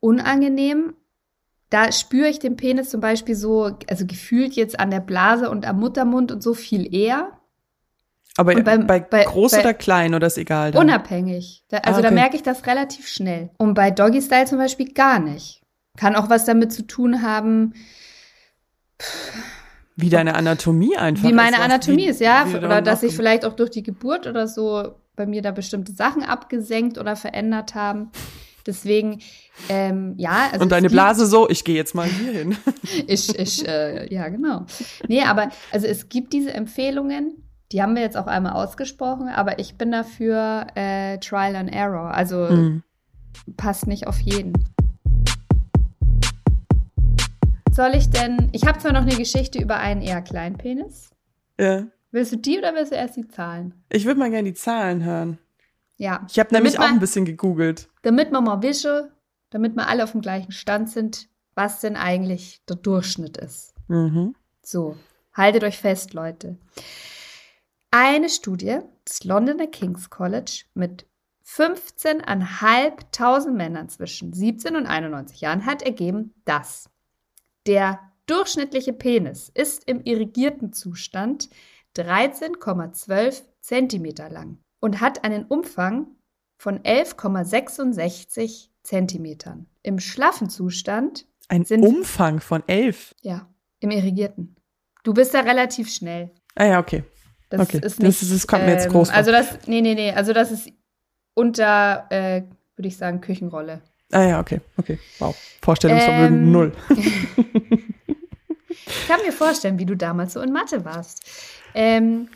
unangenehm. 0.00 0.94
Da 1.70 1.92
spüre 1.92 2.28
ich 2.28 2.40
den 2.40 2.56
Penis 2.56 2.90
zum 2.90 3.00
Beispiel 3.00 3.36
so, 3.36 3.76
also 3.88 4.06
gefühlt 4.06 4.54
jetzt 4.54 4.80
an 4.80 4.90
der 4.90 5.00
Blase 5.00 5.48
und 5.48 5.66
am 5.66 5.78
Muttermund 5.78 6.32
und 6.32 6.42
so 6.42 6.52
viel 6.52 6.92
eher. 6.92 7.39
Aber 8.36 8.54
beim- 8.54 8.86
bei, 8.86 9.00
bei- 9.00 9.24
groß 9.24 9.52
bei- 9.52 9.60
oder 9.60 9.74
klein 9.74 10.14
oder 10.14 10.26
ist 10.28 10.38
egal? 10.38 10.70
Dann? 10.70 10.82
Unabhängig. 10.82 11.64
Da, 11.68 11.78
also 11.78 11.98
Ah, 11.98 12.02
da 12.02 12.08
okay. 12.08 12.14
merke 12.14 12.36
ich 12.36 12.42
das 12.42 12.66
relativ 12.66 13.08
schnell. 13.08 13.50
Und 13.58 13.74
bei 13.74 13.90
Doggy 13.90 14.22
Style 14.22 14.46
zum 14.46 14.58
Beispiel 14.58 14.92
gar 14.92 15.18
nicht. 15.18 15.62
Kann 15.98 16.14
auch 16.16 16.30
was 16.30 16.44
damit 16.44 16.72
zu 16.72 16.86
tun 16.86 17.22
haben, 17.22 17.74
Wie 19.96 20.08
deine 20.08 20.34
Anatomie 20.34 20.96
einfach. 20.96 21.28
wie 21.28 21.32
meine 21.32 21.56
ist, 21.56 21.62
Anatomie 21.62 22.06
ist, 22.06 22.20
ja. 22.20 22.46
Oder 22.46 22.80
dass 22.80 23.00
sich 23.00 23.14
vielleicht 23.14 23.44
auch 23.44 23.54
durch 23.54 23.70
die 23.70 23.82
Geburt 23.82 24.26
oder 24.26 24.46
so 24.48 24.94
bei 25.16 25.26
mir 25.26 25.42
da 25.42 25.50
bestimmte 25.50 25.92
Sachen 25.92 26.22
abgesenkt 26.22 26.96
oder 26.96 27.16
verändert 27.16 27.74
haben. 27.74 28.10
Deswegen, 28.66 29.20
ähm, 29.68 30.14
ja. 30.16 30.48
Also 30.52 30.62
Und 30.62 30.72
deine 30.72 30.82
gibt- 30.82 30.92
Blase 30.92 31.26
so, 31.26 31.48
ich 31.50 31.64
gehe 31.64 31.74
jetzt 31.74 31.94
mal 31.94 32.06
hier 32.06 32.32
hin. 32.32 32.56
Ich, 33.06 33.36
ich, 33.38 33.66
äh, 33.66 34.12
ja, 34.12 34.28
genau. 34.28 34.66
Nee, 35.08 35.22
aber 35.22 35.50
also 35.72 35.86
es 35.86 36.08
gibt 36.08 36.32
diese 36.32 36.52
Empfehlungen, 36.54 37.49
die 37.72 37.82
haben 37.82 37.94
wir 37.94 38.02
jetzt 38.02 38.16
auch 38.16 38.26
einmal 38.26 38.52
ausgesprochen, 38.52 39.28
aber 39.28 39.58
ich 39.58 39.76
bin 39.76 39.92
dafür 39.92 40.66
äh, 40.74 41.18
Trial 41.18 41.54
and 41.56 41.72
Error. 41.72 42.10
Also 42.12 42.48
Hm. 42.48 42.82
passt 43.56 43.86
nicht 43.86 44.06
auf 44.06 44.18
jeden. 44.20 44.52
Soll 47.72 47.94
ich 47.94 48.10
denn, 48.10 48.48
ich 48.52 48.66
habe 48.66 48.78
zwar 48.78 48.92
noch 48.92 49.02
eine 49.02 49.14
Geschichte 49.16 49.60
über 49.62 49.76
einen 49.76 50.02
eher 50.02 50.20
kleinen 50.22 50.58
Penis. 50.58 51.10
Ja. 51.58 51.84
Willst 52.10 52.32
du 52.32 52.36
die 52.36 52.58
oder 52.58 52.74
willst 52.74 52.90
du 52.92 52.96
erst 52.96 53.16
die 53.16 53.28
Zahlen? 53.28 53.74
Ich 53.88 54.04
würde 54.04 54.18
mal 54.18 54.30
gerne 54.30 54.48
die 54.48 54.54
Zahlen 54.54 55.04
hören. 55.04 55.38
Ja. 55.96 56.26
Ich 56.28 56.38
habe 56.38 56.52
nämlich 56.52 56.72
Damit 56.74 56.84
auch 56.84 56.88
man- 56.90 56.96
ein 56.96 57.00
bisschen 57.00 57.24
gegoogelt. 57.24 57.88
Damit 58.02 58.32
wir 58.32 58.40
mal 58.40 58.62
wissen, 58.62 59.08
damit 59.50 59.76
wir 59.76 59.86
alle 59.88 60.02
auf 60.02 60.12
dem 60.12 60.20
gleichen 60.20 60.50
Stand 60.50 60.90
sind, 60.90 61.28
was 61.54 61.80
denn 61.80 61.94
eigentlich 61.96 62.62
der 62.68 62.76
Durchschnitt 62.76 63.36
ist. 63.36 63.74
Mhm. 63.88 64.34
So, 64.62 64.96
haltet 65.34 65.62
euch 65.62 65.78
fest, 65.78 66.12
Leute. 66.14 66.56
Eine 67.90 68.28
Studie 68.28 68.78
des 69.08 69.24
Londoner 69.24 69.66
King's 69.66 70.10
College 70.10 70.64
mit 70.74 71.06
15.500 71.44 73.50
Männern 73.50 73.88
zwischen 73.88 74.32
17 74.32 74.76
und 74.76 74.86
91 74.86 75.40
Jahren 75.40 75.66
hat 75.66 75.82
ergeben, 75.82 76.32
dass 76.44 76.88
der 77.66 77.98
durchschnittliche 78.26 78.92
Penis 78.92 79.50
ist 79.52 79.88
im 79.88 80.02
irrigierten 80.04 80.72
Zustand 80.72 81.48
13,12 81.96 83.42
Zentimeter 83.60 84.30
lang 84.30 84.58
und 84.78 85.00
hat 85.00 85.24
einen 85.24 85.46
Umfang 85.46 86.06
von 86.56 86.78
11,66 86.80 88.68
Zentimetern. 88.84 89.66
Im 89.82 89.98
schlaffen 89.98 90.48
Zustand, 90.48 91.26
Ein 91.48 91.64
Umfang 91.64 92.38
von 92.40 92.62
elf. 92.68 93.16
ja, 93.22 93.48
im 93.80 93.90
irrigierten. 93.90 94.54
Du 95.02 95.12
bist 95.12 95.34
da 95.34 95.40
relativ 95.40 95.92
schnell. 95.92 96.30
Ah 96.54 96.66
ja, 96.66 96.78
okay. 96.78 97.02
Das 97.50 97.60
Okay, 97.60 97.76
ist 97.76 97.84
das 97.84 97.98
nicht. 97.98 98.22
ist- 98.22 98.32
das 98.32 98.46
kommt 98.46 98.64
mir 98.64 98.72
jetzt 98.72 98.88
groß 98.88 99.08
vor. 99.10 99.16
Also 99.16 99.30
das, 99.32 99.66
nee, 99.66 99.80
nee, 99.82 99.94
nee. 99.94 100.12
Also 100.12 100.32
das 100.32 100.50
ist 100.50 100.70
unter, 101.34 102.06
äh, 102.10 102.42
würde 102.76 102.88
ich 102.88 102.96
sagen, 102.96 103.20
Küchenrolle. 103.20 103.82
Ah 104.12 104.22
ja, 104.22 104.40
okay, 104.40 104.60
okay. 104.78 104.98
Wow. 105.18 105.36
Vorstellungsvermögen 105.62 106.38
Ähm, 106.46 106.52
null. 106.52 106.72
Ich 108.86 109.06
kann 109.08 109.20
mir 109.24 109.32
vorstellen, 109.32 109.78
wie 109.78 109.86
du 109.86 109.96
damals 109.96 110.32
so 110.34 110.40
in 110.40 110.52
Mathe 110.52 110.84
warst. 110.84 111.22
Ähm, 111.74 112.28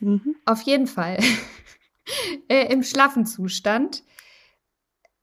Mhm. 0.00 0.36
auf 0.44 0.62
jeden 0.62 0.86
Fall. 0.86 1.18
äh, 2.48 2.72
Im 2.72 2.82
schlaffen 2.82 3.26
Zustand. 3.26 4.02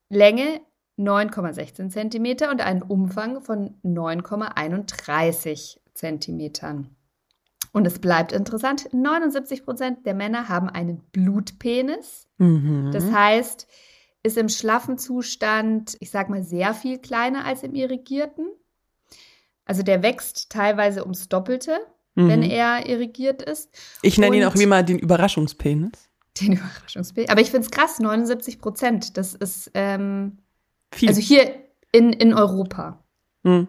Länge 0.10 0.62
9,16 0.98 1.90
Zentimeter 1.90 2.50
und 2.52 2.62
einen 2.62 2.82
Umfang 2.82 3.42
von 3.42 3.76
9,31 3.84 5.78
Zentimetern. 5.94 6.95
Und 7.76 7.86
es 7.86 8.00
bleibt 8.00 8.32
interessant, 8.32 8.88
79 8.94 9.66
Prozent 9.66 10.06
der 10.06 10.14
Männer 10.14 10.48
haben 10.48 10.70
einen 10.70 11.00
Blutpenis. 11.12 12.26
Mhm. 12.38 12.92
Das 12.94 13.12
heißt, 13.12 13.68
ist 14.24 14.38
im 14.38 14.48
schlaffen 14.48 14.98
Zustand, 14.98 15.98
ich 16.00 16.10
sag 16.10 16.30
mal, 16.30 16.42
sehr 16.42 16.74
viel 16.74 17.00
kleiner 17.00 17.44
als 17.44 17.64
im 17.64 17.76
irrigierten. 17.76 18.46
Also 19.66 19.84
der 19.84 20.02
wächst 20.04 20.52
teilweise 20.52 21.04
ums 21.04 21.28
Doppelte, 21.28 21.78
wenn 22.14 22.40
Mhm. 22.40 22.50
er 22.50 22.88
irrigiert 22.88 23.42
ist. 23.42 23.78
Ich 24.02 24.18
nenne 24.18 24.38
ihn 24.38 24.46
auch 24.46 24.56
wie 24.56 24.68
mal 24.68 24.86
den 24.86 24.98
Überraschungspenis. 24.98 25.92
Den 26.40 26.54
Überraschungsbild. 26.54 27.30
Aber 27.30 27.42
ich 27.42 27.52
finde 27.52 27.66
es 27.66 27.72
krass, 27.72 28.00
79 28.00 28.60
Prozent. 28.60 29.18
Das 29.18 29.34
ist, 29.36 29.70
ähm, 29.74 30.38
Viel. 30.94 31.10
also 31.10 31.20
hier 31.20 31.54
in, 31.92 32.14
in 32.14 32.34
Europa. 32.34 33.04
Mhm. 33.44 33.68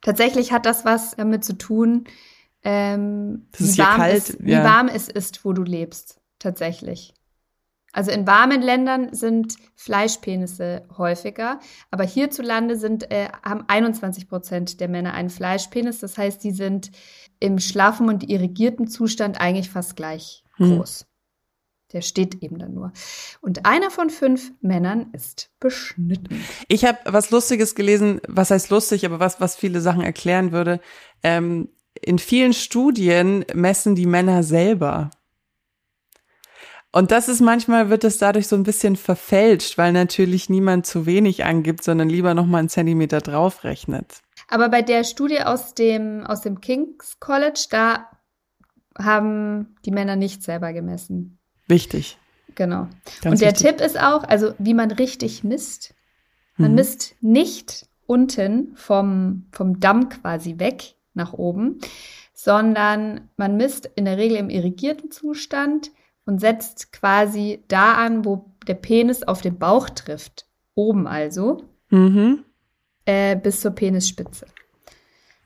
Tatsächlich 0.00 0.52
hat 0.52 0.64
das 0.64 0.86
was 0.86 1.16
damit 1.16 1.44
zu 1.44 1.58
tun, 1.58 2.04
ähm, 2.68 3.46
Das 3.52 3.60
ist 3.60 3.78
wie, 3.78 3.82
warm 3.82 3.96
kalt, 3.96 4.16
es, 4.16 4.36
wie 4.40 4.50
ja. 4.50 4.64
warm 4.64 4.88
es 4.88 5.08
ist, 5.08 5.44
wo 5.44 5.52
du 5.52 5.62
lebst. 5.62 6.20
Tatsächlich. 6.40 7.14
Also 7.92 8.10
in 8.10 8.26
warmen 8.26 8.60
Ländern 8.60 9.14
sind 9.14 9.56
Fleischpenisse 9.74 10.86
häufiger, 10.98 11.60
aber 11.90 12.04
hierzulande 12.04 12.76
sind, 12.76 13.10
äh, 13.10 13.28
haben 13.42 13.64
21 13.68 14.28
Prozent 14.28 14.80
der 14.80 14.88
Männer 14.88 15.14
einen 15.14 15.30
Fleischpenis. 15.30 16.00
Das 16.00 16.18
heißt, 16.18 16.42
die 16.44 16.50
sind 16.50 16.90
im 17.40 17.58
schlaffen 17.58 18.08
und 18.08 18.28
irrigierten 18.28 18.88
Zustand 18.88 19.40
eigentlich 19.40 19.70
fast 19.70 19.96
gleich 19.96 20.42
Hm. 20.56 20.76
groß. 20.76 21.06
Der 21.92 22.00
steht 22.02 22.42
eben 22.42 22.58
dann 22.58 22.74
nur. 22.74 22.92
Und 23.40 23.64
einer 23.64 23.90
von 23.90 24.10
fünf 24.10 24.52
Männern 24.60 25.10
ist 25.12 25.50
beschnitten. 25.60 26.44
Ich 26.66 26.84
habe 26.84 26.98
was 27.04 27.30
Lustiges 27.30 27.76
gelesen, 27.76 28.20
was 28.26 28.50
heißt 28.50 28.70
lustig, 28.70 29.06
aber 29.06 29.20
was, 29.20 29.40
was 29.40 29.54
viele 29.54 29.80
Sachen 29.80 30.02
erklären 30.02 30.50
würde. 30.50 30.80
Ähm, 31.22 31.68
in 32.02 32.18
vielen 32.18 32.52
Studien 32.52 33.44
messen 33.54 33.94
die 33.94 34.06
Männer 34.06 34.42
selber. 34.42 35.10
Und 36.92 37.10
das 37.10 37.28
ist 37.28 37.40
manchmal 37.40 37.90
wird 37.90 38.04
es 38.04 38.18
dadurch 38.18 38.48
so 38.48 38.56
ein 38.56 38.62
bisschen 38.62 38.96
verfälscht, 38.96 39.76
weil 39.76 39.92
natürlich 39.92 40.48
niemand 40.48 40.86
zu 40.86 41.04
wenig 41.04 41.44
angibt, 41.44 41.84
sondern 41.84 42.08
lieber 42.08 42.32
noch 42.32 42.46
mal 42.46 42.58
einen 42.58 42.68
Zentimeter 42.70 43.20
draufrechnet. 43.20 44.20
Aber 44.48 44.68
bei 44.70 44.80
der 44.80 45.04
Studie 45.04 45.40
aus 45.42 45.74
dem, 45.74 46.24
aus 46.24 46.40
dem 46.40 46.60
King's 46.60 47.18
College, 47.20 47.66
da 47.70 48.06
haben 48.98 49.76
die 49.84 49.90
Männer 49.90 50.16
nicht 50.16 50.42
selber 50.42 50.72
gemessen. 50.72 51.38
Wichtig. 51.68 52.16
Genau. 52.54 52.88
Ganz 53.20 53.32
Und 53.34 53.40
der 53.42 53.52
wichtig. 53.52 53.66
Tipp 53.66 53.80
ist 53.82 54.00
auch, 54.00 54.24
also 54.24 54.54
wie 54.58 54.72
man 54.72 54.90
richtig 54.90 55.44
misst. 55.44 55.94
Man 56.56 56.70
Mhm. 56.70 56.76
misst 56.76 57.14
nicht 57.20 57.86
unten 58.06 58.74
vom, 58.76 59.46
vom 59.52 59.80
Damm 59.80 60.08
quasi 60.08 60.58
weg 60.58 60.94
nach 61.16 61.32
oben, 61.32 61.80
sondern 62.34 63.28
man 63.36 63.56
misst 63.56 63.90
in 63.96 64.04
der 64.04 64.18
Regel 64.18 64.36
im 64.36 64.50
irrigierten 64.50 65.10
Zustand 65.10 65.90
und 66.24 66.40
setzt 66.40 66.92
quasi 66.92 67.64
da 67.68 67.94
an, 67.94 68.24
wo 68.24 68.52
der 68.66 68.74
Penis 68.74 69.22
auf 69.22 69.40
den 69.40 69.58
Bauch 69.58 69.88
trifft. 69.90 70.46
Oben 70.74 71.06
also, 71.06 71.64
Mhm. 71.90 72.44
äh, 73.04 73.36
bis 73.36 73.60
zur 73.60 73.70
Penisspitze. 73.70 74.46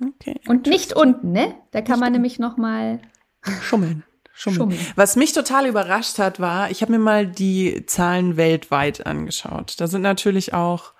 Okay. 0.02 0.40
Und 0.48 0.66
nicht 0.66 0.94
unten, 0.94 1.32
ne? 1.32 1.54
Da 1.72 1.82
kann 1.82 2.00
man 2.00 2.12
nämlich 2.12 2.38
noch 2.38 2.56
mal 2.56 3.00
Schummeln. 3.62 4.02
Schummeln. 4.32 4.56
Schummeln. 4.70 4.80
Was 4.96 5.16
mich 5.16 5.34
total 5.34 5.66
überrascht 5.66 6.18
hat, 6.18 6.40
war, 6.40 6.70
ich 6.70 6.80
habe 6.80 6.92
mir 6.92 6.98
mal 6.98 7.26
die 7.26 7.84
Zahlen 7.84 8.38
weltweit 8.38 9.04
angeschaut. 9.06 9.74
Da 9.78 9.86
sind 9.86 10.00
natürlich 10.00 10.54
auch 10.54 10.94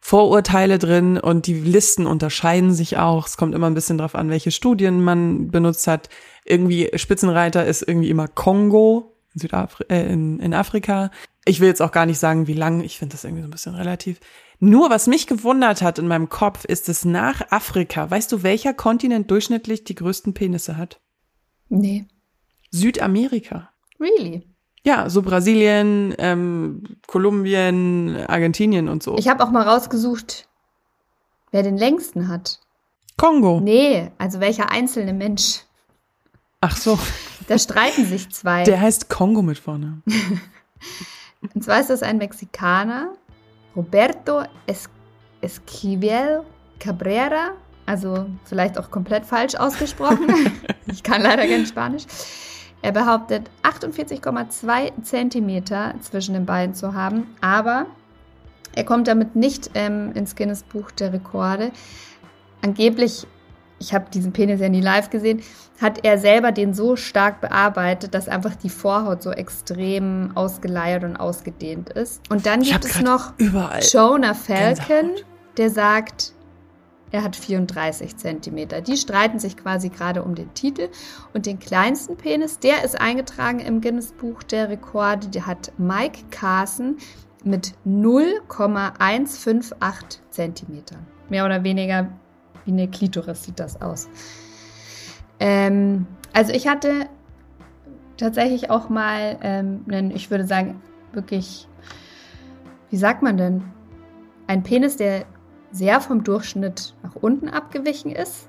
Vorurteile 0.00 0.78
drin 0.78 1.18
und 1.18 1.46
die 1.46 1.54
Listen 1.54 2.06
unterscheiden 2.06 2.72
sich 2.72 2.96
auch. 2.96 3.26
Es 3.26 3.36
kommt 3.36 3.54
immer 3.54 3.66
ein 3.66 3.74
bisschen 3.74 3.98
drauf 3.98 4.14
an, 4.14 4.30
welche 4.30 4.50
Studien 4.50 5.02
man 5.02 5.50
benutzt 5.50 5.86
hat. 5.86 6.08
Irgendwie 6.44 6.90
Spitzenreiter 6.94 7.66
ist 7.66 7.82
irgendwie 7.82 8.10
immer 8.10 8.28
Kongo 8.28 9.16
in, 9.34 9.40
Südafri 9.40 9.84
äh, 9.88 10.06
in, 10.12 10.38
in 10.38 10.54
Afrika. 10.54 11.10
Ich 11.44 11.60
will 11.60 11.68
jetzt 11.68 11.82
auch 11.82 11.92
gar 11.92 12.06
nicht 12.06 12.18
sagen, 12.18 12.46
wie 12.46 12.54
lang. 12.54 12.82
Ich 12.82 12.98
finde 12.98 13.14
das 13.14 13.24
irgendwie 13.24 13.42
so 13.42 13.48
ein 13.48 13.52
bisschen 13.52 13.74
relativ. 13.74 14.20
Nur 14.58 14.90
was 14.90 15.06
mich 15.06 15.26
gewundert 15.26 15.82
hat 15.82 15.98
in 15.98 16.08
meinem 16.08 16.28
Kopf, 16.28 16.64
ist 16.64 16.88
es 16.88 17.04
nach 17.04 17.42
Afrika. 17.50 18.10
Weißt 18.10 18.32
du, 18.32 18.42
welcher 18.42 18.74
Kontinent 18.74 19.30
durchschnittlich 19.30 19.84
die 19.84 19.94
größten 19.94 20.34
Penisse 20.34 20.76
hat? 20.76 21.00
Nee. 21.68 22.06
Südamerika. 22.70 23.70
Really? 24.00 24.55
Ja, 24.86 25.10
so 25.10 25.20
Brasilien, 25.20 26.14
ähm, 26.18 26.84
Kolumbien, 27.08 28.24
Argentinien 28.28 28.88
und 28.88 29.02
so. 29.02 29.18
Ich 29.18 29.26
habe 29.26 29.42
auch 29.42 29.50
mal 29.50 29.66
rausgesucht, 29.66 30.46
wer 31.50 31.64
den 31.64 31.76
längsten 31.76 32.28
hat. 32.28 32.60
Kongo. 33.16 33.58
Nee, 33.58 34.12
also 34.18 34.38
welcher 34.38 34.70
einzelne 34.70 35.12
Mensch. 35.12 35.62
Ach 36.60 36.76
so, 36.76 36.96
Da 37.48 37.58
streiten 37.58 38.06
sich 38.06 38.30
zwei. 38.30 38.62
der 38.62 38.80
heißt 38.80 39.08
Kongo 39.08 39.42
mit 39.42 39.58
vorne. 39.58 40.02
Und 41.54 41.64
zwar 41.64 41.80
ist 41.80 41.90
das 41.90 42.04
ein 42.04 42.18
Mexikaner, 42.18 43.12
Roberto 43.74 44.42
es 44.68 44.88
Esquivel 45.40 46.44
Cabrera, 46.78 47.54
also 47.86 48.26
vielleicht 48.44 48.78
auch 48.78 48.92
komplett 48.92 49.26
falsch 49.26 49.56
ausgesprochen. 49.56 50.28
ich 50.86 51.02
kann 51.02 51.22
leider 51.22 51.44
kein 51.44 51.66
Spanisch. 51.66 52.04
Er 52.82 52.92
behauptet 52.92 53.50
48,2 53.62 55.02
Zentimeter 55.02 55.94
zwischen 56.00 56.34
den 56.34 56.46
Beinen 56.46 56.74
zu 56.74 56.94
haben, 56.94 57.34
aber 57.40 57.86
er 58.74 58.84
kommt 58.84 59.08
damit 59.08 59.34
nicht 59.34 59.70
ähm, 59.74 60.12
ins 60.12 60.36
Guinness 60.36 60.62
Buch 60.62 60.90
der 60.90 61.12
Rekorde. 61.12 61.72
Angeblich, 62.62 63.26
ich 63.78 63.94
habe 63.94 64.06
diesen 64.12 64.32
Penis 64.32 64.60
ja 64.60 64.68
nie 64.68 64.80
live 64.82 65.10
gesehen, 65.10 65.42
hat 65.80 66.04
er 66.04 66.18
selber 66.18 66.52
den 66.52 66.74
so 66.74 66.96
stark 66.96 67.40
bearbeitet, 67.40 68.14
dass 68.14 68.28
einfach 68.28 68.54
die 68.54 68.68
Vorhaut 68.68 69.22
so 69.22 69.30
extrem 69.30 70.32
ausgeleiert 70.34 71.04
und 71.04 71.16
ausgedehnt 71.16 71.90
ist. 71.90 72.22
Und 72.30 72.46
dann 72.46 72.62
gibt 72.62 72.84
es 72.84 73.00
noch 73.00 73.32
Jonah 73.92 74.34
Falcon, 74.34 75.10
der 75.56 75.70
sagt, 75.70 76.32
er 77.12 77.22
hat 77.22 77.36
34 77.36 78.16
Zentimeter. 78.16 78.80
Die 78.80 78.96
streiten 78.96 79.38
sich 79.38 79.56
quasi 79.56 79.90
gerade 79.90 80.24
um 80.24 80.34
den 80.34 80.52
Titel. 80.54 80.88
Und 81.32 81.46
den 81.46 81.60
kleinsten 81.60 82.16
Penis, 82.16 82.58
der 82.58 82.82
ist 82.84 83.00
eingetragen 83.00 83.60
im 83.60 83.80
Guinness 83.80 84.10
Buch 84.12 84.42
der 84.42 84.68
Rekorde. 84.68 85.28
Der 85.28 85.46
hat 85.46 85.70
Mike 85.78 86.24
Carson 86.30 86.96
mit 87.44 87.74
0,158 87.84 90.20
Zentimetern. 90.30 91.06
Mehr 91.28 91.44
oder 91.44 91.62
weniger 91.64 92.08
wie 92.64 92.72
eine 92.72 92.88
Klitoris 92.88 93.44
sieht 93.44 93.60
das 93.60 93.80
aus. 93.80 94.08
Ähm, 95.38 96.08
also 96.32 96.52
ich 96.52 96.66
hatte 96.66 97.08
tatsächlich 98.16 98.70
auch 98.70 98.88
mal 98.88 99.38
ähm, 99.42 99.84
einen, 99.88 100.10
ich 100.10 100.30
würde 100.30 100.46
sagen, 100.46 100.80
wirklich, 101.12 101.68
wie 102.90 102.96
sagt 102.96 103.22
man 103.22 103.36
denn? 103.36 103.62
Ein 104.48 104.62
Penis, 104.62 104.96
der 104.96 105.26
sehr 105.70 106.00
vom 106.00 106.24
Durchschnitt 106.24 106.94
nach 107.02 107.16
unten 107.16 107.48
abgewichen 107.48 108.12
ist. 108.12 108.48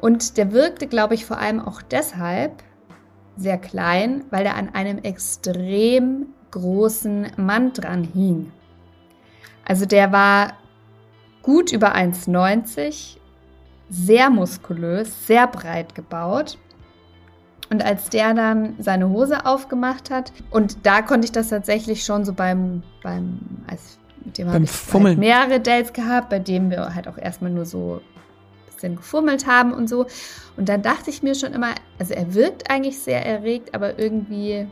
Und 0.00 0.36
der 0.36 0.52
wirkte, 0.52 0.86
glaube 0.86 1.14
ich, 1.14 1.26
vor 1.26 1.38
allem 1.38 1.60
auch 1.60 1.82
deshalb 1.82 2.62
sehr 3.36 3.58
klein, 3.58 4.24
weil 4.30 4.46
er 4.46 4.56
an 4.56 4.74
einem 4.74 4.98
extrem 4.98 6.26
großen 6.50 7.32
Mann 7.36 7.72
dran 7.72 8.04
hing. 8.04 8.52
Also 9.64 9.86
der 9.86 10.10
war 10.12 10.54
gut 11.42 11.72
über 11.72 11.94
1,90, 11.94 13.18
sehr 13.88 14.30
muskulös, 14.30 15.26
sehr 15.26 15.46
breit 15.46 15.94
gebaut. 15.94 16.58
Und 17.70 17.84
als 17.84 18.10
der 18.10 18.34
dann 18.34 18.74
seine 18.78 19.08
Hose 19.10 19.46
aufgemacht 19.46 20.10
hat, 20.10 20.32
und 20.50 20.84
da 20.84 21.02
konnte 21.02 21.26
ich 21.26 21.32
das 21.32 21.50
tatsächlich 21.50 22.04
schon 22.04 22.24
so 22.24 22.32
beim, 22.32 22.82
beim 23.02 23.38
als 23.68 23.99
mit 24.24 24.38
dem 24.38 24.48
habe 24.52 24.64
ich 24.64 24.92
halt 24.92 25.18
mehrere 25.18 25.60
Dates 25.60 25.92
gehabt, 25.92 26.30
bei 26.30 26.38
dem 26.38 26.70
wir 26.70 26.94
halt 26.94 27.08
auch 27.08 27.18
erstmal 27.18 27.50
nur 27.50 27.64
so 27.64 28.00
ein 28.00 28.74
bisschen 28.74 28.96
gefummelt 28.96 29.46
haben 29.46 29.72
und 29.72 29.88
so. 29.88 30.06
Und 30.56 30.68
dann 30.68 30.82
dachte 30.82 31.10
ich 31.10 31.22
mir 31.22 31.34
schon 31.34 31.52
immer, 31.52 31.74
also 31.98 32.14
er 32.14 32.34
wirkt 32.34 32.70
eigentlich 32.70 32.98
sehr 32.98 33.24
erregt, 33.24 33.74
aber 33.74 33.98
irgendwie, 33.98 34.66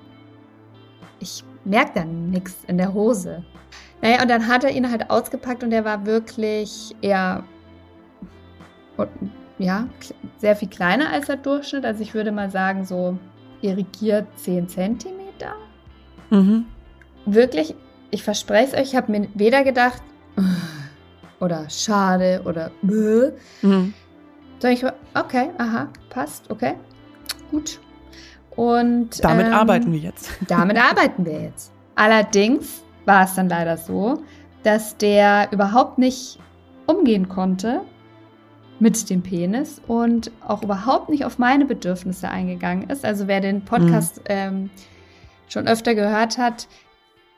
ich 1.20 1.44
merke 1.64 1.92
dann 1.96 2.30
nichts 2.30 2.56
in 2.66 2.78
der 2.78 2.92
Hose. 2.92 3.44
Naja, 4.00 4.22
und 4.22 4.28
dann 4.28 4.46
hat 4.46 4.64
er 4.64 4.70
ihn 4.70 4.90
halt 4.90 5.11
ausgepackt 5.11 5.62
und 5.62 5.72
er 5.72 5.84
war 5.84 6.06
wirklich 6.06 6.94
eher, 7.00 7.44
ja, 9.58 9.88
sehr 10.38 10.56
viel 10.56 10.68
kleiner 10.68 11.11
als 11.11 11.26
der 11.26 11.37
Durchschnitt. 11.37 11.84
Also 11.84 12.02
ich 12.02 12.14
würde 12.14 12.30
mal 12.30 12.50
sagen, 12.50 12.84
so 12.84 13.18
irrigiert 13.61 14.26
10 14.37 14.68
Zentimeter. 14.68 15.54
Mhm. 16.30 16.66
Wirklich 17.26 17.74
ich 18.11 18.23
verspreche 18.23 18.73
es 18.73 18.75
euch, 18.75 18.88
ich 18.90 18.97
habe 18.97 19.12
mir 19.12 19.29
weder 19.35 19.64
gedacht, 19.64 20.03
oder 21.40 21.68
schade 21.71 22.42
oder 22.44 22.71
bäh. 22.83 23.33
Mhm. 23.62 23.94
Sondern 24.59 24.77
ich 24.77 24.83
war, 24.83 24.94
okay, 25.14 25.51
aha, 25.59 25.88
passt, 26.11 26.51
okay, 26.51 26.75
gut. 27.51 27.81
Und 28.57 29.23
damit 29.23 29.47
ähm, 29.47 29.53
arbeiten 29.53 29.92
wir 29.92 30.01
jetzt. 30.01 30.31
Damit 30.49 30.77
arbeiten 30.77 31.25
wir 31.25 31.40
jetzt. 31.40 31.73
Allerdings 31.94 32.83
war 33.05 33.25
es 33.25 33.35
dann 33.35 33.49
leider 33.49 33.77
so, 33.77 34.23
dass 34.64 34.97
der 34.97 35.49
überhaupt 35.53 35.99
nicht 35.99 36.40
umgehen 36.87 37.29
konnte 37.29 37.83
mit 38.81 39.11
dem 39.11 39.23
Penis 39.23 39.81
und 39.87 40.31
auch 40.47 40.62
überhaupt 40.62 41.09
nicht 41.09 41.25
auf 41.25 41.38
meine 41.38 41.64
Bedürfnisse 41.64 42.29
eingegangen 42.29 42.90
ist. 42.90 43.05
Also 43.05 43.29
wer 43.29 43.40
den 43.40 43.64
Podcast 43.64 44.18
mhm. 44.18 44.25
ähm, 44.29 44.71
schon 45.49 45.66
öfter 45.66 45.94
gehört 45.94 46.38
hat, 46.38 46.68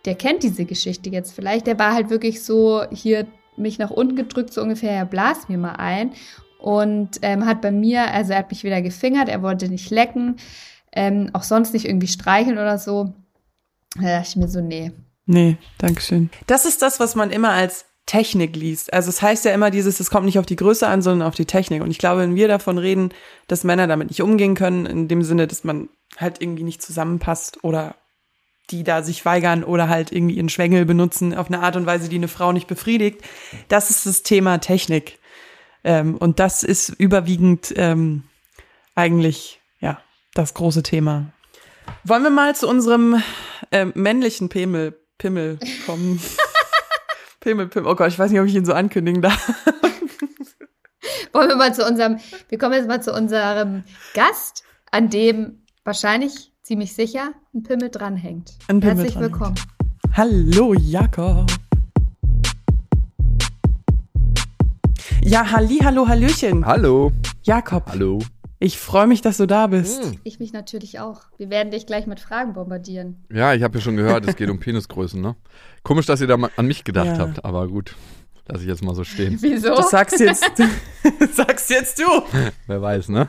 der 0.04 0.14
kennt 0.14 0.42
diese 0.42 0.64
Geschichte 0.64 1.10
jetzt 1.10 1.32
vielleicht. 1.32 1.66
Der 1.66 1.78
war 1.78 1.94
halt 1.94 2.10
wirklich 2.10 2.42
so 2.42 2.84
hier 2.90 3.26
mich 3.56 3.78
nach 3.78 3.90
unten 3.90 4.16
gedrückt, 4.16 4.52
so 4.52 4.62
ungefähr, 4.62 4.92
er 4.92 5.04
blas 5.04 5.48
mir 5.48 5.58
mal 5.58 5.76
ein. 5.76 6.12
Und 6.58 7.18
ähm, 7.22 7.46
hat 7.46 7.62
bei 7.62 7.70
mir, 7.70 8.12
also 8.12 8.32
er 8.32 8.40
hat 8.40 8.50
mich 8.50 8.64
wieder 8.64 8.82
gefingert, 8.82 9.28
er 9.28 9.42
wollte 9.42 9.68
nicht 9.68 9.90
lecken, 9.90 10.36
ähm, 10.92 11.30
auch 11.32 11.42
sonst 11.42 11.72
nicht 11.72 11.86
irgendwie 11.86 12.06
streicheln 12.06 12.58
oder 12.58 12.78
so. 12.78 13.14
Da 13.96 14.18
dachte 14.18 14.28
ich 14.28 14.36
mir 14.36 14.48
so, 14.48 14.60
nee. 14.60 14.92
Nee, 15.26 15.56
Dankeschön. 15.78 16.30
Das 16.46 16.66
ist 16.66 16.82
das, 16.82 17.00
was 17.00 17.14
man 17.14 17.30
immer 17.30 17.50
als 17.50 17.86
Technik 18.06 18.56
liest. 18.56 18.92
Also 18.92 19.08
es 19.08 19.22
heißt 19.22 19.44
ja 19.44 19.54
immer 19.54 19.70
dieses, 19.70 20.00
es 20.00 20.10
kommt 20.10 20.26
nicht 20.26 20.38
auf 20.38 20.46
die 20.46 20.56
Größe 20.56 20.86
an, 20.86 21.00
sondern 21.00 21.28
auf 21.28 21.34
die 21.34 21.44
Technik. 21.44 21.82
Und 21.82 21.90
ich 21.90 21.98
glaube, 21.98 22.22
wenn 22.22 22.34
wir 22.34 22.48
davon 22.48 22.76
reden, 22.76 23.10
dass 23.46 23.64
Männer 23.64 23.86
damit 23.86 24.08
nicht 24.08 24.20
umgehen 24.20 24.54
können, 24.54 24.84
in 24.84 25.06
dem 25.06 25.22
Sinne, 25.22 25.46
dass 25.46 25.64
man 25.64 25.88
halt 26.16 26.42
irgendwie 26.42 26.64
nicht 26.64 26.82
zusammenpasst 26.82 27.62
oder 27.62 27.94
die 28.70 28.84
da 28.84 29.02
sich 29.02 29.24
weigern 29.24 29.64
oder 29.64 29.88
halt 29.88 30.12
irgendwie 30.12 30.36
ihren 30.36 30.48
Schwengel 30.48 30.84
benutzen 30.84 31.34
auf 31.34 31.48
eine 31.48 31.60
Art 31.60 31.76
und 31.76 31.86
Weise, 31.86 32.08
die 32.08 32.16
eine 32.16 32.28
Frau 32.28 32.52
nicht 32.52 32.66
befriedigt. 32.66 33.22
Das 33.68 33.90
ist 33.90 34.06
das 34.06 34.22
Thema 34.22 34.58
Technik. 34.58 35.18
Ähm, 35.82 36.16
und 36.16 36.38
das 36.38 36.62
ist 36.62 36.90
überwiegend 36.90 37.72
ähm, 37.76 38.24
eigentlich, 38.94 39.60
ja, 39.80 40.00
das 40.34 40.54
große 40.54 40.82
Thema. 40.82 41.32
Wollen 42.04 42.22
wir 42.22 42.30
mal 42.30 42.54
zu 42.54 42.68
unserem 42.68 43.22
äh, 43.70 43.86
männlichen 43.94 44.48
Pimmel, 44.48 44.98
Pimmel 45.18 45.58
kommen? 45.86 46.20
Pimmel, 47.40 47.68
Pimmel. 47.68 47.90
Oh 47.90 47.94
Gott, 47.96 48.08
ich 48.08 48.18
weiß 48.18 48.30
nicht, 48.30 48.40
ob 48.40 48.46
ich 48.46 48.54
ihn 48.54 48.64
so 48.64 48.74
ankündigen 48.74 49.22
darf. 49.22 49.52
Wollen 51.32 51.48
wir 51.48 51.56
mal 51.56 51.74
zu 51.74 51.86
unserem, 51.86 52.18
wir 52.48 52.58
kommen 52.58 52.74
jetzt 52.74 52.88
mal 52.88 53.02
zu 53.02 53.12
unserem 53.12 53.84
Gast, 54.14 54.64
an 54.90 55.08
dem 55.08 55.62
wahrscheinlich 55.84 56.52
ziemlich 56.62 56.94
sicher 56.94 57.32
ein 57.54 57.62
Pimmel 57.62 57.90
dranhängt. 57.90 58.52
Ein 58.68 58.80
Pimmel 58.80 58.96
Herzlich 58.96 59.14
dranhängt. 59.14 59.32
willkommen. 59.32 59.54
Hallo 60.16 60.74
Jakob. 60.74 61.50
Ja, 65.22 65.50
halli, 65.50 65.78
hallo, 65.82 66.08
hallöchen. 66.08 66.64
Hallo. 66.64 67.12
Jakob. 67.42 67.84
Hallo. 67.88 68.18
Ich 68.58 68.78
freue 68.78 69.06
mich, 69.06 69.22
dass 69.22 69.38
du 69.38 69.46
da 69.46 69.68
bist. 69.68 70.02
Hm. 70.02 70.18
Ich 70.24 70.38
mich 70.38 70.52
natürlich 70.52 71.00
auch. 71.00 71.22
Wir 71.38 71.48
werden 71.48 71.70
dich 71.70 71.86
gleich 71.86 72.06
mit 72.06 72.20
Fragen 72.20 72.52
bombardieren. 72.52 73.24
Ja, 73.32 73.54
ich 73.54 73.62
habe 73.62 73.78
ja 73.78 73.82
schon 73.82 73.96
gehört, 73.96 74.26
es 74.26 74.36
geht 74.36 74.50
um 74.50 74.58
Penisgrößen, 74.60 75.20
ne? 75.20 75.36
Komisch, 75.82 76.06
dass 76.06 76.20
ihr 76.20 76.26
da 76.26 76.36
an 76.56 76.66
mich 76.66 76.84
gedacht 76.84 77.06
ja. 77.06 77.18
habt, 77.18 77.44
aber 77.44 77.68
gut. 77.68 77.94
Lass 78.48 78.62
ich 78.62 78.68
jetzt 78.68 78.82
mal 78.82 78.94
so 78.94 79.04
stehen. 79.04 79.38
Wieso? 79.40 79.74
Das 79.74 79.90
sagst 79.90 80.20
jetzt, 80.20 80.44
sagst 81.34 81.70
jetzt 81.70 81.98
du. 81.98 82.04
Wer 82.66 82.82
weiß, 82.82 83.08
ne? 83.08 83.28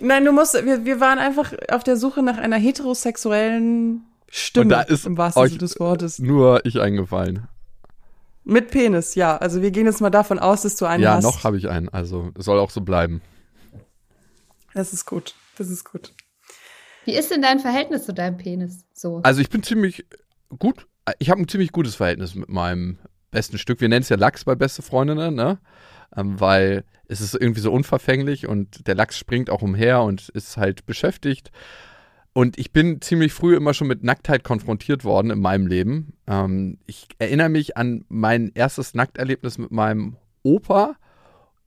Nein, 0.00 0.24
du 0.24 0.32
musst, 0.32 0.54
wir, 0.54 0.84
wir 0.84 1.00
waren 1.00 1.18
einfach 1.18 1.52
auf 1.70 1.84
der 1.84 1.96
Suche 1.96 2.22
nach 2.22 2.38
einer 2.38 2.56
heterosexuellen 2.56 4.04
Stimme. 4.28 4.64
Und 4.64 4.68
da 4.70 4.80
ist 4.82 5.06
im 5.06 5.16
wahrsten 5.16 5.46
Sinne 5.46 5.58
des 5.58 5.78
Wortes. 5.78 6.18
Nur 6.18 6.64
ich 6.64 6.80
eingefallen. 6.80 7.48
Mit 8.44 8.70
Penis, 8.70 9.14
ja. 9.14 9.36
Also 9.36 9.62
wir 9.62 9.70
gehen 9.70 9.86
jetzt 9.86 10.00
mal 10.00 10.10
davon 10.10 10.38
aus, 10.38 10.62
dass 10.62 10.76
du 10.76 10.86
einen 10.86 11.02
ja, 11.02 11.14
hast. 11.14 11.24
Ja, 11.24 11.30
noch 11.30 11.44
habe 11.44 11.56
ich 11.56 11.68
einen. 11.68 11.88
Also 11.88 12.30
es 12.38 12.44
soll 12.44 12.58
auch 12.58 12.70
so 12.70 12.80
bleiben. 12.82 13.22
Das 14.74 14.92
ist 14.92 15.06
gut. 15.06 15.34
Das 15.56 15.70
ist 15.70 15.84
gut. 15.84 16.12
Wie 17.04 17.14
ist 17.14 17.30
denn 17.30 17.42
dein 17.42 17.60
Verhältnis 17.60 18.04
zu 18.04 18.12
deinem 18.12 18.36
Penis 18.36 18.84
so? 18.92 19.20
Also 19.22 19.40
ich 19.40 19.50
bin 19.50 19.62
ziemlich 19.62 20.04
gut. 20.58 20.86
Ich 21.18 21.30
habe 21.30 21.40
ein 21.40 21.48
ziemlich 21.48 21.72
gutes 21.72 21.94
Verhältnis 21.94 22.34
mit 22.34 22.48
meinem 22.48 22.98
besten 23.30 23.58
Stück. 23.58 23.80
Wir 23.80 23.88
nennen 23.88 24.02
es 24.02 24.08
ja 24.08 24.16
Lachs 24.16 24.44
bei 24.44 24.54
beste 24.54 24.82
Freundinnen, 24.82 25.34
ne? 25.34 25.58
Ähm, 26.16 26.40
weil 26.40 26.84
es 27.08 27.20
ist 27.20 27.34
irgendwie 27.34 27.60
so 27.60 27.72
unverfänglich 27.72 28.46
und 28.46 28.86
der 28.86 28.94
Lachs 28.94 29.18
springt 29.18 29.50
auch 29.50 29.62
umher 29.62 30.02
und 30.02 30.28
ist 30.30 30.56
halt 30.56 30.86
beschäftigt. 30.86 31.50
Und 32.32 32.58
ich 32.58 32.72
bin 32.72 33.00
ziemlich 33.00 33.32
früh 33.32 33.56
immer 33.56 33.74
schon 33.74 33.86
mit 33.86 34.02
Nacktheit 34.02 34.42
konfrontiert 34.42 35.04
worden 35.04 35.30
in 35.30 35.40
meinem 35.40 35.68
Leben. 35.68 36.14
Ähm, 36.26 36.78
ich 36.84 37.06
erinnere 37.18 37.48
mich 37.48 37.76
an 37.76 38.04
mein 38.08 38.50
erstes 38.54 38.94
Nackterlebnis 38.94 39.56
mit 39.56 39.70
meinem 39.70 40.16
Opa. 40.42 40.96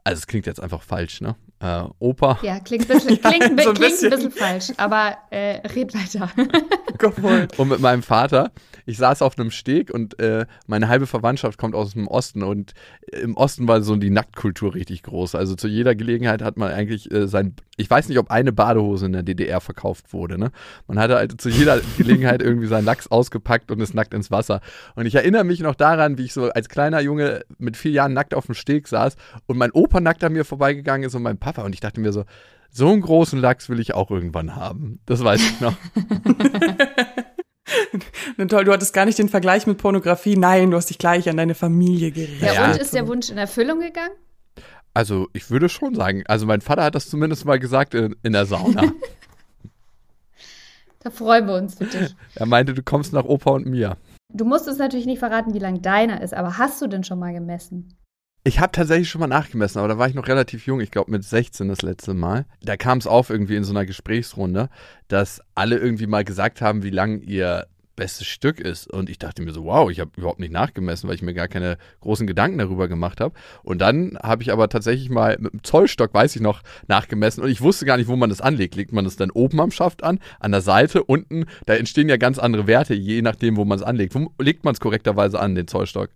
Also 0.03 0.19
es 0.19 0.27
klingt 0.27 0.45
jetzt 0.45 0.61
einfach 0.61 0.81
falsch, 0.81 1.21
ne? 1.21 1.35
Äh, 1.59 1.83
Opa. 1.99 2.37
Ja, 2.43 2.59
klingt, 2.59 2.87
bisschen, 2.87 3.19
klingt, 3.21 3.43
ja, 3.43 3.63
so 3.63 3.69
ein, 3.69 3.75
klingt 3.75 4.03
ein 4.03 4.09
bisschen 4.09 4.31
falsch, 4.31 4.71
aber 4.77 5.17
äh, 5.31 5.67
red 5.67 5.93
weiter. 5.95 6.29
und 7.57 7.69
mit 7.69 7.79
meinem 7.79 8.03
Vater. 8.03 8.51
Ich 8.85 8.97
saß 8.97 9.21
auf 9.21 9.37
einem 9.37 9.51
Steg 9.51 9.93
und 9.93 10.19
äh, 10.19 10.45
meine 10.65 10.87
halbe 10.87 11.07
Verwandtschaft 11.07 11.57
kommt 11.57 11.75
aus 11.75 11.93
dem 11.93 12.07
Osten 12.07 12.43
und 12.43 12.73
im 13.11 13.35
Osten 13.35 13.67
war 13.67 13.81
so 13.81 13.95
die 13.95 14.09
Nacktkultur 14.09 14.75
richtig 14.75 15.03
groß. 15.03 15.35
Also 15.35 15.55
zu 15.55 15.67
jeder 15.67 15.93
Gelegenheit 15.95 16.41
hat 16.41 16.57
man 16.57 16.71
eigentlich 16.71 17.11
äh, 17.11 17.27
sein 17.27 17.55
ich 17.77 17.89
weiß 17.89 18.09
nicht, 18.09 18.17
ob 18.17 18.31
eine 18.31 18.51
Badehose 18.51 19.05
in 19.05 19.13
der 19.13 19.23
DDR 19.23 19.61
verkauft 19.61 20.11
wurde. 20.11 20.37
Ne? 20.37 20.51
Man 20.87 20.99
hatte 20.99 21.15
halt 21.15 21.39
zu 21.39 21.49
jeder 21.49 21.79
Gelegenheit 21.97 22.41
irgendwie 22.41 22.67
seinen 22.67 22.85
Lachs 22.85 23.07
ausgepackt 23.07 23.71
und 23.71 23.79
ist 23.79 23.93
nackt 23.93 24.13
ins 24.13 24.31
Wasser. 24.31 24.61
Und 24.95 25.05
ich 25.05 25.15
erinnere 25.15 25.43
mich 25.43 25.59
noch 25.59 25.75
daran, 25.75 26.17
wie 26.17 26.25
ich 26.25 26.33
so 26.33 26.49
als 26.49 26.69
kleiner 26.69 26.99
Junge 26.99 27.45
mit 27.59 27.77
vier 27.77 27.91
Jahren 27.91 28.13
nackt 28.13 28.33
auf 28.33 28.47
dem 28.47 28.55
Steg 28.55 28.87
saß 28.87 29.15
und 29.45 29.57
mein 29.57 29.71
Opa 29.71 30.01
nackt 30.01 30.23
an 30.23 30.33
mir 30.33 30.43
vorbeigegangen 30.43 31.07
ist 31.07 31.13
und 31.13 31.21
mein 31.21 31.37
Papa. 31.37 31.61
Und 31.61 31.73
ich 31.73 31.79
dachte 31.79 32.01
mir 32.01 32.11
so, 32.11 32.25
so 32.71 32.89
einen 32.89 33.01
großen 33.01 33.39
Lachs 33.39 33.69
will 33.69 33.79
ich 33.79 33.93
auch 33.93 34.09
irgendwann 34.09 34.55
haben. 34.55 34.99
Das 35.05 35.23
weiß 35.23 35.39
ich 35.39 35.61
noch. 35.61 35.75
toll, 38.49 38.65
du 38.65 38.73
hattest 38.73 38.93
gar 38.93 39.05
nicht 39.05 39.19
den 39.19 39.29
Vergleich 39.29 39.67
mit 39.67 39.77
Pornografie. 39.77 40.35
Nein, 40.35 40.71
du 40.71 40.77
hast 40.77 40.89
dich 40.89 40.97
gleich 40.97 41.29
an 41.29 41.37
deine 41.37 41.53
Familie 41.53 42.11
gerichtet. 42.11 42.55
Ja, 42.55 42.71
und 42.71 42.81
ist 42.81 42.93
der 42.95 43.07
Wunsch 43.07 43.29
in 43.29 43.37
Erfüllung 43.37 43.79
gegangen? 43.79 44.13
Also, 44.97 45.27
ich 45.33 45.51
würde 45.51 45.69
schon 45.69 45.93
sagen, 45.93 46.23
also 46.25 46.47
mein 46.47 46.59
Vater 46.59 46.83
hat 46.83 46.95
das 46.95 47.07
zumindest 47.07 47.45
mal 47.45 47.59
gesagt 47.59 47.93
in, 47.93 48.15
in 48.23 48.33
der 48.33 48.47
Sauna. 48.47 48.81
da 51.01 51.11
freuen 51.11 51.45
wir 51.45 51.53
uns 51.53 51.75
für 51.75 51.85
dich. 51.85 52.15
Er 52.33 52.47
meinte, 52.47 52.73
du 52.73 52.81
kommst 52.81 53.13
nach 53.13 53.25
Opa 53.25 53.51
und 53.51 53.67
mir. 53.67 53.97
Du 54.33 54.43
musst 54.43 54.67
uns 54.67 54.79
natürlich 54.79 55.05
nicht 55.05 55.19
verraten, 55.19 55.53
wie 55.53 55.59
lang 55.59 55.83
deiner 55.83 56.21
ist, 56.21 56.33
aber 56.33 56.57
hast 56.57 56.81
du 56.81 56.87
denn 56.87 57.03
schon 57.03 57.19
mal 57.19 57.31
gemessen? 57.31 57.93
Ich 58.43 58.59
habe 58.59 58.71
tatsächlich 58.71 59.07
schon 59.07 59.21
mal 59.21 59.27
nachgemessen, 59.27 59.77
aber 59.77 59.87
da 59.87 59.99
war 59.99 60.07
ich 60.07 60.15
noch 60.15 60.27
relativ 60.27 60.65
jung, 60.65 60.79
ich 60.79 60.89
glaube 60.89 61.11
mit 61.11 61.23
16 61.23 61.67
das 61.67 61.83
letzte 61.83 62.15
Mal. 62.15 62.47
Da 62.63 62.75
kam 62.75 62.97
es 62.97 63.05
auf 63.05 63.29
irgendwie 63.29 63.55
in 63.55 63.63
so 63.63 63.73
einer 63.73 63.85
Gesprächsrunde, 63.85 64.67
dass 65.09 65.43
alle 65.53 65.77
irgendwie 65.77 66.07
mal 66.07 66.23
gesagt 66.23 66.59
haben, 66.59 66.81
wie 66.81 66.89
lang 66.89 67.21
ihr 67.21 67.67
bestes 67.97 68.25
Stück 68.25 68.61
ist. 68.61 68.89
Und 68.89 69.09
ich 69.09 69.19
dachte 69.19 69.41
mir 69.41 69.51
so, 69.51 69.65
wow, 69.65 69.91
ich 69.91 69.99
habe 69.99 70.11
überhaupt 70.15 70.39
nicht 70.39 70.53
nachgemessen, 70.53 71.09
weil 71.09 71.15
ich 71.15 71.21
mir 71.21 71.33
gar 71.33 71.49
keine 71.49 71.77
großen 71.99 72.25
Gedanken 72.25 72.59
darüber 72.59 72.87
gemacht 72.87 73.19
habe. 73.19 73.35
Und 73.63 73.81
dann 73.81 74.17
habe 74.23 74.43
ich 74.43 74.53
aber 74.53 74.69
tatsächlich 74.69 75.09
mal 75.09 75.35
mit 75.37 75.51
dem 75.51 75.63
Zollstock, 75.63 76.13
weiß 76.13 76.37
ich 76.37 76.41
noch, 76.41 76.61
nachgemessen. 76.87 77.43
Und 77.43 77.49
ich 77.49 77.59
wusste 77.59 77.85
gar 77.85 77.97
nicht, 77.97 78.07
wo 78.07 78.15
man 78.15 78.29
das 78.29 78.39
anlegt. 78.39 78.75
Legt 78.75 78.93
man 78.93 79.03
das 79.03 79.17
dann 79.17 79.31
oben 79.31 79.59
am 79.59 79.71
Schaft 79.71 80.03
an, 80.03 80.19
an 80.39 80.51
der 80.51 80.61
Seite, 80.61 81.03
unten? 81.03 81.45
Da 81.65 81.73
entstehen 81.73 82.07
ja 82.07 82.15
ganz 82.15 82.39
andere 82.39 82.67
Werte, 82.67 82.93
je 82.93 83.21
nachdem, 83.21 83.57
wo 83.57 83.65
man 83.65 83.77
es 83.77 83.83
anlegt. 83.83 84.15
Wo 84.15 84.31
legt 84.39 84.63
man 84.63 84.73
es 84.73 84.79
korrekterweise 84.79 85.37
an, 85.37 85.55
den 85.55 85.67
Zollstock? 85.67 86.09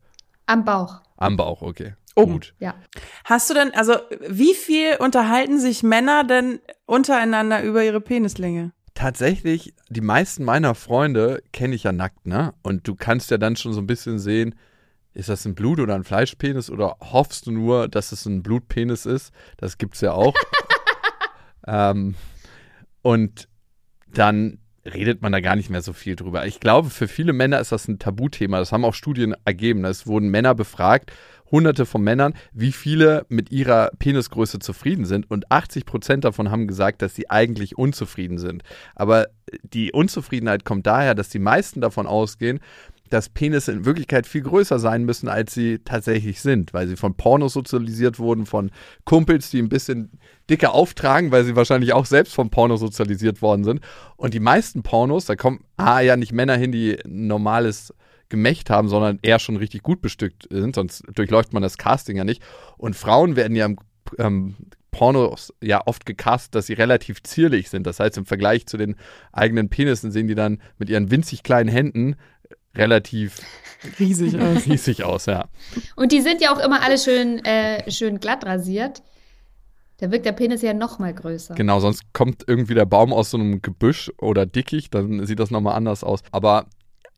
Am 0.45 0.63
Bauch. 0.63 1.01
Am 1.17 1.35
Bauch, 1.35 1.61
okay. 1.61 1.95
Oh, 2.15 2.25
Gut. 2.27 2.53
Ja. 2.59 2.75
Hast 3.23 3.49
du 3.49 3.53
denn, 3.53 3.73
also 3.73 3.95
wie 4.27 4.53
viel 4.53 4.97
unterhalten 4.99 5.59
sich 5.59 5.81
Männer 5.81 6.23
denn 6.23 6.59
untereinander 6.85 7.63
über 7.63 7.83
ihre 7.83 8.01
Penislänge? 8.01 8.73
Tatsächlich, 8.93 9.73
die 9.89 10.01
meisten 10.01 10.43
meiner 10.43 10.75
Freunde 10.75 11.43
kenne 11.51 11.75
ich 11.75 11.83
ja 11.83 11.91
nackt, 11.91 12.25
ne? 12.25 12.53
Und 12.61 12.87
du 12.87 12.95
kannst 12.95 13.31
ja 13.31 13.37
dann 13.37 13.55
schon 13.55 13.73
so 13.73 13.81
ein 13.81 13.87
bisschen 13.87 14.19
sehen, 14.19 14.55
ist 15.13 15.29
das 15.29 15.45
ein 15.45 15.55
Blut- 15.55 15.79
oder 15.79 15.95
ein 15.95 16.03
Fleischpenis 16.03 16.69
oder 16.69 16.97
hoffst 17.01 17.47
du 17.47 17.51
nur, 17.51 17.87
dass 17.87 18.11
es 18.11 18.25
ein 18.25 18.43
Blutpenis 18.43 19.05
ist? 19.05 19.33
Das 19.57 19.77
gibt's 19.77 20.01
ja 20.01 20.13
auch. 20.13 20.33
ähm, 21.67 22.15
und 23.01 23.49
dann 24.07 24.59
redet 24.85 25.21
man 25.21 25.31
da 25.31 25.41
gar 25.41 25.55
nicht 25.55 25.69
mehr 25.69 25.81
so 25.81 25.93
viel 25.93 26.15
drüber. 26.15 26.45
Ich 26.47 26.59
glaube, 26.59 26.89
für 26.89 27.07
viele 27.07 27.33
Männer 27.33 27.59
ist 27.59 27.71
das 27.71 27.87
ein 27.87 27.99
Tabuthema. 27.99 28.59
Das 28.59 28.71
haben 28.71 28.85
auch 28.85 28.95
Studien 28.95 29.35
ergeben. 29.45 29.85
Es 29.85 30.07
wurden 30.07 30.29
Männer 30.29 30.55
befragt, 30.55 31.11
hunderte 31.51 31.85
von 31.85 32.01
Männern, 32.01 32.33
wie 32.53 32.71
viele 32.71 33.25
mit 33.29 33.51
ihrer 33.51 33.91
Penisgröße 33.99 34.59
zufrieden 34.59 35.05
sind. 35.05 35.29
Und 35.29 35.51
80 35.51 35.85
Prozent 35.85 36.23
davon 36.23 36.49
haben 36.49 36.67
gesagt, 36.67 37.01
dass 37.01 37.15
sie 37.15 37.29
eigentlich 37.29 37.77
unzufrieden 37.77 38.37
sind. 38.37 38.63
Aber 38.95 39.27
die 39.63 39.91
Unzufriedenheit 39.91 40.65
kommt 40.65 40.87
daher, 40.87 41.15
dass 41.15 41.29
die 41.29 41.39
meisten 41.39 41.81
davon 41.81 42.07
ausgehen, 42.07 42.59
dass 43.11 43.27
Penisse 43.27 43.73
in 43.73 43.85
Wirklichkeit 43.85 44.25
viel 44.25 44.41
größer 44.41 44.79
sein 44.79 45.03
müssen, 45.03 45.27
als 45.27 45.53
sie 45.53 45.79
tatsächlich 45.79 46.41
sind, 46.41 46.73
weil 46.73 46.87
sie 46.87 46.95
von 46.95 47.15
Pornos 47.15 47.53
sozialisiert 47.53 48.19
wurden, 48.19 48.45
von 48.45 48.71
Kumpels, 49.03 49.49
die 49.49 49.59
ein 49.59 49.67
bisschen 49.67 50.11
dicker 50.49 50.73
auftragen, 50.73 51.31
weil 51.31 51.43
sie 51.43 51.57
wahrscheinlich 51.57 51.91
auch 51.91 52.05
selbst 52.05 52.33
von 52.33 52.49
Pornos 52.49 52.79
sozialisiert 52.79 53.41
worden 53.41 53.65
sind. 53.65 53.81
Und 54.15 54.33
die 54.33 54.39
meisten 54.39 54.81
Pornos, 54.81 55.25
da 55.25 55.35
kommen 55.35 55.59
A, 55.75 55.99
ja 55.99 56.15
nicht 56.15 56.31
Männer 56.31 56.55
hin, 56.55 56.71
die 56.71 56.97
normales 57.05 57.93
Gemächt 58.31 58.71
haben, 58.71 58.87
sondern 58.87 59.19
eher 59.21 59.37
schon 59.37 59.57
richtig 59.57 59.83
gut 59.83 60.01
bestückt 60.01 60.47
sind, 60.49 60.73
sonst 60.73 61.03
durchläuft 61.13 61.53
man 61.53 61.61
das 61.61 61.77
Casting 61.77 62.17
ja 62.17 62.23
nicht. 62.23 62.41
Und 62.77 62.95
Frauen 62.95 63.35
werden 63.35 63.55
ja 63.55 63.65
im 63.65 63.77
ähm, 64.17 64.55
Pornos 64.89 65.53
ja 65.61 65.81
oft 65.85 66.05
gecastet, 66.05 66.55
dass 66.55 66.65
sie 66.65 66.73
relativ 66.73 67.21
zierlich 67.23 67.69
sind. 67.69 67.85
Das 67.85 67.99
heißt, 67.99 68.17
im 68.17 68.25
Vergleich 68.25 68.65
zu 68.65 68.77
den 68.77 68.95
eigenen 69.31 69.69
Penissen 69.69 70.11
sehen 70.11 70.27
die 70.27 70.35
dann 70.35 70.61
mit 70.77 70.89
ihren 70.89 71.11
winzig 71.11 71.43
kleinen 71.43 71.69
Händen 71.69 72.15
relativ 72.75 73.39
riesig 73.99 74.39
aus. 74.39 74.65
riesig 74.65 75.03
aus, 75.03 75.25
ja. 75.25 75.47
Und 75.95 76.11
die 76.11 76.21
sind 76.21 76.41
ja 76.41 76.53
auch 76.53 76.59
immer 76.59 76.81
alle 76.81 76.97
schön, 76.97 77.43
äh, 77.45 77.89
schön 77.91 78.19
glatt 78.19 78.45
rasiert. 78.45 79.01
Da 79.97 80.11
wirkt 80.11 80.25
der 80.25 80.31
Penis 80.31 80.63
ja 80.63 80.73
noch 80.73 80.97
mal 80.97 81.13
größer. 81.13 81.53
Genau, 81.53 81.79
sonst 81.79 82.11
kommt 82.11 82.43
irgendwie 82.47 82.73
der 82.73 82.85
Baum 82.85 83.13
aus 83.13 83.29
so 83.29 83.37
einem 83.37 83.61
Gebüsch 83.61 84.11
oder 84.17 84.47
Dickicht, 84.47 84.95
dann 84.95 85.25
sieht 85.27 85.39
das 85.39 85.51
nochmal 85.51 85.75
anders 85.75 86.03
aus. 86.03 86.21
Aber 86.31 86.65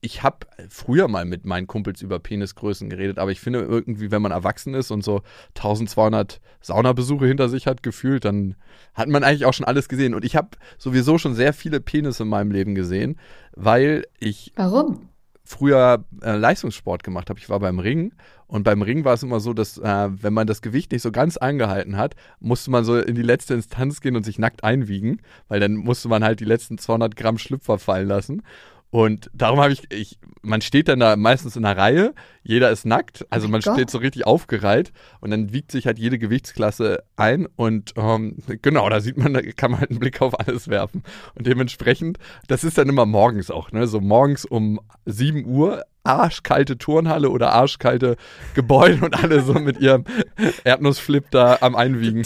ich 0.03 0.21
habe 0.21 0.45
früher 0.67 1.07
mal 1.07 1.23
mit 1.23 1.45
meinen 1.45 1.65
Kumpels 1.65 2.01
über 2.01 2.19
Penisgrößen 2.19 2.89
geredet, 2.89 3.17
aber 3.17 3.31
ich 3.31 3.39
finde 3.39 3.61
irgendwie, 3.61 4.11
wenn 4.11 4.21
man 4.21 4.33
erwachsen 4.33 4.73
ist 4.73 4.91
und 4.91 5.01
so 5.01 5.21
1200 5.55 6.41
Saunabesuche 6.59 7.25
hinter 7.25 7.47
sich 7.47 7.67
hat, 7.67 7.83
gefühlt, 7.83 8.25
dann 8.25 8.55
hat 8.93 9.07
man 9.07 9.23
eigentlich 9.23 9.45
auch 9.45 9.53
schon 9.53 9.65
alles 9.65 9.87
gesehen. 9.87 10.13
Und 10.13 10.25
ich 10.25 10.35
habe 10.35 10.49
sowieso 10.77 11.17
schon 11.17 11.35
sehr 11.35 11.53
viele 11.53 11.79
Penisse 11.79 12.23
in 12.23 12.29
meinem 12.29 12.51
Leben 12.51 12.75
gesehen, 12.75 13.17
weil 13.55 14.05
ich. 14.19 14.51
Warum? 14.57 15.07
früher 15.45 16.05
äh, 16.21 16.37
Leistungssport 16.37 17.03
gemacht 17.03 17.29
habe. 17.29 17.39
Ich 17.39 17.49
war 17.49 17.59
beim 17.59 17.79
Ring 17.79 18.13
und 18.47 18.63
beim 18.63 18.81
Ring 18.81 19.03
war 19.03 19.13
es 19.13 19.23
immer 19.23 19.39
so, 19.39 19.53
dass 19.53 19.77
äh, 19.77 20.09
wenn 20.09 20.33
man 20.33 20.47
das 20.47 20.61
Gewicht 20.61 20.91
nicht 20.91 21.01
so 21.01 21.11
ganz 21.11 21.37
eingehalten 21.37 21.97
hat, 21.97 22.15
musste 22.39 22.71
man 22.71 22.85
so 22.85 22.97
in 22.97 23.15
die 23.15 23.21
letzte 23.23 23.53
Instanz 23.53 23.99
gehen 23.99 24.15
und 24.15 24.23
sich 24.23 24.39
nackt 24.39 24.63
einwiegen, 24.63 25.21
weil 25.49 25.59
dann 25.59 25.75
musste 25.75 26.07
man 26.07 26.23
halt 26.23 26.39
die 26.39 26.45
letzten 26.45 26.77
200 26.77 27.15
Gramm 27.15 27.37
Schlüpfer 27.37 27.77
fallen 27.77 28.07
lassen. 28.07 28.41
Und 28.93 29.31
darum 29.33 29.59
habe 29.59 29.73
ich, 29.73 29.91
ich, 29.91 30.19
man 30.43 30.61
steht 30.61 30.87
dann 30.87 30.99
da 30.99 31.15
meistens 31.15 31.55
in 31.55 31.65
einer 31.65 31.75
Reihe, 31.75 32.13
jeder 32.43 32.69
ist 32.69 32.85
nackt, 32.85 33.25
also 33.31 33.47
oh 33.47 33.49
man 33.49 33.61
Gott. 33.61 33.73
steht 33.73 33.89
so 33.89 33.97
richtig 33.97 34.27
aufgereiht 34.27 34.93
und 35.19 35.31
dann 35.31 35.51
wiegt 35.51 35.71
sich 35.71 35.87
halt 35.87 35.97
jede 35.97 36.19
Gewichtsklasse 36.19 37.03
ein 37.15 37.47
und 37.55 37.93
ähm, 37.97 38.37
genau, 38.61 38.87
da 38.87 39.01
sieht 39.01 39.17
man, 39.17 39.33
da 39.33 39.41
kann 39.41 39.71
man 39.71 39.79
halt 39.79 39.89
einen 39.89 39.99
Blick 39.99 40.21
auf 40.21 40.39
alles 40.39 40.67
werfen. 40.67 41.01
Und 41.33 41.47
dementsprechend, 41.47 42.19
das 42.47 42.63
ist 42.63 42.77
dann 42.77 42.87
immer 42.87 43.07
morgens 43.07 43.49
auch, 43.49 43.71
ne? 43.71 43.87
So 43.87 43.99
morgens 43.99 44.45
um 44.45 44.79
7 45.05 45.43
Uhr 45.43 45.81
arschkalte 46.03 46.77
Turnhalle 46.77 47.29
oder 47.29 47.53
arschkalte 47.53 48.17
Gebäude 48.53 49.03
und 49.05 49.15
alle 49.23 49.41
so 49.41 49.53
mit 49.53 49.79
ihrem 49.79 50.03
Erdnussflip 50.63 51.31
da 51.31 51.57
am 51.61 51.75
Einwiegen. 51.75 52.23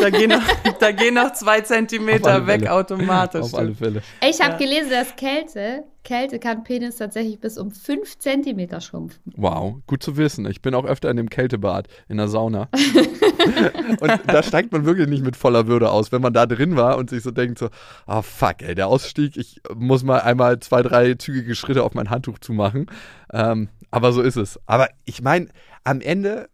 Da 0.00 0.10
gehen 0.10 0.30
noch, 0.30 0.42
da 0.86 0.92
gehen 0.92 1.14
noch 1.14 1.32
zwei 1.32 1.60
Zentimeter 1.62 2.46
weg 2.46 2.68
automatisch. 2.68 3.42
Auf 3.42 3.54
alle 3.54 3.74
Fälle. 3.74 4.02
Ich 4.22 4.40
habe 4.40 4.52
ja. 4.52 4.58
gelesen, 4.58 4.90
dass 4.90 5.16
Kälte, 5.16 5.84
Kälte 6.04 6.38
kann 6.38 6.62
Penis 6.62 6.96
tatsächlich 6.96 7.40
bis 7.40 7.58
um 7.58 7.72
fünf 7.72 8.18
Zentimeter 8.18 8.80
schrumpfen. 8.80 9.20
Wow, 9.36 9.76
gut 9.86 10.02
zu 10.02 10.16
wissen. 10.16 10.46
Ich 10.46 10.62
bin 10.62 10.74
auch 10.74 10.84
öfter 10.84 11.10
in 11.10 11.16
dem 11.16 11.28
Kältebad, 11.28 11.88
in 12.08 12.18
der 12.18 12.28
Sauna. 12.28 12.68
und 14.00 14.12
da 14.28 14.42
steigt 14.42 14.70
man 14.70 14.84
wirklich 14.84 15.08
nicht 15.08 15.24
mit 15.24 15.36
voller 15.36 15.66
Würde 15.66 15.90
aus, 15.90 16.12
wenn 16.12 16.22
man 16.22 16.32
da 16.32 16.46
drin 16.46 16.76
war 16.76 16.98
und 16.98 17.10
sich 17.10 17.22
so 17.22 17.32
denkt 17.32 17.58
so, 17.58 17.66
ah 18.06 18.20
oh, 18.20 18.22
fuck, 18.22 18.62
ey, 18.62 18.74
der 18.74 18.86
Ausstieg, 18.86 19.36
ich 19.36 19.60
muss 19.74 20.04
mal 20.04 20.20
einmal 20.20 20.60
zwei, 20.60 20.82
drei 20.82 21.14
zügige 21.14 21.54
Schritte 21.56 21.82
auf 21.82 21.94
mein 21.94 22.10
Handtuch 22.10 22.38
zumachen. 22.38 22.86
Ähm, 23.32 23.68
aber 23.90 24.12
so 24.12 24.22
ist 24.22 24.36
es. 24.36 24.60
Aber 24.66 24.88
ich 25.04 25.22
meine, 25.22 25.48
am 25.82 26.00
Ende, 26.00 26.48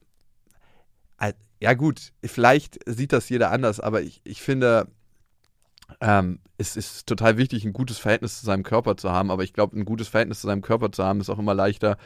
ja 1.63 1.75
gut, 1.75 2.13
vielleicht 2.25 2.81
sieht 2.87 3.13
das 3.13 3.29
jeder 3.29 3.53
anders, 3.53 3.79
aber 3.79 4.03
ich, 4.03 4.21
ich 4.25 4.43
finde, 4.43 4.89
ähm, 6.01 6.41
es 6.59 6.77
ist 6.77 7.07
total 7.07 7.37
wichtig, 7.37 7.65
ein 7.65 7.73
gutes 7.73 7.99
Verhältnis 7.99 8.41
zu 8.41 8.47
seinem 8.47 8.65
Körper 8.65 8.97
zu 8.97 9.13
haben. 9.13 9.31
Aber 9.31 9.45
ich 9.45 9.53
glaube, 9.53 9.79
ein 9.79 9.85
gutes 9.85 10.09
Verhältnis 10.09 10.41
zu 10.41 10.49
seinem 10.49 10.63
Körper 10.63 10.91
zu 10.91 11.05
haben, 11.05 11.21
ist 11.21 11.31
auch 11.31 11.39
immer 11.39 11.55
leichter, 11.55 11.99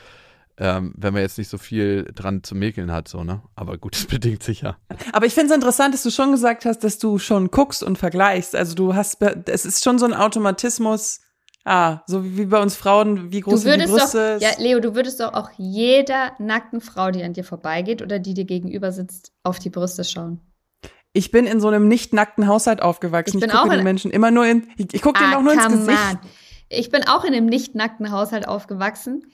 ähm, 0.59 0.93
wenn 0.99 1.15
man 1.15 1.23
jetzt 1.23 1.39
nicht 1.39 1.49
so 1.49 1.57
viel 1.57 2.05
dran 2.15 2.43
zu 2.43 2.55
mäkeln 2.55 2.93
hat, 2.93 3.09
so, 3.09 3.25
ne? 3.25 3.43
Aber 3.55 3.79
gut, 3.79 3.95
das 3.95 4.05
bedingt 4.05 4.43
sicher. 4.43 4.77
Aber 5.13 5.25
ich 5.25 5.33
finde 5.33 5.51
es 5.51 5.57
interessant, 5.57 5.95
dass 5.95 6.03
du 6.03 6.11
schon 6.11 6.33
gesagt 6.33 6.67
hast, 6.67 6.85
dass 6.85 6.99
du 6.99 7.19
schon 7.19 7.51
guckst 7.51 7.83
und 7.83 7.97
vergleichst. 7.97 8.55
Also 8.55 8.75
du 8.75 8.95
hast, 8.95 9.23
es 9.23 9.65
ist 9.65 9.85
schon 9.85 9.99
so 9.99 10.05
ein 10.05 10.15
Automatismus, 10.15 11.21
Ah, 11.69 12.03
so 12.07 12.25
wie 12.25 12.47
bei 12.47 12.63
uns 12.63 12.77
Frauen, 12.77 13.33
wie 13.33 13.41
groß 13.41 13.63
sind 13.63 13.83
die 13.83 13.87
Brüste? 13.87 14.39
Doch, 14.39 14.41
ja, 14.41 14.51
Leo, 14.57 14.79
du 14.79 14.95
würdest 14.95 15.19
doch 15.19 15.35
auch 15.35 15.51
jeder 15.57 16.31
nackten 16.39 16.81
Frau, 16.81 17.11
die 17.11 17.25
an 17.25 17.33
dir 17.33 17.43
vorbeigeht 17.43 18.03
oder 18.03 18.21
die 18.21 18.35
dir 18.35 18.45
gegenüber 18.45 18.93
sitzt, 18.93 19.33
auf 19.43 19.59
die 19.59 19.71
Brüste 19.71 20.05
schauen. 20.05 20.41
Ich 21.13 21.33
bin 21.33 21.45
in 21.45 21.61
so 21.61 21.67
einem 21.67 21.89
nicht 21.89 22.15
nackten 22.15 22.47
Haushalt 22.47 22.81
aufgewachsen. 22.81 23.39
Ich, 23.39 23.41
bin 23.41 23.51
ich 23.51 23.57
gucke 23.57 23.75
den 23.75 23.83
Menschen 23.83 24.13
immer 24.13 24.31
nur 24.31 24.47
in, 24.47 24.69
ich, 24.77 24.95
ich 24.95 25.03
gucke 25.03 25.19
ah, 25.19 25.25
denen 25.25 25.35
auch 25.35 25.43
nur 25.43 25.55
ins 25.55 25.67
Gesicht. 25.67 25.89
Man. 25.89 26.21
Ich 26.69 26.91
bin 26.91 27.03
auch 27.09 27.25
in 27.25 27.35
einem 27.35 27.47
nicht 27.47 27.75
nackten 27.75 28.13
Haushalt 28.13 28.47
aufgewachsen. 28.47 29.27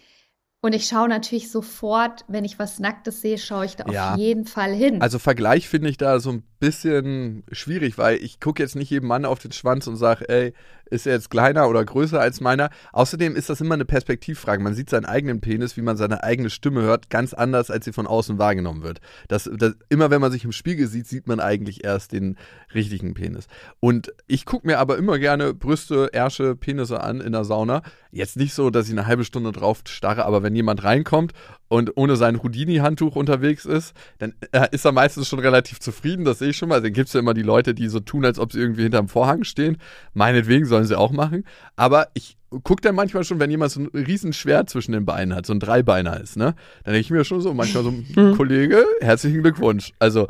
Und 0.64 0.74
ich 0.74 0.86
schaue 0.86 1.08
natürlich 1.08 1.50
sofort, 1.50 2.24
wenn 2.28 2.44
ich 2.44 2.58
was 2.60 2.78
Nacktes 2.78 3.20
sehe, 3.20 3.36
schaue 3.36 3.64
ich 3.64 3.74
da 3.74 3.90
ja. 3.90 4.12
auf 4.12 4.18
jeden 4.18 4.46
Fall 4.46 4.72
hin. 4.72 5.02
Also 5.02 5.18
Vergleich 5.18 5.68
finde 5.68 5.90
ich 5.90 5.96
da 5.96 6.20
so 6.20 6.30
ein 6.30 6.44
bisschen 6.60 7.42
schwierig, 7.50 7.98
weil 7.98 8.18
ich 8.18 8.38
gucke 8.38 8.62
jetzt 8.62 8.76
nicht 8.76 8.88
jedem 8.88 9.08
Mann 9.08 9.24
auf 9.24 9.40
den 9.40 9.50
Schwanz 9.50 9.88
und 9.88 9.96
sage, 9.96 10.28
ey, 10.28 10.54
ist 10.92 11.06
er 11.06 11.14
jetzt 11.14 11.30
kleiner 11.30 11.68
oder 11.68 11.84
größer 11.84 12.20
als 12.20 12.40
meiner? 12.40 12.70
Außerdem 12.92 13.34
ist 13.34 13.48
das 13.50 13.60
immer 13.60 13.74
eine 13.74 13.84
Perspektivfrage. 13.84 14.62
Man 14.62 14.74
sieht 14.74 14.90
seinen 14.90 15.06
eigenen 15.06 15.40
Penis, 15.40 15.76
wie 15.76 15.82
man 15.82 15.96
seine 15.96 16.22
eigene 16.22 16.50
Stimme 16.50 16.82
hört, 16.82 17.10
ganz 17.10 17.34
anders, 17.34 17.70
als 17.70 17.84
sie 17.84 17.92
von 17.92 18.06
außen 18.06 18.38
wahrgenommen 18.38 18.82
wird. 18.82 19.00
Das, 19.28 19.50
das, 19.52 19.74
immer 19.88 20.10
wenn 20.10 20.20
man 20.20 20.30
sich 20.30 20.44
im 20.44 20.52
Spiegel 20.52 20.86
sieht, 20.86 21.06
sieht 21.06 21.26
man 21.26 21.40
eigentlich 21.40 21.84
erst 21.84 22.12
den 22.12 22.36
richtigen 22.74 23.14
Penis. 23.14 23.46
Und 23.80 24.12
ich 24.26 24.44
gucke 24.44 24.66
mir 24.66 24.78
aber 24.78 24.98
immer 24.98 25.18
gerne 25.18 25.54
Brüste, 25.54 26.10
Ärsche, 26.12 26.54
Penisse 26.54 27.02
an 27.02 27.20
in 27.20 27.32
der 27.32 27.44
Sauna. 27.44 27.82
Jetzt 28.10 28.36
nicht 28.36 28.54
so, 28.54 28.70
dass 28.70 28.86
ich 28.86 28.92
eine 28.92 29.06
halbe 29.06 29.24
Stunde 29.24 29.52
drauf 29.52 29.82
starre, 29.86 30.26
aber 30.26 30.42
wenn 30.42 30.54
jemand 30.54 30.84
reinkommt 30.84 31.32
und 31.72 31.96
ohne 31.96 32.16
sein 32.16 32.42
Houdini-Handtuch 32.42 33.16
unterwegs 33.16 33.64
ist, 33.64 33.94
dann 34.18 34.34
äh, 34.52 34.68
ist 34.72 34.84
er 34.84 34.92
meistens 34.92 35.26
schon 35.26 35.38
relativ 35.38 35.80
zufrieden. 35.80 36.26
Das 36.26 36.38
sehe 36.38 36.50
ich 36.50 36.58
schon 36.58 36.68
mal. 36.68 36.82
Dann 36.82 36.92
gibt 36.92 37.06
es 37.06 37.14
ja 37.14 37.20
immer 37.20 37.32
die 37.32 37.40
Leute, 37.40 37.72
die 37.72 37.88
so 37.88 37.98
tun, 37.98 38.26
als 38.26 38.38
ob 38.38 38.52
sie 38.52 38.58
irgendwie 38.58 38.82
hinterm 38.82 39.08
Vorhang 39.08 39.42
stehen. 39.44 39.78
Meinetwegen 40.12 40.66
sollen 40.66 40.84
sie 40.84 40.98
auch 40.98 41.12
machen. 41.12 41.44
Aber 41.74 42.08
ich 42.12 42.36
gucke 42.62 42.82
dann 42.82 42.94
manchmal 42.94 43.24
schon, 43.24 43.40
wenn 43.40 43.50
jemand 43.50 43.72
so 43.72 43.80
ein 43.80 43.86
Riesenschwert 43.86 44.68
zwischen 44.68 44.92
den 44.92 45.06
Beinen 45.06 45.34
hat, 45.34 45.46
so 45.46 45.54
ein 45.54 45.60
Dreibeiner 45.60 46.20
ist, 46.20 46.36
ne? 46.36 46.54
Dann 46.84 46.92
denke 46.92 47.06
ich 47.06 47.10
mir 47.10 47.24
schon 47.24 47.40
so, 47.40 47.54
manchmal 47.54 47.84
so, 47.84 47.90
mhm. 47.90 48.36
Kollege, 48.36 48.84
herzlichen 49.00 49.40
Glückwunsch. 49.40 49.92
Also, 49.98 50.28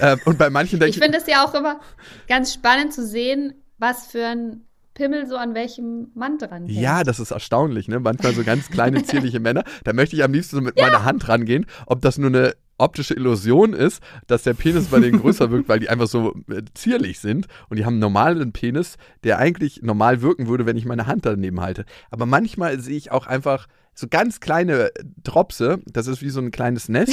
äh, 0.00 0.16
und 0.24 0.36
bei 0.36 0.50
manchen 0.50 0.80
denke 0.80 0.90
ich. 0.90 0.96
Ich 0.96 1.02
finde 1.02 1.18
es 1.18 1.28
ja 1.28 1.44
auch 1.44 1.54
immer 1.54 1.78
ganz 2.26 2.52
spannend 2.52 2.92
zu 2.92 3.06
sehen, 3.06 3.54
was 3.78 4.08
für 4.08 4.26
ein 4.26 4.64
Pimmel 4.94 5.26
so 5.26 5.36
an 5.36 5.54
welchem 5.54 6.08
Mann 6.14 6.38
dran 6.38 6.66
hängt. 6.66 6.78
Ja, 6.78 7.02
das 7.04 7.20
ist 7.20 7.32
erstaunlich, 7.32 7.88
ne? 7.88 8.00
Manchmal 8.00 8.32
so 8.32 8.44
ganz 8.44 8.70
kleine, 8.70 9.02
zierliche 9.02 9.40
Männer. 9.40 9.64
Da 9.82 9.92
möchte 9.92 10.16
ich 10.16 10.24
am 10.24 10.32
liebsten 10.32 10.56
so 10.56 10.62
mit 10.62 10.78
ja. 10.78 10.86
meiner 10.86 11.04
Hand 11.04 11.28
rangehen, 11.28 11.66
ob 11.86 12.00
das 12.00 12.18
nur 12.18 12.30
eine 12.30 12.54
optische 12.78 13.14
Illusion 13.14 13.72
ist, 13.72 14.02
dass 14.26 14.42
der 14.42 14.54
Penis 14.54 14.86
bei 14.86 14.98
denen 15.00 15.20
größer 15.20 15.50
wirkt, 15.50 15.68
weil 15.68 15.80
die 15.80 15.88
einfach 15.88 16.08
so 16.08 16.34
äh, 16.50 16.62
zierlich 16.74 17.20
sind 17.20 17.46
und 17.68 17.78
die 17.78 17.84
haben 17.84 17.94
einen 17.94 18.00
normalen 18.00 18.52
Penis, 18.52 18.96
der 19.22 19.38
eigentlich 19.38 19.82
normal 19.82 20.22
wirken 20.22 20.48
würde, 20.48 20.66
wenn 20.66 20.76
ich 20.76 20.84
meine 20.84 21.06
Hand 21.06 21.26
daneben 21.26 21.60
halte. 21.60 21.84
Aber 22.10 22.26
manchmal 22.26 22.80
sehe 22.80 22.96
ich 22.96 23.12
auch 23.12 23.26
einfach 23.26 23.68
so 23.94 24.08
ganz 24.08 24.40
kleine 24.40 24.90
Dropse, 25.22 25.80
das 25.86 26.06
ist 26.06 26.22
wie 26.22 26.30
so 26.30 26.40
ein 26.40 26.50
kleines 26.50 26.88
Nest 26.88 27.12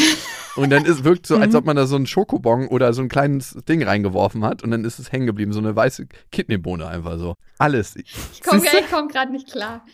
und 0.56 0.72
dann 0.72 0.86
ist, 0.86 1.04
wirkt 1.04 1.28
so, 1.28 1.38
als 1.38 1.54
mhm. 1.54 1.60
ob 1.60 1.66
man 1.66 1.76
da 1.76 1.86
so 1.86 1.96
einen 1.96 2.08
Schokobon 2.08 2.68
oder 2.68 2.94
so 2.94 3.02
ein 3.02 3.10
kleines 3.10 3.58
Ding 3.68 3.84
reingeworfen 3.84 4.44
hat 4.44 4.64
und 4.64 4.72
dann 4.72 4.84
ist 4.84 5.00
es 5.00 5.12
hängen 5.12 5.28
geblieben, 5.28 5.54
so 5.54 5.60
eine 5.60 5.76
weiße 5.76 6.08
Kidneybohne 6.32 6.88
einfach 6.88 7.18
so. 7.18 7.36
Alles. 7.58 7.96
Ich 7.96 8.42
komme 8.42 8.64
komm 8.90 9.08
gerade 9.08 9.32
nicht 9.32 9.52
klar. 9.52 9.86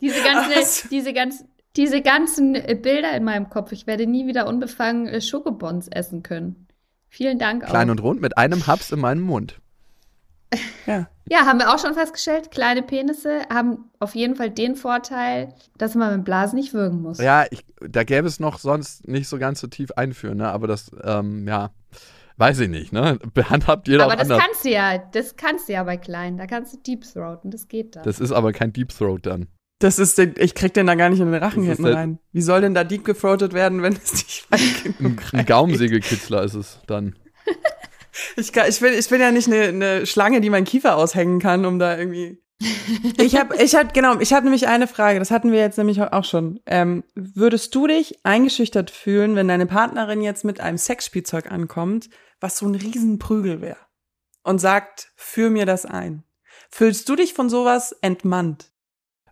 Diese 0.00 0.22
ganze, 0.22 0.88
diese 0.90 1.12
ganzen 1.12 1.48
diese 1.76 2.02
ganzen 2.02 2.54
äh, 2.54 2.78
Bilder 2.80 3.16
in 3.16 3.24
meinem 3.24 3.50
Kopf. 3.50 3.72
Ich 3.72 3.86
werde 3.86 4.06
nie 4.06 4.26
wieder 4.26 4.46
unbefangen 4.46 5.08
äh, 5.08 5.20
Schokobons 5.20 5.88
essen 5.88 6.22
können. 6.22 6.68
Vielen 7.08 7.38
Dank 7.38 7.64
auch. 7.64 7.68
Klein 7.68 7.90
und 7.90 8.02
rund 8.02 8.20
mit 8.20 8.38
einem 8.38 8.66
Haps 8.66 8.92
in 8.92 9.00
meinem 9.00 9.22
Mund. 9.22 9.60
Ja. 10.86 11.08
Ja, 11.30 11.46
haben 11.46 11.58
wir 11.58 11.72
auch 11.74 11.78
schon 11.78 11.94
festgestellt. 11.94 12.50
Kleine 12.50 12.82
Penisse 12.82 13.42
haben 13.52 13.90
auf 13.98 14.14
jeden 14.14 14.36
Fall 14.36 14.50
den 14.50 14.76
Vorteil, 14.76 15.54
dass 15.78 15.94
man 15.94 16.16
mit 16.16 16.24
Blasen 16.24 16.56
nicht 16.58 16.74
würgen 16.74 17.00
muss. 17.00 17.18
Ja, 17.18 17.46
ich, 17.50 17.64
da 17.80 18.04
gäbe 18.04 18.28
es 18.28 18.40
noch 18.40 18.58
sonst 18.58 19.08
nicht 19.08 19.28
so 19.28 19.38
ganz 19.38 19.60
so 19.60 19.66
tief 19.66 19.90
einführen, 19.92 20.38
ne? 20.38 20.50
Aber 20.50 20.66
das, 20.66 20.90
ähm, 21.02 21.48
ja, 21.48 21.70
weiß 22.36 22.60
ich 22.60 22.68
nicht, 22.68 22.92
ne? 22.92 23.18
Behandhabt 23.34 23.88
jeder 23.88 24.04
Aber 24.04 24.16
das 24.16 24.30
anders. 24.30 24.42
kannst 24.44 24.64
du 24.66 24.70
ja, 24.70 24.98
das 24.98 25.36
kannst 25.36 25.68
du 25.68 25.72
ja 25.72 25.82
bei 25.84 25.96
Kleinen. 25.96 26.36
Da 26.36 26.46
kannst 26.46 26.74
du 26.74 26.78
Deep 26.78 27.04
Throaten, 27.10 27.50
das 27.50 27.68
geht 27.68 27.96
dann. 27.96 28.02
Das 28.02 28.20
ist 28.20 28.32
aber 28.32 28.52
kein 28.52 28.72
Deep 28.72 28.90
Throat 28.90 29.24
dann. 29.24 29.48
Das 29.80 29.98
ist, 29.98 30.18
ich 30.18 30.54
krieg 30.54 30.72
den 30.72 30.86
da 30.86 30.94
gar 30.94 31.10
nicht 31.10 31.20
in 31.20 31.30
den 31.30 31.42
Rachen 31.42 31.64
hinten 31.64 31.86
rein. 31.86 32.18
Wie 32.32 32.42
soll 32.42 32.60
denn 32.60 32.74
da 32.74 32.84
deep 32.84 33.04
gefroatet 33.04 33.52
werden, 33.52 33.82
wenn 33.82 33.92
es 33.94 34.12
nicht 34.12 34.46
weit 34.50 34.84
genug 34.98 35.22
Ein, 35.32 35.40
ein 35.40 35.46
Gaumsägekitzler 35.46 36.42
ist 36.42 36.54
es 36.54 36.80
dann. 36.86 37.16
Ich, 38.36 38.56
ich, 38.56 38.80
bin, 38.80 38.94
ich 38.94 39.08
bin 39.08 39.20
ja 39.20 39.30
nicht 39.30 39.48
eine, 39.48 39.68
eine 39.68 40.06
Schlange, 40.06 40.40
die 40.40 40.50
meinen 40.50 40.64
Kiefer 40.64 40.96
aushängen 40.96 41.40
kann, 41.40 41.64
um 41.64 41.78
da 41.78 41.96
irgendwie. 41.96 42.42
ich 43.18 43.36
habe, 43.36 43.62
ich 43.62 43.74
hab, 43.74 43.94
genau, 43.94 44.18
ich 44.20 44.32
habe 44.32 44.44
nämlich 44.44 44.68
eine 44.68 44.86
Frage. 44.86 45.18
Das 45.18 45.30
hatten 45.30 45.52
wir 45.52 45.58
jetzt 45.58 45.78
nämlich 45.78 46.00
auch 46.00 46.24
schon. 46.24 46.60
Ähm, 46.66 47.04
würdest 47.14 47.74
du 47.74 47.86
dich 47.86 48.24
eingeschüchtert 48.24 48.90
fühlen, 48.90 49.34
wenn 49.36 49.48
deine 49.48 49.66
Partnerin 49.66 50.22
jetzt 50.22 50.44
mit 50.44 50.60
einem 50.60 50.78
Sexspielzeug 50.78 51.50
ankommt, 51.50 52.08
was 52.40 52.58
so 52.58 52.66
ein 52.66 52.74
Riesenprügel 52.74 53.60
wäre 53.60 53.78
und 54.42 54.60
sagt, 54.60 55.12
führ 55.16 55.50
mir 55.50 55.66
das 55.66 55.84
ein? 55.84 56.22
Fühlst 56.70 57.08
du 57.08 57.16
dich 57.16 57.34
von 57.34 57.48
sowas 57.48 57.92
entmannt? 58.00 58.72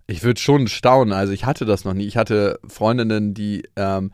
Ich 0.07 0.23
würde 0.25 0.41
schon 0.41 0.67
staunen. 0.69 1.13
Also 1.13 1.33
ich 1.33 1.45
hatte 1.45 1.65
das 1.65 1.85
noch 1.85 1.95
nie. 1.95 2.07
Ich 2.07 2.17
hatte 2.17 2.59
Freundinnen, 2.67 3.35
die 3.35 3.69
ähm, 3.77 4.13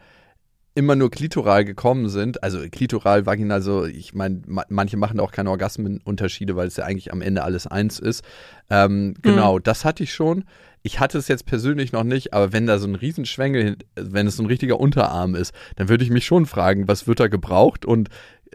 immer 0.79 0.95
nur 0.95 1.11
klitoral 1.11 1.65
gekommen 1.65 2.09
sind. 2.09 2.45
Also 2.45 2.61
klitoral, 2.71 3.27
vaginal, 3.27 3.61
so, 3.61 3.85
ich 3.85 4.15
meine, 4.15 4.43
ma 4.47 4.65
manche 4.69 4.97
machen 4.97 5.19
auch 5.19 5.33
keine 5.33 5.51
Orgasmenunterschiede, 5.51 6.55
weil 6.55 6.69
es 6.69 6.77
ja 6.77 6.85
eigentlich 6.85 7.13
am 7.13 7.21
Ende 7.21 7.43
alles 7.43 7.67
eins 7.67 7.99
ist. 7.99 8.23
Ähm, 8.71 9.15
genau, 9.21 9.57
mhm. 9.57 9.63
das 9.65 9.85
hatte 9.85 10.05
ich 10.05 10.15
schon. 10.15 10.45
Ich 10.83 11.01
hatte 11.01 11.19
es 11.19 11.27
jetzt 11.27 11.47
persönlich 11.47 11.91
noch 11.91 12.05
nicht, 12.05 12.33
aber 12.33 12.53
wenn 12.53 12.67
da 12.67 12.79
so 12.79 12.87
ein 12.87 12.95
Riesenschwengel, 12.95 13.79
wenn 13.97 14.29
es 14.29 14.37
so 14.37 14.45
ein 14.45 14.47
richtiger 14.47 14.79
Unterarm 14.79 15.35
ist, 15.35 15.53
dann 15.75 15.89
würde 15.89 16.05
ich 16.05 16.11
mich 16.11 16.25
schon 16.25 16.47
fragen, 16.47 16.87
was 16.87 17.09
wird 17.09 17.19
da 17.19 17.27
gebraucht 17.27 17.85
und 17.85 18.09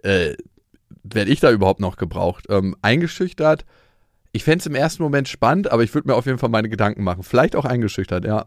äh, 0.03 0.35
werde 1.03 1.29
ich 1.29 1.41
da 1.41 1.51
überhaupt 1.51 1.81
noch 1.81 1.97
gebraucht? 1.97 2.45
Ähm, 2.47 2.77
eingeschüchtert, 2.81 3.65
ich 4.31 4.45
fände 4.45 4.59
es 4.59 4.65
im 4.65 4.75
ersten 4.75 5.03
Moment 5.03 5.27
spannend, 5.27 5.69
aber 5.69 5.83
ich 5.83 5.93
würde 5.93 6.07
mir 6.07 6.15
auf 6.15 6.25
jeden 6.25 6.37
Fall 6.37 6.49
meine 6.49 6.69
Gedanken 6.69 7.03
machen. 7.03 7.23
Vielleicht 7.23 7.57
auch 7.57 7.65
eingeschüchtert, 7.65 8.23
ja. 8.23 8.45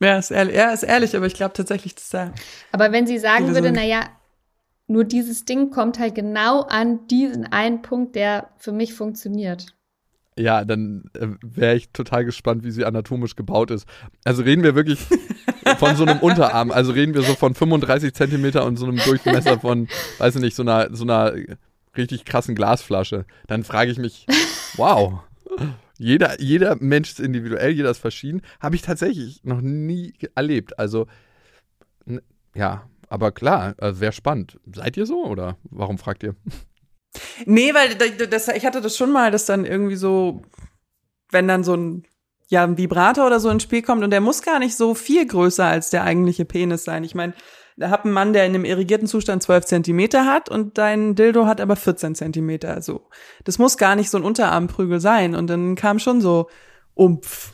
Ja, 0.00 0.18
ist 0.18 0.30
ehrlich, 0.30 0.56
ja, 0.56 0.70
ist 0.70 0.82
ehrlich 0.82 1.16
aber 1.16 1.26
ich 1.26 1.34
glaube 1.34 1.54
tatsächlich, 1.54 1.94
dass 1.94 2.10
da. 2.10 2.32
Aber 2.72 2.92
wenn 2.92 3.06
sie 3.06 3.18
sagen 3.18 3.54
würde, 3.54 3.72
naja, 3.72 4.04
nur 4.88 5.04
dieses 5.04 5.44
Ding 5.44 5.70
kommt 5.70 5.98
halt 5.98 6.14
genau 6.14 6.62
an 6.62 7.06
diesen 7.08 7.46
einen 7.46 7.82
Punkt, 7.82 8.14
der 8.14 8.50
für 8.58 8.72
mich 8.72 8.94
funktioniert. 8.94 9.66
Ja, 10.38 10.64
dann 10.66 11.04
äh, 11.14 11.28
wäre 11.42 11.76
ich 11.76 11.90
total 11.92 12.26
gespannt, 12.26 12.62
wie 12.62 12.70
sie 12.70 12.84
anatomisch 12.84 13.36
gebaut 13.36 13.70
ist. 13.70 13.86
Also 14.24 14.42
reden 14.42 14.62
wir 14.62 14.74
wirklich 14.74 15.00
von 15.78 15.96
so 15.96 16.04
einem 16.04 16.18
Unterarm. 16.20 16.70
Also 16.70 16.92
reden 16.92 17.14
wir 17.14 17.22
so 17.22 17.34
von 17.34 17.54
35 17.54 18.12
Zentimeter 18.12 18.66
und 18.66 18.76
so 18.76 18.84
einem 18.84 18.98
Durchmesser 18.98 19.58
von, 19.60 19.88
weiß 20.18 20.36
ich 20.36 20.42
nicht, 20.42 20.54
so 20.54 20.62
einer, 20.62 20.94
so 20.94 21.04
einer 21.04 21.32
richtig 21.96 22.26
krassen 22.26 22.54
Glasflasche. 22.54 23.24
Dann 23.46 23.64
frage 23.64 23.90
ich 23.90 23.98
mich, 23.98 24.26
Wow. 24.76 25.20
Jeder, 25.98 26.40
jeder 26.40 26.76
Mensch 26.76 27.10
ist 27.10 27.20
individuell, 27.20 27.70
jeder 27.70 27.90
ist 27.90 27.98
verschieden. 27.98 28.42
Habe 28.60 28.76
ich 28.76 28.82
tatsächlich 28.82 29.42
noch 29.44 29.60
nie 29.60 30.14
erlebt. 30.34 30.78
Also, 30.78 31.06
ja, 32.54 32.88
aber 33.08 33.32
klar, 33.32 33.74
also 33.78 34.00
wäre 34.00 34.12
spannend. 34.12 34.58
Seid 34.72 34.96
ihr 34.96 35.06
so 35.06 35.24
oder 35.24 35.56
warum 35.64 35.98
fragt 35.98 36.22
ihr? 36.22 36.34
Nee, 37.46 37.72
weil 37.74 37.94
das, 37.94 38.48
ich 38.48 38.66
hatte 38.66 38.80
das 38.80 38.96
schon 38.96 39.12
mal, 39.12 39.30
dass 39.30 39.46
dann 39.46 39.64
irgendwie 39.64 39.96
so, 39.96 40.42
wenn 41.30 41.48
dann 41.48 41.64
so 41.64 41.74
ein, 41.74 42.04
ja, 42.48 42.62
ein 42.62 42.78
Vibrator 42.78 43.26
oder 43.26 43.40
so 43.40 43.50
ins 43.50 43.62
Spiel 43.62 43.82
kommt 43.82 44.04
und 44.04 44.10
der 44.10 44.20
muss 44.20 44.42
gar 44.42 44.58
nicht 44.58 44.76
so 44.76 44.94
viel 44.94 45.26
größer 45.26 45.64
als 45.64 45.90
der 45.90 46.04
eigentliche 46.04 46.44
Penis 46.44 46.84
sein. 46.84 47.04
Ich 47.04 47.14
meine, 47.14 47.32
da 47.76 47.90
hat 47.90 48.04
ein 48.04 48.12
Mann, 48.12 48.32
der 48.32 48.46
in 48.46 48.54
einem 48.54 48.64
irrigierten 48.64 49.06
Zustand 49.06 49.42
12 49.42 49.66
Zentimeter 49.66 50.24
hat 50.24 50.48
und 50.48 50.78
dein 50.78 51.14
Dildo 51.14 51.46
hat 51.46 51.60
aber 51.60 51.76
14 51.76 52.14
Zentimeter. 52.14 52.74
Also 52.74 53.08
das 53.44 53.58
muss 53.58 53.76
gar 53.76 53.96
nicht 53.96 54.10
so 54.10 54.16
ein 54.16 54.24
Unterarmprügel 54.24 54.98
sein. 55.00 55.34
Und 55.34 55.48
dann 55.48 55.74
kam 55.74 55.98
schon 55.98 56.20
so 56.20 56.48
Umpf. 56.94 57.52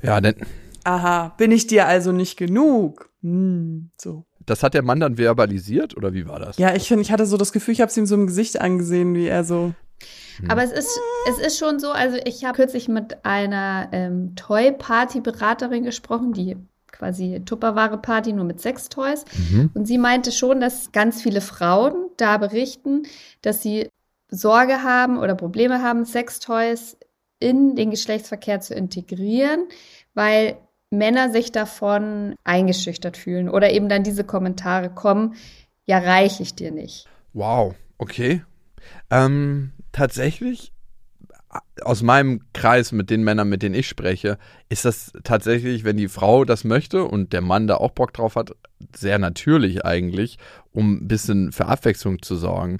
Ja, 0.00 0.20
denn. 0.20 0.36
Aha, 0.84 1.34
bin 1.36 1.52
ich 1.52 1.66
dir 1.66 1.86
also 1.86 2.12
nicht 2.12 2.38
genug? 2.38 3.10
Hm, 3.22 3.90
so. 4.00 4.24
Das 4.46 4.62
hat 4.62 4.72
der 4.72 4.82
Mann 4.82 5.00
dann 5.00 5.18
verbalisiert 5.18 5.94
oder 5.94 6.14
wie 6.14 6.26
war 6.26 6.38
das? 6.38 6.56
Ja, 6.56 6.74
ich 6.74 6.88
finde, 6.88 7.02
ich 7.02 7.12
hatte 7.12 7.26
so 7.26 7.36
das 7.36 7.52
Gefühl, 7.52 7.74
ich 7.74 7.82
habe 7.82 7.90
es 7.90 7.96
ihm 7.98 8.06
so 8.06 8.14
im 8.14 8.26
Gesicht 8.26 8.58
angesehen, 8.58 9.14
wie 9.14 9.26
er 9.26 9.44
so. 9.44 9.74
Hm. 10.38 10.50
Aber 10.50 10.62
es 10.62 10.72
ist, 10.72 10.98
es 11.28 11.38
ist 11.38 11.58
schon 11.58 11.78
so, 11.78 11.90
also 11.90 12.16
ich 12.24 12.46
habe 12.46 12.56
kürzlich 12.56 12.88
mit 12.88 13.26
einer 13.26 13.90
ähm, 13.92 14.34
Toy-Party-Beraterin 14.36 15.82
gesprochen, 15.82 16.32
die 16.32 16.56
quasi 16.98 17.42
Tupperware-Party 17.44 18.32
nur 18.32 18.44
mit 18.44 18.60
Sextoys. 18.60 19.24
Mhm. 19.50 19.70
Und 19.74 19.86
sie 19.86 19.98
meinte 19.98 20.32
schon, 20.32 20.60
dass 20.60 20.92
ganz 20.92 21.22
viele 21.22 21.40
Frauen 21.40 22.10
da 22.16 22.38
berichten, 22.38 23.04
dass 23.42 23.62
sie 23.62 23.88
Sorge 24.28 24.82
haben 24.82 25.18
oder 25.18 25.34
Probleme 25.34 25.82
haben, 25.82 26.04
Sextoys 26.04 26.96
in 27.40 27.76
den 27.76 27.90
Geschlechtsverkehr 27.90 28.60
zu 28.60 28.74
integrieren, 28.74 29.68
weil 30.14 30.58
Männer 30.90 31.30
sich 31.30 31.52
davon 31.52 32.34
eingeschüchtert 32.44 33.16
fühlen 33.16 33.48
oder 33.48 33.70
eben 33.70 33.88
dann 33.88 34.02
diese 34.02 34.24
Kommentare 34.24 34.90
kommen, 34.90 35.34
ja, 35.86 35.98
reiche 35.98 36.42
ich 36.42 36.54
dir 36.54 36.72
nicht. 36.72 37.06
Wow, 37.32 37.74
okay. 37.98 38.42
Ähm, 39.10 39.72
tatsächlich 39.92 40.72
aus 41.82 42.02
meinem 42.02 42.40
Kreis 42.52 42.92
mit 42.92 43.10
den 43.10 43.24
Männern, 43.24 43.48
mit 43.48 43.62
denen 43.62 43.74
ich 43.74 43.88
spreche, 43.88 44.38
ist 44.68 44.84
das 44.84 45.12
tatsächlich, 45.24 45.84
wenn 45.84 45.96
die 45.96 46.08
Frau 46.08 46.44
das 46.44 46.64
möchte 46.64 47.04
und 47.04 47.32
der 47.32 47.40
Mann 47.40 47.66
da 47.66 47.76
auch 47.76 47.92
Bock 47.92 48.12
drauf 48.12 48.36
hat, 48.36 48.52
sehr 48.94 49.18
natürlich 49.18 49.84
eigentlich, 49.84 50.38
um 50.72 50.94
ein 50.94 51.08
bisschen 51.08 51.52
für 51.52 51.66
Abwechslung 51.66 52.20
zu 52.22 52.36
sorgen. 52.36 52.78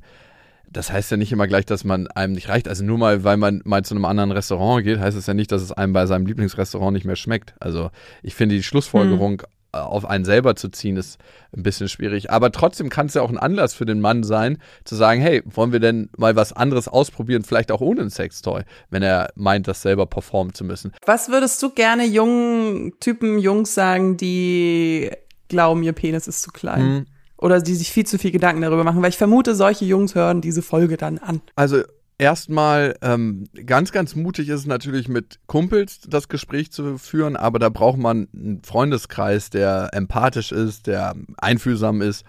Das 0.71 0.93
heißt 0.93 1.11
ja 1.11 1.17
nicht 1.17 1.33
immer 1.33 1.47
gleich, 1.47 1.65
dass 1.65 1.85
man 1.85 2.09
einem 2.09 2.35
nicht 2.35 2.51
reicht. 2.51 2.69
Also 2.69 2.85
nur 2.85 2.99
mal, 2.99 3.25
weil 3.25 3.39
man 3.39 3.63
mal 3.65 3.85
zu 3.85 3.95
einem 3.95 4.05
anderen 4.05 4.33
Restaurant 4.33 4.85
geht, 4.85 4.99
heißt 4.99 5.17
es 5.17 5.27
ja 5.27 5.33
nicht, 5.33 5.51
dass 5.51 5.63
es 5.63 5.73
einem 5.73 5.95
bei 5.95 6.05
seinem 6.05 6.27
Lieblingsrestaurant 6.27 6.93
nicht 6.93 7.07
mehr 7.07 7.17
schmeckt. 7.17 7.55
Also 7.59 7.91
ich 8.23 8.35
finde 8.35 8.57
die 8.57 8.63
Schlussfolgerung 8.63 9.41
hm. 9.41 9.49
Auf 9.87 10.05
einen 10.05 10.25
selber 10.25 10.57
zu 10.57 10.69
ziehen, 10.69 10.97
ist 10.97 11.19
ein 11.57 11.63
bisschen 11.63 11.89
schwierig. 11.89 12.31
Aber 12.31 12.53
trotzdem 12.53 12.89
kann 12.89 13.07
es 13.07 13.15
ja 13.15 13.23
auch 13.23 13.31
ein 13.31 13.39
Anlass 13.39 13.75
für 13.75 13.87
den 13.87 14.01
Mann 14.01 14.23
sein, 14.23 14.59
zu 14.85 14.97
sagen, 14.97 15.21
hey, 15.21 15.43
wollen 15.45 15.73
wir 15.73 15.81
denn 15.81 16.11
mal 16.17 16.37
was 16.37 16.53
anderes 16.53 16.89
ausprobieren, 16.89 17.45
vielleicht 17.45 17.73
auch 17.73 17.81
ohne 17.81 18.03
ein 18.03 18.11
Sextoy, 18.11 18.63
wenn 18.91 19.03
er 19.03 19.31
meint, 19.35 19.69
das 19.69 19.83
selber 19.83 20.07
performen 20.07 20.55
zu 20.55 20.65
müssen. 20.65 20.93
Was 21.07 21.29
würdest 21.29 21.63
du 21.63 21.71
gerne 21.71 22.05
jungen 22.05 22.93
Typen, 23.01 23.39
Jungs 23.39 23.75
sagen, 23.75 24.17
die 24.17 25.11
glauben, 25.49 25.83
ihr 25.83 25.93
Penis 25.93 26.29
ist 26.29 26.43
zu 26.43 26.51
klein? 26.51 26.81
Hm. 26.81 27.07
Oder 27.41 27.61
die 27.61 27.77
sich 27.77 27.93
viel 27.93 28.05
zu 28.05 28.19
viel 28.19 28.33
Gedanken 28.33 28.63
darüber 28.63 28.83
machen, 28.83 29.01
weil 29.01 29.11
ich 29.11 29.17
vermute, 29.17 29.55
solche 29.55 29.85
Jungs 29.85 30.17
hören 30.17 30.41
diese 30.41 30.61
Folge 30.61 30.97
dann 30.97 31.19
an. 31.19 31.41
Also 31.55 31.83
erstmal 32.19 32.97
ähm, 33.01 33.45
ganz, 33.65 33.93
ganz 33.93 34.15
mutig 34.15 34.49
ist 34.49 34.61
es 34.61 34.67
natürlich 34.67 35.09
mit 35.09 35.39
Kumpels 35.47 36.01
das 36.01 36.29
Gespräch 36.29 36.71
zu 36.73 36.99
führen, 36.99 37.37
aber 37.37 37.59
da 37.59 37.69
braucht 37.69 37.99
man 37.99 38.29
einen 38.35 38.63
Freundeskreis, 38.65 39.51
der 39.51 39.91
empathisch 39.93 40.53
ist, 40.53 40.87
der 40.87 41.15
einfühlsam 41.39 42.03
ist. 42.03 42.25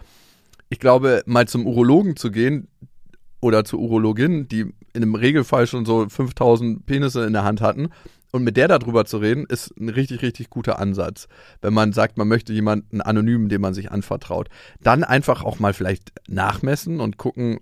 Ich 0.69 0.79
glaube, 0.79 1.23
mal 1.25 1.47
zum 1.47 1.65
Urologen 1.65 2.15
zu 2.15 2.31
gehen 2.31 2.67
oder 3.41 3.65
zur 3.65 3.79
Urologin, 3.79 4.47
die 4.47 4.61
in 4.61 5.03
einem 5.03 5.15
Regelfall 5.15 5.67
schon 5.67 5.85
so 5.85 6.07
5000 6.07 6.85
Penisse 6.85 7.25
in 7.25 7.33
der 7.33 7.43
Hand 7.43 7.61
hatten, 7.61 7.89
und 8.31 8.43
mit 8.43 8.57
der 8.57 8.67
darüber 8.67 9.05
zu 9.05 9.17
reden, 9.17 9.45
ist 9.47 9.75
ein 9.79 9.89
richtig, 9.89 10.21
richtig 10.21 10.49
guter 10.49 10.79
Ansatz. 10.79 11.27
Wenn 11.61 11.73
man 11.73 11.93
sagt, 11.93 12.17
man 12.17 12.27
möchte 12.27 12.53
jemanden 12.53 13.01
anonymen, 13.01 13.49
dem 13.49 13.61
man 13.61 13.73
sich 13.73 13.91
anvertraut. 13.91 14.49
Dann 14.81 15.03
einfach 15.03 15.43
auch 15.43 15.59
mal 15.59 15.73
vielleicht 15.73 16.11
nachmessen 16.27 16.99
und 16.99 17.17
gucken, 17.17 17.57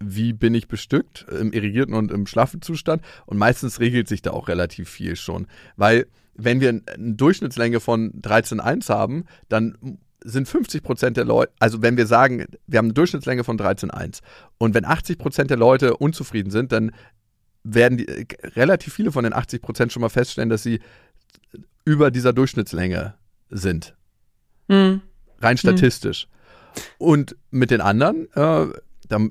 wie 0.00 0.32
bin 0.32 0.54
ich 0.54 0.68
bestückt, 0.68 1.26
im 1.28 1.52
irrigierten 1.52 1.94
und 1.94 2.10
im 2.10 2.26
schlaffen 2.26 2.62
Zustand. 2.62 3.02
Und 3.26 3.38
meistens 3.38 3.80
regelt 3.80 4.08
sich 4.08 4.22
da 4.22 4.30
auch 4.30 4.48
relativ 4.48 4.88
viel 4.88 5.16
schon. 5.16 5.46
Weil 5.76 6.06
wenn 6.34 6.60
wir 6.60 6.68
eine 6.68 7.14
Durchschnittslänge 7.14 7.80
von 7.80 8.12
13,1 8.22 8.88
haben, 8.88 9.24
dann 9.48 9.98
sind 10.24 10.48
50 10.48 10.82
Prozent 10.82 11.16
der 11.16 11.24
Leute, 11.24 11.52
also 11.58 11.82
wenn 11.82 11.96
wir 11.96 12.06
sagen, 12.06 12.46
wir 12.66 12.78
haben 12.78 12.86
eine 12.86 12.94
Durchschnittslänge 12.94 13.44
von 13.44 13.58
13,1 13.58 14.20
und 14.58 14.74
wenn 14.74 14.84
80 14.84 15.18
Prozent 15.18 15.50
der 15.50 15.56
Leute 15.56 15.96
unzufrieden 15.96 16.50
sind, 16.50 16.72
dann 16.72 16.92
werden 17.62 17.98
die, 17.98 18.26
relativ 18.56 18.94
viele 18.94 19.12
von 19.12 19.24
den 19.24 19.32
80 19.32 19.62
Prozent 19.62 19.92
schon 19.92 20.00
mal 20.00 20.08
feststellen, 20.08 20.48
dass 20.48 20.62
sie 20.62 20.80
über 21.84 22.10
dieser 22.10 22.32
Durchschnittslänge 22.32 23.14
sind. 23.50 23.94
Mhm. 24.68 25.02
Rein 25.40 25.56
statistisch. 25.56 26.26
Mhm. 26.26 26.82
Und 26.98 27.36
mit 27.50 27.70
den 27.70 27.80
anderen 27.80 28.28
äh, 28.34 28.66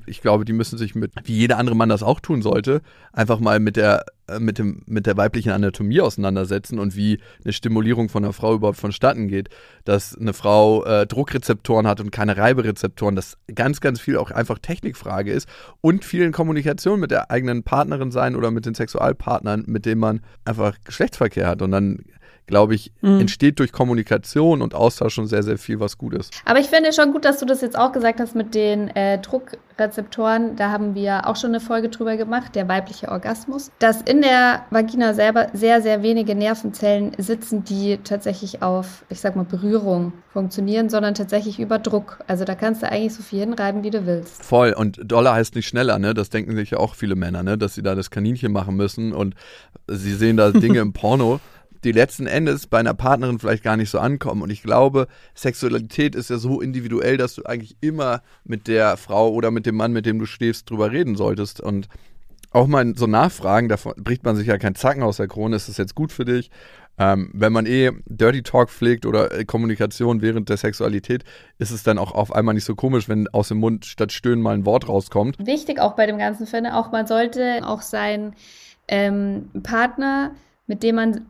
ich 0.05 0.21
glaube, 0.21 0.45
die 0.45 0.53
müssen 0.53 0.77
sich 0.77 0.95
mit, 0.95 1.11
wie 1.23 1.35
jeder 1.35 1.57
andere 1.57 1.75
Mann 1.75 1.89
das 1.89 2.03
auch 2.03 2.19
tun 2.19 2.41
sollte, 2.41 2.81
einfach 3.13 3.39
mal 3.39 3.59
mit 3.59 3.75
der, 3.75 4.05
äh, 4.27 4.39
mit 4.39 4.57
dem, 4.57 4.81
mit 4.85 5.05
der 5.05 5.17
weiblichen 5.17 5.51
Anatomie 5.51 6.01
auseinandersetzen 6.01 6.79
und 6.79 6.95
wie 6.95 7.19
eine 7.43 7.53
Stimulierung 7.53 8.09
von 8.09 8.23
einer 8.23 8.33
Frau 8.33 8.55
überhaupt 8.55 8.77
vonstatten 8.77 9.27
geht. 9.27 9.49
Dass 9.85 10.17
eine 10.17 10.33
Frau 10.33 10.83
äh, 10.85 11.05
Druckrezeptoren 11.05 11.87
hat 11.87 11.99
und 12.01 12.11
keine 12.11 12.37
Reiberezeptoren, 12.37 13.15
das 13.15 13.37
ganz, 13.53 13.81
ganz 13.81 13.99
viel 13.99 14.17
auch 14.17 14.31
einfach 14.31 14.59
Technikfrage 14.59 15.31
ist 15.31 15.47
und 15.81 16.03
viel 16.03 16.23
in 16.23 16.31
Kommunikation 16.31 16.99
mit 16.99 17.11
der 17.11 17.31
eigenen 17.31 17.63
Partnerin 17.63 18.11
sein 18.11 18.35
oder 18.35 18.51
mit 18.51 18.65
den 18.65 18.75
Sexualpartnern, 18.75 19.63
mit 19.67 19.85
denen 19.85 20.01
man 20.01 20.21
einfach 20.45 20.75
Geschlechtsverkehr 20.83 21.47
hat. 21.47 21.61
Und 21.61 21.71
dann 21.71 22.03
glaube 22.47 22.75
ich, 22.75 22.91
mhm. 23.01 23.19
entsteht 23.19 23.59
durch 23.59 23.71
Kommunikation 23.71 24.61
und 24.61 24.73
Austausch 24.73 25.13
schon 25.13 25.27
sehr, 25.27 25.43
sehr 25.43 25.57
viel, 25.57 25.79
was 25.79 25.97
gut 25.97 26.13
ist. 26.13 26.33
Aber 26.45 26.59
ich 26.59 26.67
finde 26.67 26.93
schon 26.93 27.11
gut, 27.11 27.25
dass 27.25 27.39
du 27.39 27.45
das 27.45 27.61
jetzt 27.61 27.77
auch 27.77 27.91
gesagt 27.91 28.19
hast 28.19 28.35
mit 28.35 28.55
den 28.55 28.87
äh, 28.95 29.19
Druckrezeptoren. 29.19 30.55
Da 30.55 30.71
haben 30.71 30.95
wir 30.95 31.27
auch 31.27 31.35
schon 31.35 31.51
eine 31.51 31.59
Folge 31.59 31.89
drüber 31.89 32.15
gemacht, 32.15 32.55
der 32.55 32.67
weibliche 32.69 33.09
Orgasmus. 33.09 33.69
Dass 33.79 34.01
in 34.01 34.21
der 34.21 34.65
Vagina 34.71 35.13
selber 35.13 35.49
sehr, 35.53 35.81
sehr 35.81 36.01
wenige 36.01 36.35
Nervenzellen 36.35 37.11
sitzen, 37.17 37.65
die 37.65 37.99
tatsächlich 38.03 38.63
auf, 38.63 39.03
ich 39.09 39.19
sag 39.19 39.35
mal, 39.35 39.43
Berührung 39.43 40.13
funktionieren, 40.31 40.89
sondern 40.89 41.15
tatsächlich 41.15 41.59
über 41.59 41.79
Druck. 41.79 42.19
Also 42.27 42.45
da 42.45 42.55
kannst 42.55 42.81
du 42.81 42.89
eigentlich 42.89 43.13
so 43.13 43.23
viel 43.23 43.39
hinreiben, 43.39 43.83
wie 43.83 43.89
du 43.89 44.05
willst. 44.05 44.43
Voll. 44.43 44.71
Und 44.71 44.99
Dollar 45.03 45.35
heißt 45.35 45.55
nicht 45.55 45.67
schneller, 45.67 45.99
ne? 45.99 46.13
Das 46.13 46.29
denken 46.29 46.55
sich 46.55 46.71
ja 46.71 46.77
auch 46.77 46.95
viele 46.95 47.15
Männer, 47.15 47.43
ne? 47.43 47.57
Dass 47.57 47.75
sie 47.75 47.83
da 47.83 47.93
das 47.93 48.09
Kaninchen 48.09 48.53
machen 48.53 48.77
müssen 48.77 49.11
und 49.11 49.35
sie 49.87 50.13
sehen 50.13 50.37
da 50.37 50.51
Dinge 50.51 50.79
im 50.79 50.93
Porno 50.97 51.41
die 51.87 51.93
letzten 51.93 52.27
Endes 52.27 52.67
bei 52.67 52.79
einer 52.79 52.93
Partnerin 52.93 53.39
vielleicht 53.39 53.63
gar 53.63 53.77
nicht 53.77 53.89
so 53.89 53.99
ankommen. 53.99 54.41
Und 54.41 54.49
ich 54.49 54.61
glaube, 54.61 55.07
Sexualität 55.33 56.15
ist 56.15 56.29
ja 56.29 56.37
so 56.37 56.59
individuell, 56.59 57.15
dass 57.15 57.35
du 57.35 57.43
eigentlich 57.43 57.77
immer 57.79 58.21
mit 58.43 58.67
der 58.67 58.97
Frau 58.97 59.31
oder 59.31 59.51
mit 59.51 59.65
dem 59.65 59.75
Mann, 59.75 59.93
mit 59.93 60.05
dem 60.05 60.19
du 60.19 60.25
stehst, 60.25 60.69
drüber 60.69 60.91
reden 60.91 61.15
solltest. 61.15 61.61
Und 61.61 61.87
auch 62.51 62.67
mal 62.67 62.93
so 62.97 63.07
nachfragen, 63.07 63.69
da 63.69 63.77
bricht 63.95 64.25
man 64.25 64.35
sich 64.35 64.47
ja 64.47 64.57
keinen 64.57 64.75
Zacken 64.75 65.01
aus 65.01 65.17
der 65.17 65.29
Krone, 65.29 65.55
ist 65.55 65.69
das 65.69 65.77
jetzt 65.77 65.95
gut 65.95 66.11
für 66.11 66.25
dich? 66.25 66.51
Ähm, 66.99 67.29
wenn 67.33 67.53
man 67.53 67.65
eh 67.67 67.91
Dirty 68.07 68.41
Talk 68.41 68.69
pflegt 68.69 69.05
oder 69.05 69.31
äh, 69.31 69.45
Kommunikation 69.45 70.21
während 70.21 70.49
der 70.49 70.57
Sexualität, 70.57 71.23
ist 71.57 71.71
es 71.71 71.83
dann 71.83 71.99
auch 71.99 72.11
auf 72.11 72.33
einmal 72.33 72.55
nicht 72.55 72.65
so 72.65 72.75
komisch, 72.75 73.07
wenn 73.07 73.27
aus 73.29 73.49
dem 73.49 73.59
Mund 73.59 73.85
statt 73.85 74.11
Stöhnen 74.11 74.41
mal 74.41 74.55
ein 74.55 74.65
Wort 74.65 74.89
rauskommt. 74.89 75.37
Wichtig 75.45 75.79
auch 75.79 75.95
bei 75.95 76.05
dem 76.05 76.17
Ganzen 76.17 76.47
finde 76.47 76.75
auch, 76.75 76.91
man 76.91 77.05
sollte 77.05 77.61
auch 77.63 77.81
seinen 77.81 78.33
ähm, 78.87 79.51
Partner, 79.61 80.31
mit 80.65 80.81
dem 80.81 80.95
man 80.95 81.27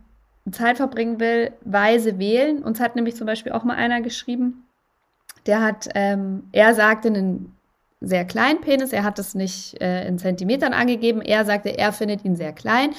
Zeit 0.51 0.77
verbringen 0.77 1.19
will, 1.19 1.51
weise 1.61 2.19
wählen. 2.19 2.63
Uns 2.63 2.79
hat 2.79 2.95
nämlich 2.95 3.15
zum 3.15 3.27
Beispiel 3.27 3.51
auch 3.51 3.63
mal 3.63 3.75
einer 3.75 4.01
geschrieben, 4.01 4.65
der 5.45 5.61
hat, 5.61 5.89
ähm, 5.95 6.43
er 6.51 6.73
sagte 6.73 7.07
einen 7.07 7.55
sehr 8.01 8.25
kleinen 8.25 8.61
Penis, 8.61 8.93
er 8.93 9.03
hat 9.03 9.17
es 9.17 9.33
nicht 9.33 9.81
äh, 9.81 10.07
in 10.07 10.19
Zentimetern 10.19 10.73
angegeben, 10.73 11.21
er 11.21 11.45
sagte, 11.45 11.77
er 11.77 11.93
findet 11.93 12.23
ihn 12.25 12.35
sehr 12.35 12.53
klein 12.53 12.91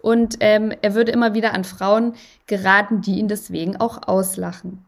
und 0.00 0.36
ähm, 0.40 0.72
er 0.82 0.94
würde 0.94 1.12
immer 1.12 1.34
wieder 1.34 1.52
an 1.52 1.64
Frauen 1.64 2.14
geraten, 2.46 3.00
die 3.00 3.18
ihn 3.18 3.28
deswegen 3.28 3.76
auch 3.76 4.06
auslachen. 4.06 4.84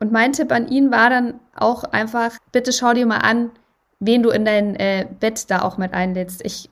Und 0.00 0.12
mein 0.12 0.32
Tipp 0.32 0.52
an 0.52 0.68
ihn 0.68 0.90
war 0.90 1.10
dann 1.10 1.40
auch 1.54 1.84
einfach, 1.84 2.36
bitte 2.52 2.72
schau 2.72 2.94
dir 2.94 3.06
mal 3.06 3.18
an, 3.18 3.50
wen 4.00 4.22
du 4.22 4.30
in 4.30 4.44
dein 4.44 4.76
äh, 4.76 5.06
Bett 5.20 5.50
da 5.50 5.62
auch 5.62 5.76
mit 5.76 5.92
einlädst. 5.92 6.44
Ich 6.44 6.70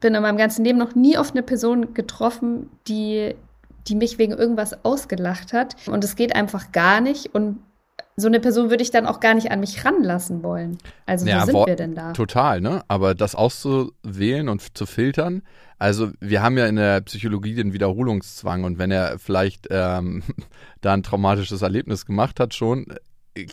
bin 0.00 0.14
in 0.14 0.22
meinem 0.22 0.38
ganzen 0.38 0.64
Leben 0.64 0.78
noch 0.78 0.94
nie 0.94 1.16
auf 1.16 1.30
eine 1.30 1.42
Person 1.42 1.94
getroffen, 1.94 2.70
die 2.88 3.34
die 3.90 3.96
mich 3.96 4.18
wegen 4.18 4.32
irgendwas 4.32 4.84
ausgelacht 4.84 5.52
hat. 5.52 5.76
Und 5.86 6.04
es 6.04 6.16
geht 6.16 6.34
einfach 6.34 6.72
gar 6.72 7.00
nicht. 7.00 7.34
Und 7.34 7.58
so 8.16 8.28
eine 8.28 8.40
Person 8.40 8.70
würde 8.70 8.82
ich 8.82 8.90
dann 8.90 9.06
auch 9.06 9.20
gar 9.20 9.34
nicht 9.34 9.50
an 9.50 9.60
mich 9.60 9.84
ranlassen 9.84 10.42
wollen. 10.42 10.78
Also 11.06 11.26
ja, 11.26 11.42
wo 11.42 11.46
sind 11.46 11.66
wir 11.66 11.76
denn 11.76 11.94
da? 11.94 12.12
Total, 12.12 12.60
ne? 12.60 12.82
Aber 12.88 13.14
das 13.14 13.34
auszuwählen 13.34 14.48
und 14.48 14.76
zu 14.76 14.86
filtern, 14.86 15.42
also 15.78 16.10
wir 16.20 16.42
haben 16.42 16.58
ja 16.58 16.66
in 16.66 16.76
der 16.76 17.00
Psychologie 17.00 17.54
den 17.54 17.72
Wiederholungszwang 17.72 18.64
und 18.64 18.78
wenn 18.78 18.90
er 18.90 19.18
vielleicht 19.18 19.68
ähm, 19.70 20.22
da 20.82 20.92
ein 20.92 21.02
traumatisches 21.02 21.62
Erlebnis 21.62 22.04
gemacht 22.06 22.38
hat 22.38 22.54
schon, 22.54 22.86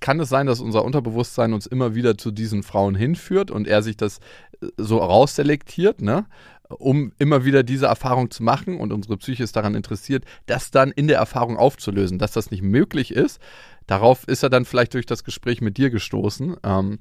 kann 0.02 0.20
es 0.20 0.30
sein, 0.30 0.48
dass 0.48 0.60
unser 0.60 0.84
Unterbewusstsein 0.84 1.54
uns 1.54 1.68
immer 1.68 1.96
wieder 1.96 2.18
zu 2.18 2.32
diesen 2.32 2.64
Frauen 2.64 2.96
hinführt 2.96 3.52
und 3.52 3.68
er 3.68 3.82
sich 3.82 3.96
das 3.96 4.20
äh, 4.62 4.68
so 4.78 4.98
rausselektiert, 4.98 6.02
ne? 6.02 6.26
Um 6.70 7.12
immer 7.20 7.46
wieder 7.46 7.64
diese 7.64 7.88
Erfahrung 7.88 8.32
zu 8.32 8.44
machen 8.44 8.80
und 8.80 8.92
unsere 8.92 9.18
Psyche 9.18 9.44
ist 9.44 9.56
daran 9.56 9.76
interessiert, 9.76 10.26
das 10.46 10.72
dann 10.72 10.92
in 10.92 11.08
der 11.08 11.18
Erfahrung 11.18 11.58
aufzulösen. 11.58 12.20
Dass 12.20 12.32
das 12.32 12.52
nicht 12.52 12.62
möglich 12.62 13.12
ist, 13.12 13.40
darauf 13.86 14.28
ist 14.28 14.44
er 14.44 14.50
dann 14.50 14.66
vielleicht 14.66 14.94
durch 14.94 15.06
das 15.06 15.24
Gespräch 15.24 15.62
mit 15.62 15.78
dir 15.78 15.90
gestoßen. 15.90 16.58
Ähm, 16.64 17.00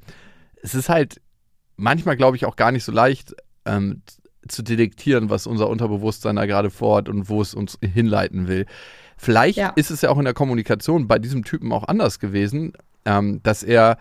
es 0.63 0.75
ist 0.75 0.89
halt 0.89 1.21
manchmal, 1.77 2.17
glaube 2.17 2.37
ich, 2.37 2.47
auch 2.47 2.57
gar 2.57 2.73
nicht 2.73 2.85
so 2.85 2.93
leicht 2.93 3.35
ähm, 3.65 4.03
zu 4.49 4.63
detektieren, 4.63 5.31
was 5.31 5.47
unser 5.47 5.69
Unterbewusstsein 5.69 6.37
da 6.37 6.47
gerade 6.47 6.71
vorhat 6.71 7.09
und 7.09 7.29
wo 7.29 7.43
es 7.43 7.55
uns 7.55 7.79
hinleiten 7.83 8.49
will. 8.49 8.67
Vielleicht 9.17 9.59
ja. 9.59 9.71
ist 9.77 9.91
es 9.91 10.03
ja 10.03 10.11
auch 10.11 10.19
in 10.19 10.25
der 10.25 10.35
Kommunikation 10.35 11.09
bei 11.09 11.19
diesem 11.19 11.45
Typen 11.45 11.73
auch 11.73 11.85
anders 11.85 12.21
gewesen, 12.21 12.73
ähm, 13.05 13.43
dass 13.43 13.63
er 13.63 13.99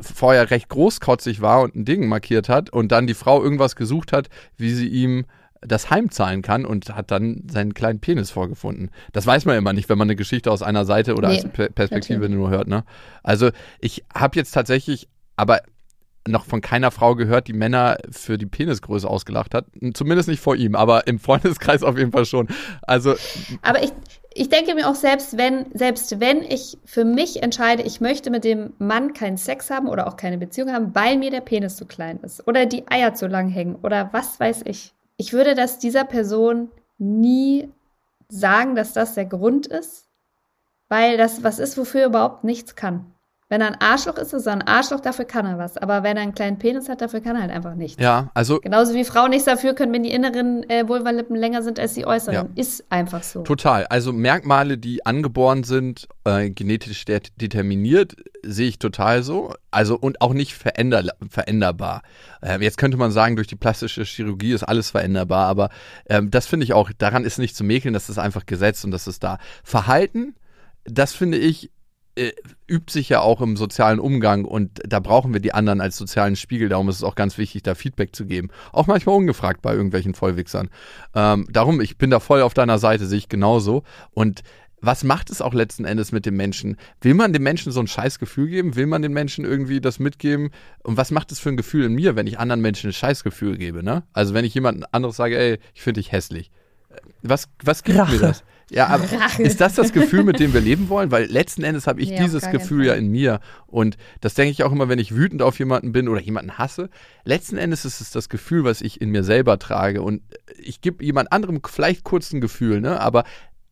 vorher 0.00 0.50
recht 0.50 0.68
großkotzig 0.68 1.40
war 1.40 1.62
und 1.62 1.74
ein 1.74 1.84
Ding 1.84 2.06
markiert 2.06 2.48
hat 2.48 2.70
und 2.70 2.92
dann 2.92 3.06
die 3.06 3.14
Frau 3.14 3.42
irgendwas 3.42 3.76
gesucht 3.76 4.12
hat, 4.12 4.28
wie 4.56 4.72
sie 4.72 4.88
ihm 4.88 5.24
das 5.62 5.90
heimzahlen 5.90 6.42
kann 6.42 6.66
und 6.66 6.94
hat 6.94 7.10
dann 7.10 7.44
seinen 7.48 7.72
kleinen 7.72 8.00
Penis 8.00 8.30
vorgefunden. 8.30 8.90
Das 9.12 9.26
weiß 9.26 9.44
man 9.44 9.56
immer 9.56 9.72
nicht, 9.72 9.88
wenn 9.88 9.96
man 9.96 10.06
eine 10.06 10.16
Geschichte 10.16 10.50
aus 10.50 10.62
einer 10.62 10.84
Seite 10.84 11.14
oder 11.14 11.28
nee, 11.28 11.40
als 11.40 11.48
Perspektive 11.52 12.20
natürlich. 12.20 12.36
nur 12.36 12.50
hört. 12.50 12.66
Ne? 12.66 12.84
Also 13.22 13.50
ich 13.80 14.04
habe 14.12 14.36
jetzt 14.36 14.50
tatsächlich, 14.52 15.08
aber 15.36 15.60
noch 16.26 16.44
von 16.44 16.60
keiner 16.60 16.90
Frau 16.90 17.14
gehört, 17.14 17.48
die 17.48 17.52
Männer 17.52 17.98
für 18.10 18.38
die 18.38 18.46
Penisgröße 18.46 19.08
ausgelacht 19.08 19.54
hat. 19.54 19.66
Zumindest 19.94 20.28
nicht 20.28 20.40
vor 20.40 20.56
ihm, 20.56 20.74
aber 20.74 21.06
im 21.06 21.18
Freundeskreis 21.18 21.82
auf 21.82 21.96
jeden 21.96 22.12
Fall 22.12 22.26
schon. 22.26 22.48
Also. 22.82 23.14
Aber 23.62 23.82
ich, 23.82 23.92
ich 24.34 24.48
denke 24.48 24.74
mir 24.74 24.88
auch, 24.88 24.94
selbst 24.94 25.36
wenn, 25.36 25.66
selbst 25.74 26.20
wenn 26.20 26.42
ich 26.42 26.78
für 26.84 27.04
mich 27.04 27.42
entscheide, 27.42 27.82
ich 27.82 28.00
möchte 28.00 28.30
mit 28.30 28.44
dem 28.44 28.72
Mann 28.78 29.12
keinen 29.12 29.36
Sex 29.36 29.70
haben 29.70 29.88
oder 29.88 30.06
auch 30.06 30.16
keine 30.16 30.38
Beziehung 30.38 30.72
haben, 30.72 30.94
weil 30.94 31.18
mir 31.18 31.30
der 31.30 31.40
Penis 31.40 31.76
zu 31.76 31.86
klein 31.86 32.20
ist 32.22 32.46
oder 32.46 32.66
die 32.66 32.88
Eier 32.88 33.14
zu 33.14 33.26
lang 33.26 33.48
hängen 33.48 33.76
oder 33.82 34.10
was 34.12 34.38
weiß 34.38 34.62
ich. 34.64 34.94
Ich 35.16 35.32
würde 35.32 35.54
das 35.54 35.78
dieser 35.78 36.04
Person 36.04 36.70
nie 36.98 37.68
sagen, 38.28 38.74
dass 38.74 38.92
das 38.92 39.14
der 39.14 39.26
Grund 39.26 39.66
ist, 39.66 40.08
weil 40.88 41.16
das 41.16 41.42
was 41.42 41.58
ist, 41.58 41.76
wofür 41.76 42.02
er 42.02 42.06
überhaupt 42.08 42.44
nichts 42.44 42.74
kann. 42.74 43.06
Wenn 43.52 43.60
er 43.60 43.66
ein 43.66 43.80
Arschloch 43.82 44.16
ist, 44.16 44.32
ist 44.32 44.46
er 44.46 44.54
ein 44.54 44.62
Arschloch, 44.62 45.00
dafür 45.00 45.26
kann 45.26 45.44
er 45.44 45.58
was. 45.58 45.76
Aber 45.76 46.02
wenn 46.02 46.16
er 46.16 46.22
einen 46.22 46.34
kleinen 46.34 46.58
Penis 46.58 46.88
hat, 46.88 47.02
dafür 47.02 47.20
kann 47.20 47.36
er 47.36 47.42
halt 47.42 47.50
einfach 47.50 47.74
nichts. 47.74 48.00
Ja, 48.00 48.30
also 48.32 48.58
Genauso 48.60 48.94
wie 48.94 49.04
Frauen 49.04 49.28
nichts 49.28 49.44
dafür 49.44 49.74
können, 49.74 49.92
wenn 49.92 50.04
die 50.04 50.10
inneren 50.10 50.62
äh, 50.70 50.88
Vulvalippen 50.88 51.36
länger 51.36 51.62
sind 51.62 51.78
als 51.78 51.92
die 51.92 52.06
äußeren. 52.06 52.34
Ja. 52.34 52.46
Ist 52.54 52.90
einfach 52.90 53.22
so. 53.22 53.42
Total. 53.42 53.84
Also 53.88 54.10
Merkmale, 54.14 54.78
die 54.78 55.04
angeboren 55.04 55.64
sind, 55.64 56.08
äh, 56.24 56.48
genetisch 56.48 57.04
de 57.04 57.20
determiniert, 57.36 58.16
sehe 58.42 58.68
ich 58.68 58.78
total 58.78 59.22
so. 59.22 59.52
Also 59.70 59.98
und 59.98 60.22
auch 60.22 60.32
nicht 60.32 60.54
veränder 60.54 61.04
veränderbar. 61.28 62.00
Äh, 62.40 62.58
jetzt 62.62 62.78
könnte 62.78 62.96
man 62.96 63.10
sagen, 63.10 63.36
durch 63.36 63.48
die 63.48 63.56
plastische 63.56 64.04
Chirurgie 64.04 64.52
ist 64.52 64.62
alles 64.62 64.92
veränderbar, 64.92 65.48
aber 65.48 65.68
ähm, 66.08 66.30
das 66.30 66.46
finde 66.46 66.64
ich 66.64 66.72
auch, 66.72 66.90
daran 66.96 67.26
ist 67.26 67.36
nicht 67.36 67.54
zu 67.54 67.64
mäkeln, 67.64 67.92
das 67.92 68.08
ist 68.08 68.16
einfach 68.16 68.46
Gesetz 68.46 68.82
und 68.82 68.92
das 68.92 69.06
ist 69.06 69.22
da. 69.22 69.36
Verhalten, 69.62 70.36
das 70.84 71.12
finde 71.12 71.36
ich, 71.36 71.70
äh, 72.14 72.32
übt 72.66 72.92
sich 72.92 73.08
ja 73.08 73.20
auch 73.20 73.40
im 73.40 73.56
sozialen 73.56 73.98
Umgang 73.98 74.44
und 74.44 74.80
da 74.86 75.00
brauchen 75.00 75.32
wir 75.32 75.40
die 75.40 75.54
anderen 75.54 75.80
als 75.80 75.96
sozialen 75.96 76.36
Spiegel. 76.36 76.68
Darum 76.68 76.88
ist 76.88 76.96
es 76.96 77.04
auch 77.04 77.14
ganz 77.14 77.38
wichtig, 77.38 77.62
da 77.62 77.74
Feedback 77.74 78.14
zu 78.14 78.26
geben. 78.26 78.50
Auch 78.72 78.86
manchmal 78.86 79.16
ungefragt 79.16 79.62
bei 79.62 79.72
irgendwelchen 79.72 80.14
Vollwichsern. 80.14 80.68
Ähm, 81.14 81.46
darum, 81.50 81.80
ich 81.80 81.98
bin 81.98 82.10
da 82.10 82.20
voll 82.20 82.42
auf 82.42 82.54
deiner 82.54 82.78
Seite, 82.78 83.06
sehe 83.06 83.18
ich 83.18 83.28
genauso. 83.28 83.82
Und 84.12 84.42
was 84.82 85.04
macht 85.04 85.30
es 85.30 85.40
auch 85.40 85.54
letzten 85.54 85.84
Endes 85.84 86.10
mit 86.10 86.26
dem 86.26 86.36
Menschen? 86.36 86.76
Will 87.00 87.14
man 87.14 87.32
dem 87.32 87.44
Menschen 87.44 87.70
so 87.70 87.80
ein 87.80 87.86
scheiß 87.86 88.18
Gefühl 88.18 88.48
geben? 88.48 88.74
Will 88.74 88.86
man 88.86 89.00
den 89.00 89.12
Menschen 89.12 89.44
irgendwie 89.44 89.80
das 89.80 90.00
mitgeben? 90.00 90.50
Und 90.82 90.96
was 90.96 91.12
macht 91.12 91.30
es 91.30 91.38
für 91.38 91.50
ein 91.50 91.56
Gefühl 91.56 91.84
in 91.84 91.94
mir, 91.94 92.16
wenn 92.16 92.26
ich 92.26 92.38
anderen 92.38 92.60
Menschen 92.60 92.90
ein 92.90 92.92
scheiß 92.92 93.22
Gefühl 93.22 93.56
gebe, 93.56 93.84
ne? 93.84 94.02
Also 94.12 94.34
wenn 94.34 94.44
ich 94.44 94.54
jemand 94.54 94.92
anderes 94.92 95.16
sage, 95.16 95.38
ey, 95.38 95.58
ich 95.72 95.82
finde 95.82 96.00
dich 96.00 96.10
hässlich. 96.10 96.50
Was, 97.22 97.48
was 97.62 97.84
gibt 97.84 97.98
Rache. 97.98 98.12
mir 98.12 98.18
das? 98.18 98.42
Ja, 98.70 98.86
aber 98.88 99.04
Rache. 99.12 99.42
ist 99.42 99.60
das 99.60 99.74
das 99.74 99.92
Gefühl, 99.92 100.24
mit 100.24 100.40
dem 100.40 100.54
wir 100.54 100.60
leben 100.60 100.88
wollen? 100.88 101.10
Weil 101.10 101.26
letzten 101.26 101.62
Endes 101.62 101.86
habe 101.86 102.00
ich 102.00 102.12
auf 102.12 102.20
dieses 102.20 102.50
Gefühl 102.50 102.86
ja 102.86 102.94
in 102.94 103.08
mir. 103.08 103.40
Und 103.66 103.96
das 104.20 104.34
denke 104.34 104.52
ich 104.52 104.62
auch 104.62 104.72
immer, 104.72 104.88
wenn 104.88 104.98
ich 104.98 105.14
wütend 105.14 105.42
auf 105.42 105.58
jemanden 105.58 105.92
bin 105.92 106.08
oder 106.08 106.20
jemanden 106.20 106.58
hasse. 106.58 106.88
Letzten 107.24 107.58
Endes 107.58 107.84
ist 107.84 108.00
es 108.00 108.10
das 108.10 108.28
Gefühl, 108.28 108.64
was 108.64 108.80
ich 108.80 109.00
in 109.00 109.10
mir 109.10 109.24
selber 109.24 109.58
trage. 109.58 110.02
Und 110.02 110.22
ich 110.58 110.80
gebe 110.80 111.04
jemand 111.04 111.32
anderem 111.32 111.60
vielleicht 111.66 112.04
kurz 112.04 112.32
ein 112.32 112.40
Gefühl, 112.40 112.80
ne? 112.80 113.00
Aber 113.00 113.24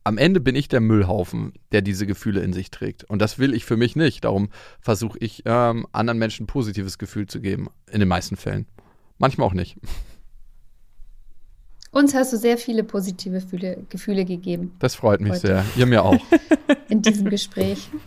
am 0.03 0.17
Ende 0.17 0.39
bin 0.39 0.55
ich 0.55 0.67
der 0.67 0.81
Müllhaufen, 0.81 1.53
der 1.71 1.81
diese 1.81 2.07
Gefühle 2.07 2.41
in 2.41 2.53
sich 2.53 2.71
trägt. 2.71 3.03
Und 3.03 3.21
das 3.21 3.37
will 3.37 3.53
ich 3.53 3.65
für 3.65 3.77
mich 3.77 3.95
nicht. 3.95 4.23
Darum 4.23 4.49
versuche 4.79 5.17
ich, 5.19 5.43
ähm, 5.45 5.85
anderen 5.91 6.17
Menschen 6.17 6.43
ein 6.43 6.47
positives 6.47 6.97
Gefühl 6.97 7.27
zu 7.27 7.39
geben. 7.39 7.69
In 7.91 7.99
den 7.99 8.09
meisten 8.09 8.35
Fällen. 8.35 8.65
Manchmal 9.19 9.47
auch 9.47 9.53
nicht. 9.53 9.77
Uns 11.93 12.13
hast 12.15 12.31
du 12.31 12.37
sehr 12.37 12.57
viele 12.57 12.85
positive 12.85 13.41
Gefühle, 13.41 13.85
Gefühle 13.89 14.23
gegeben 14.23 14.73
Das 14.79 14.95
freut 14.95 15.19
mich 15.19 15.33
Heute. 15.33 15.47
sehr. 15.47 15.65
Ihr 15.75 15.85
mir 15.85 16.05
auch. 16.05 16.17
in 16.89 17.01
diesem 17.01 17.29
Gespräch. 17.29 17.89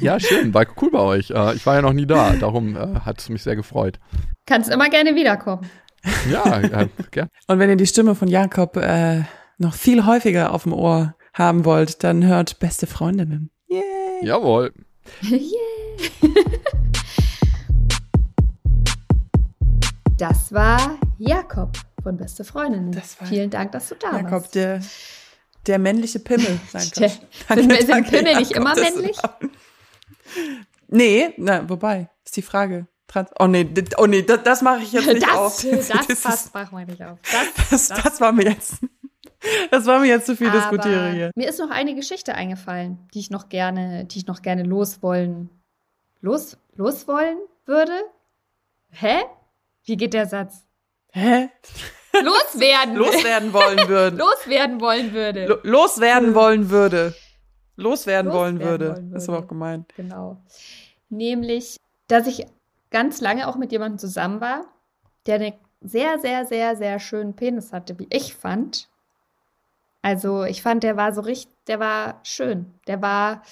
Ja, 0.00 0.18
schön. 0.20 0.52
War 0.52 0.66
cool 0.80 0.90
bei 0.90 0.98
euch. 0.98 1.30
Äh, 1.30 1.54
ich 1.54 1.64
war 1.64 1.76
ja 1.76 1.82
noch 1.82 1.92
nie 1.92 2.06
da. 2.06 2.34
Darum 2.34 2.76
äh, 2.76 3.00
hat 3.00 3.20
es 3.20 3.28
mich 3.28 3.42
sehr 3.42 3.56
gefreut. 3.56 3.98
Kannst 4.46 4.70
immer 4.70 4.88
gerne 4.90 5.14
wiederkommen. 5.14 5.68
Ja, 6.30 6.60
äh, 6.60 6.88
gern. 7.10 7.28
Und 7.46 7.58
wenn 7.58 7.70
ihr 7.70 7.76
die 7.76 7.86
Stimme 7.86 8.14
von 8.14 8.28
Jakob 8.28 8.76
äh, 8.76 9.22
noch 9.58 9.74
viel 9.74 10.04
häufiger 10.06 10.52
auf 10.52 10.64
dem 10.64 10.72
Ohr 10.72 11.14
haben 11.32 11.64
wollt, 11.64 12.02
dann 12.02 12.24
hört 12.24 12.58
Beste 12.58 12.86
Freundinnen. 12.86 13.50
Yay. 13.68 13.82
Jawohl. 14.22 14.72
Das 20.18 20.52
war 20.52 21.00
Jakob 21.18 21.72
von 22.02 22.16
Beste 22.16 22.44
Freundinnen. 22.44 22.92
Das 22.92 23.20
war 23.20 23.28
Vielen 23.28 23.50
Dank, 23.50 23.72
dass 23.72 23.88
du 23.88 23.94
da 23.94 24.12
Jakob, 24.12 24.30
warst. 24.32 24.54
der, 24.54 24.80
der 25.66 25.78
männliche 25.78 26.18
Pimmel. 26.20 26.58
Nein, 26.72 26.90
Der- 26.98 27.12
Danke, 27.48 27.74
sind 27.76 27.88
danke, 27.90 28.10
Pimmel 28.10 28.36
nicht 28.36 28.52
immer 28.52 28.74
männlich? 28.74 29.16
Nee, 30.88 31.32
na, 31.38 31.68
wobei, 31.68 32.10
ist 32.24 32.36
die 32.36 32.42
Frage. 32.42 32.86
Trans 33.06 33.30
oh 33.38 33.46
nee, 33.46 33.66
oh 33.98 34.06
nee, 34.06 34.22
das, 34.22 34.42
das 34.42 34.62
mache 34.62 34.82
ich 34.82 34.92
jetzt 34.92 35.06
nicht 35.06 35.22
Das, 35.22 35.30
auf. 35.34 35.62
das, 35.62 35.90
ist- 36.08 36.22
passt, 36.22 36.54
machen 36.54 36.78
wir 36.78 36.86
nicht 36.86 37.02
auf. 37.02 37.18
Das, 37.70 37.88
das, 37.88 38.02
das 38.02 38.20
war 38.20 38.32
mir 38.32 38.44
jetzt, 38.44 38.76
das 39.70 39.86
war 39.86 39.98
mir 40.00 40.06
jetzt 40.08 40.26
zu 40.26 40.36
viel 40.36 40.48
Aber 40.48 40.58
diskutiere 40.58 41.12
hier. 41.12 41.30
Mir 41.34 41.48
ist 41.48 41.58
noch 41.58 41.70
eine 41.70 41.94
Geschichte 41.94 42.34
eingefallen, 42.34 42.98
die 43.14 43.20
ich 43.20 43.30
noch 43.30 43.48
gerne, 43.48 44.04
die 44.06 44.18
ich 44.18 44.26
noch 44.26 44.40
gerne 44.42 44.62
loswollen, 44.62 45.50
los, 46.20 46.56
loswollen 46.76 47.38
würde. 47.66 47.92
Hä? 48.90 49.22
Wie 49.84 49.96
geht 49.96 50.14
der 50.14 50.26
Satz? 50.26 50.64
Hä? 51.12 51.48
Loswerden. 52.22 52.96
Loswerden 52.96 53.52
wollen 53.52 53.88
würden. 53.88 54.18
Loswerden 54.24 54.80
wollen 54.80 55.12
würde. 55.12 55.46
Lo- 55.46 55.58
Loswerden 55.62 56.34
wollen 56.34 56.70
würde. 56.70 57.14
Loswerden 57.76 58.32
wollen 58.32 58.56
Loswerden 58.56 58.80
würde. 58.80 58.94
wollen 58.96 59.12
Das 59.12 59.22
ist 59.22 59.28
würde. 59.28 59.38
aber 59.38 59.44
auch 59.46 59.48
gemein. 59.48 59.86
Genau. 59.96 60.42
Nämlich, 61.08 61.76
dass 62.08 62.26
ich 62.26 62.46
ganz 62.90 63.20
lange 63.20 63.46
auch 63.48 63.56
mit 63.56 63.72
jemandem 63.72 63.98
zusammen 63.98 64.40
war, 64.40 64.64
der 65.26 65.36
einen 65.36 65.52
sehr, 65.80 66.18
sehr, 66.18 66.44
sehr, 66.46 66.76
sehr 66.76 66.98
schönen 66.98 67.34
Penis 67.34 67.72
hatte, 67.72 67.98
wie 67.98 68.06
ich 68.10 68.34
fand. 68.34 68.88
Also 70.02 70.44
ich 70.44 70.62
fand, 70.62 70.82
der 70.82 70.96
war 70.96 71.12
so 71.14 71.20
richtig, 71.22 71.52
der 71.66 71.78
war 71.80 72.20
schön. 72.24 72.74
Der 72.86 73.00
war, 73.02 73.42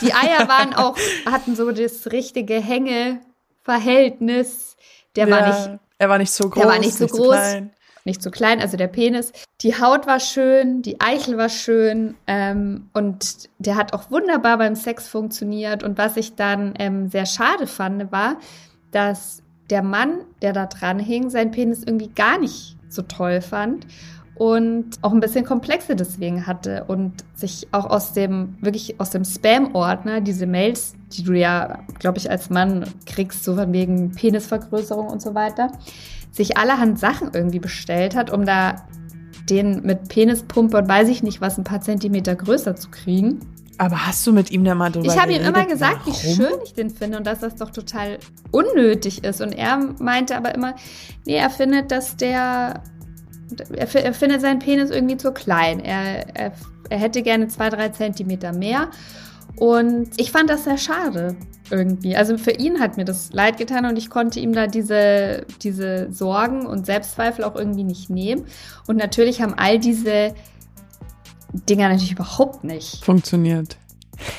die 0.00 0.12
Eier 0.12 0.48
waren 0.48 0.74
auch, 0.74 0.96
hatten 1.26 1.54
so 1.54 1.70
das 1.70 2.10
richtige 2.12 2.54
Hängeverhältnis. 2.60 4.76
Der 5.16 5.30
war 5.30 5.40
Ja, 5.40 5.46
nicht 5.68 5.81
Er 6.02 6.08
war 6.08 6.18
nicht 6.18 6.32
so 6.32 6.48
groß. 6.48 6.60
Der 6.60 6.72
war 6.72 6.78
nicht 6.80 6.94
so 6.94 7.06
zu 7.06 7.14
groß. 7.14 7.28
klein. 7.28 7.70
nicht 8.04 8.20
so 8.20 8.32
klein, 8.32 8.60
also 8.60 8.76
der 8.76 8.88
Penis. 8.88 9.32
Die 9.60 9.80
Haut 9.80 10.08
war 10.08 10.18
schön, 10.18 10.82
die 10.82 11.00
Eichel 11.00 11.38
war 11.38 11.48
schön 11.48 12.16
ähm, 12.26 12.88
und 12.92 13.48
der 13.58 13.76
hat 13.76 13.92
auch 13.92 14.10
wunderbar 14.10 14.58
beim 14.58 14.74
Sex 14.74 15.06
funktioniert. 15.06 15.84
Und 15.84 15.98
was 15.98 16.16
ich 16.16 16.34
dann 16.34 16.74
ähm, 16.80 17.08
sehr 17.08 17.24
schade 17.24 17.68
fand, 17.68 18.10
war, 18.10 18.38
dass 18.90 19.44
der 19.70 19.84
Mann, 19.84 20.18
der 20.42 20.52
da 20.52 20.66
dran 20.66 20.98
hing, 20.98 21.30
seinen 21.30 21.52
Penis 21.52 21.84
irgendwie 21.84 22.08
gar 22.08 22.36
nicht 22.36 22.76
so 22.88 23.02
toll 23.02 23.40
fand 23.40 23.86
und 24.34 24.98
auch 25.02 25.12
ein 25.12 25.20
bisschen 25.20 25.44
Komplexe 25.44 25.94
deswegen 25.94 26.46
hatte 26.46 26.84
und 26.88 27.12
sich 27.34 27.68
auch 27.70 27.86
aus 27.86 28.12
dem, 28.12 28.56
wirklich 28.60 28.98
aus 28.98 29.10
dem 29.10 29.24
Spam-Ordner, 29.24 30.20
diese 30.20 30.46
Mails, 30.46 30.94
die 31.12 31.22
du 31.22 31.34
ja, 31.34 31.80
glaube 31.98 32.18
ich, 32.18 32.30
als 32.30 32.50
Mann 32.50 32.84
kriegst, 33.06 33.44
so 33.44 33.56
von 33.56 33.72
wegen 33.72 34.12
Penisvergrößerung 34.12 35.08
und 35.08 35.20
so 35.20 35.34
weiter, 35.34 35.70
sich 36.30 36.56
allerhand 36.56 36.98
Sachen 36.98 37.30
irgendwie 37.34 37.58
bestellt 37.58 38.16
hat, 38.16 38.30
um 38.30 38.46
da 38.46 38.86
den 39.50 39.82
mit 39.82 40.08
Penispumpe 40.08 40.78
und 40.78 40.88
weiß 40.88 41.08
ich 41.08 41.22
nicht 41.22 41.40
was 41.40 41.58
ein 41.58 41.64
paar 41.64 41.80
Zentimeter 41.80 42.34
größer 42.34 42.76
zu 42.76 42.90
kriegen. 42.90 43.40
Aber 43.78 44.06
hast 44.06 44.26
du 44.26 44.32
mit 44.32 44.50
ihm 44.50 44.64
da 44.64 44.74
mal 44.74 44.90
drüber 44.90 45.12
Ich 45.12 45.20
habe 45.20 45.32
ihm 45.32 45.42
immer 45.42 45.66
gesagt, 45.66 46.06
wie 46.06 46.10
warum? 46.10 46.34
schön 46.36 46.60
ich 46.64 46.74
den 46.74 46.90
finde 46.90 47.18
und 47.18 47.26
dass 47.26 47.40
das 47.40 47.56
doch 47.56 47.70
total 47.70 48.18
unnötig 48.50 49.24
ist. 49.24 49.40
Und 49.40 49.52
er 49.52 49.76
meinte 49.98 50.36
aber 50.36 50.54
immer, 50.54 50.74
nee, 51.26 51.36
er 51.36 51.50
findet, 51.50 51.90
dass 51.90 52.16
der, 52.16 52.82
er, 53.60 53.94
er 53.94 54.14
findet 54.14 54.40
seinen 54.40 54.58
Penis 54.58 54.90
irgendwie 54.90 55.16
zu 55.16 55.32
klein. 55.32 55.80
Er, 55.80 56.36
er, 56.36 56.52
er 56.90 56.98
hätte 56.98 57.22
gerne 57.22 57.48
zwei, 57.48 57.68
drei 57.70 57.88
Zentimeter 57.90 58.52
mehr. 58.52 58.88
Und 59.56 60.08
ich 60.16 60.32
fand 60.32 60.48
das 60.50 60.64
sehr 60.64 60.78
schade 60.78 61.36
irgendwie. 61.70 62.16
Also 62.16 62.38
für 62.38 62.52
ihn 62.52 62.80
hat 62.80 62.96
mir 62.96 63.04
das 63.04 63.32
leid 63.32 63.58
getan 63.58 63.84
und 63.86 63.96
ich 63.96 64.10
konnte 64.10 64.40
ihm 64.40 64.52
da 64.52 64.66
diese, 64.66 65.46
diese 65.62 66.12
Sorgen 66.12 66.66
und 66.66 66.86
Selbstzweifel 66.86 67.44
auch 67.44 67.54
irgendwie 67.54 67.84
nicht 67.84 68.10
nehmen. 68.10 68.46
Und 68.86 68.96
natürlich 68.96 69.40
haben 69.42 69.54
all 69.56 69.78
diese 69.78 70.34
Dinger 71.52 71.88
natürlich 71.88 72.12
überhaupt 72.12 72.64
nicht 72.64 73.04
Funktioniert. 73.04 73.76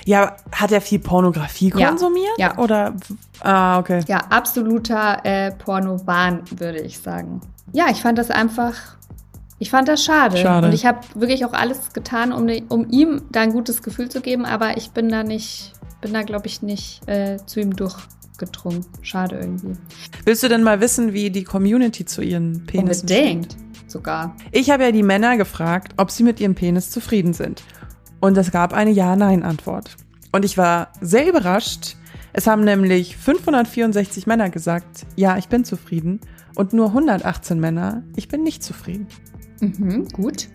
Ja, 0.05 0.37
hat 0.51 0.71
er 0.71 0.81
viel 0.81 0.99
Pornografie 0.99 1.71
Ja. 1.75 1.89
konsumiert? 1.89 2.37
Ja. 2.37 2.57
Oder, 2.57 2.93
ah, 3.41 3.79
okay. 3.79 4.01
Ja, 4.07 4.19
absoluter 4.29 5.19
äh, 5.23 5.51
Porno-Wahn, 5.51 6.43
würde 6.57 6.79
ich 6.79 6.99
sagen. 6.99 7.41
Ja, 7.73 7.85
ich 7.91 8.01
fand 8.01 8.17
das 8.17 8.31
einfach, 8.31 8.73
ich 9.63 9.69
fand 9.69 9.87
das 9.87 10.03
schade. 10.03 10.35
Schade. 10.37 10.67
Und 10.67 10.73
ich 10.73 10.85
habe 10.85 10.99
wirklich 11.15 11.45
auch 11.45 11.53
alles 11.53 11.93
getan, 11.93 12.33
um, 12.33 12.43
ne- 12.45 12.63
um 12.67 12.89
ihm 12.89 13.21
da 13.31 13.39
ein 13.41 13.53
gutes 13.53 13.81
Gefühl 13.81 14.09
zu 14.09 14.19
geben, 14.19 14.45
aber 14.45 14.75
ich 14.75 14.91
bin 14.91 15.07
da 15.07 15.23
nicht, 15.23 15.71
bin 16.01 16.11
da, 16.13 16.23
glaube 16.23 16.47
ich, 16.47 16.61
nicht 16.61 17.01
äh, 17.07 17.37
zu 17.45 17.61
ihm 17.61 17.73
durchgedrungen. 17.75 18.85
Schade 19.01 19.37
irgendwie. 19.39 19.77
Willst 20.25 20.43
du 20.43 20.49
denn 20.49 20.63
mal 20.63 20.81
wissen, 20.81 21.13
wie 21.13 21.29
die 21.29 21.45
Community 21.45 22.03
zu 22.03 22.21
ihren 22.21 22.65
Penissen 22.65 23.07
Unbedingt 23.09 23.55
sogar. 23.87 24.35
Ich 24.51 24.69
habe 24.69 24.83
ja 24.83 24.91
die 24.91 25.03
Männer 25.03 25.37
gefragt, 25.37 25.93
ob 25.97 26.11
sie 26.11 26.23
mit 26.23 26.39
ihrem 26.41 26.55
Penis 26.55 26.89
zufrieden 26.89 27.31
sind. 27.33 27.63
Und 28.19 28.37
es 28.37 28.51
gab 28.51 28.73
eine 28.73 28.91
Ja-Nein-Antwort. 28.91 29.95
Und 30.33 30.43
ich 30.43 30.57
war 30.57 30.89
sehr 30.99 31.29
überrascht. 31.29 31.95
Es 32.33 32.47
haben 32.47 32.63
nämlich 32.63 33.15
564 33.15 34.25
Männer 34.27 34.49
gesagt, 34.49 35.05
ja, 35.15 35.37
ich 35.37 35.47
bin 35.47 35.63
zufrieden. 35.63 36.19
Und 36.55 36.73
nur 36.73 36.87
118 36.87 37.59
Männer, 37.59 38.03
ich 38.15 38.27
bin 38.27 38.43
nicht 38.43 38.63
zufrieden. 38.63 39.07
Mhm, 39.61 40.07
gut. 40.09 40.47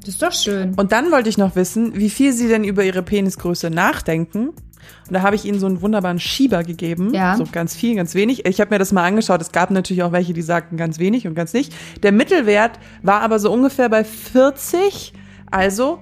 Das 0.00 0.14
ist 0.14 0.22
doch 0.22 0.32
schön. 0.32 0.74
Und 0.74 0.92
dann 0.92 1.10
wollte 1.10 1.28
ich 1.28 1.38
noch 1.38 1.56
wissen, 1.56 1.94
wie 1.96 2.08
viel 2.08 2.32
sie 2.32 2.48
denn 2.48 2.64
über 2.64 2.84
ihre 2.84 3.02
Penisgröße 3.02 3.70
nachdenken. 3.70 4.48
Und 4.48 5.12
da 5.12 5.22
habe 5.22 5.36
ich 5.36 5.44
ihnen 5.44 5.58
so 5.58 5.66
einen 5.66 5.82
wunderbaren 5.82 6.18
Schieber 6.18 6.64
gegeben. 6.64 7.12
Ja. 7.12 7.36
So 7.36 7.44
ganz 7.50 7.76
viel, 7.76 7.94
ganz 7.94 8.14
wenig. 8.14 8.46
Ich 8.46 8.60
habe 8.60 8.70
mir 8.74 8.78
das 8.78 8.92
mal 8.92 9.04
angeschaut. 9.04 9.40
Es 9.42 9.52
gab 9.52 9.70
natürlich 9.70 10.02
auch 10.02 10.12
welche, 10.12 10.32
die 10.32 10.42
sagten 10.42 10.76
ganz 10.76 10.98
wenig 10.98 11.26
und 11.26 11.34
ganz 11.34 11.52
nicht. 11.52 11.74
Der 12.02 12.12
Mittelwert 12.12 12.78
war 13.02 13.20
aber 13.20 13.38
so 13.38 13.52
ungefähr 13.52 13.88
bei 13.88 14.04
40, 14.04 15.12
also 15.50 16.00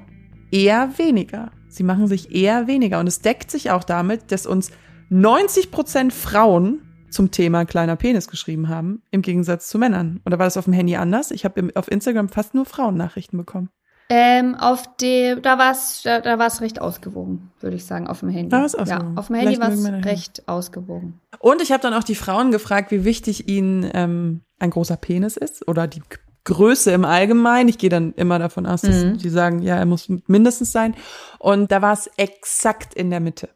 eher 0.51 0.91
weniger. 0.99 1.51
Sie 1.69 1.83
machen 1.83 2.07
sich 2.07 2.35
eher 2.35 2.67
weniger. 2.67 3.01
Und 3.01 3.07
es 3.07 3.21
deckt 3.21 3.51
sich 3.51 3.71
auch 3.71 3.85
damit, 3.85 4.31
dass 4.31 4.47
uns 4.47 4.71
90 5.09 5.71
Prozent 5.71 6.13
Frauen 6.13 6.81
zum 7.11 7.31
Thema 7.31 7.65
kleiner 7.65 7.97
Penis 7.97 8.29
geschrieben 8.29 8.69
haben, 8.69 9.03
im 9.11 9.23
Gegensatz 9.23 9.69
zu 9.69 9.79
Männern. 9.79 10.21
Oder 10.27 10.39
war 10.39 10.47
das 10.47 10.57
auf 10.57 10.65
dem 10.65 10.73
Handy 10.73 10.97
anders? 10.97 11.31
Ich 11.31 11.45
habe 11.45 11.71
auf 11.75 11.91
Instagram 11.91 12.29
fast 12.29 12.55
nur 12.55 12.65
Frauennachrichten 12.65 13.39
bekommen. 13.39 13.71
Ähm, 14.09 14.55
auf 14.55 14.97
dem, 14.99 15.43
da 15.43 15.59
war 15.59 15.73
es 15.73 16.03
da, 16.05 16.21
da 16.21 16.39
war's 16.39 16.61
recht 16.61 16.81
ausgewogen, 16.81 17.51
würde 17.61 17.75
ich 17.77 17.85
sagen, 17.85 18.07
auf 18.07 18.21
dem 18.21 18.29
Handy. 18.29 18.51
Da 18.51 18.61
war's 18.63 18.77
ausgewogen. 18.77 19.15
Ja, 19.15 19.21
auf 19.21 19.27
dem 19.27 19.37
Handy 19.37 19.59
war 19.59 19.73
es 19.73 19.85
recht 20.05 20.49
ausgewogen. 20.49 21.21
Und 21.41 21.61
ich 21.61 21.73
habe 21.73 21.83
dann 21.83 21.93
auch 21.93 22.05
die 22.05 22.15
Frauen 22.15 22.53
gefragt, 22.53 22.93
wie 22.93 23.05
wichtig 23.05 23.49
ihnen 23.49 23.91
ähm, 23.95 24.43
ein 24.61 24.71
großer 24.71 24.97
Penis 24.97 25.37
ist 25.37 25.67
oder 25.67 25.89
die 25.89 26.03
Größe 26.45 26.93
im 26.93 27.05
Allgemeinen. 27.05 27.69
Ich 27.69 27.79
gehe 27.79 27.91
dann 27.91 28.13
immer 28.13 28.39
davon 28.39 28.67
aus, 28.67 28.83
dass 28.83 29.03
Mhm. 29.05 29.19
die 29.19 29.29
sagen, 29.29 29.61
ja, 29.63 29.75
er 29.77 29.87
muss 29.87 30.09
mindestens 30.29 30.71
sein. 30.71 30.95
Und 31.41 31.73
da 31.73 31.83
war 31.83 31.93
es 31.93 32.09
exakt 32.17 32.95
in 32.95 33.11
der 33.11 33.19
Mitte. 33.19 33.49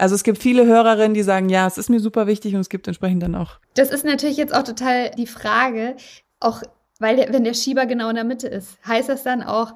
Also 0.00 0.14
es 0.14 0.24
gibt 0.24 0.38
viele 0.38 0.64
Hörerinnen, 0.66 1.12
die 1.14 1.22
sagen, 1.22 1.48
ja, 1.50 1.66
es 1.66 1.76
ist 1.76 1.90
mir 1.90 2.00
super 2.00 2.26
wichtig 2.26 2.54
und 2.54 2.60
es 2.60 2.70
gibt 2.70 2.86
entsprechend 2.88 3.22
dann 3.22 3.34
auch. 3.34 3.58
Das 3.74 3.90
ist 3.90 4.04
natürlich 4.04 4.38
jetzt 4.38 4.54
auch 4.54 4.62
total 4.62 5.10
die 5.10 5.26
Frage, 5.26 5.94
auch 6.40 6.62
weil 6.98 7.16
der, 7.16 7.32
wenn 7.32 7.44
der 7.44 7.54
Schieber 7.54 7.84
genau 7.86 8.08
in 8.08 8.14
der 8.14 8.24
Mitte 8.24 8.48
ist, 8.48 8.78
heißt 8.86 9.08
das 9.10 9.22
dann 9.22 9.42
auch, 9.42 9.74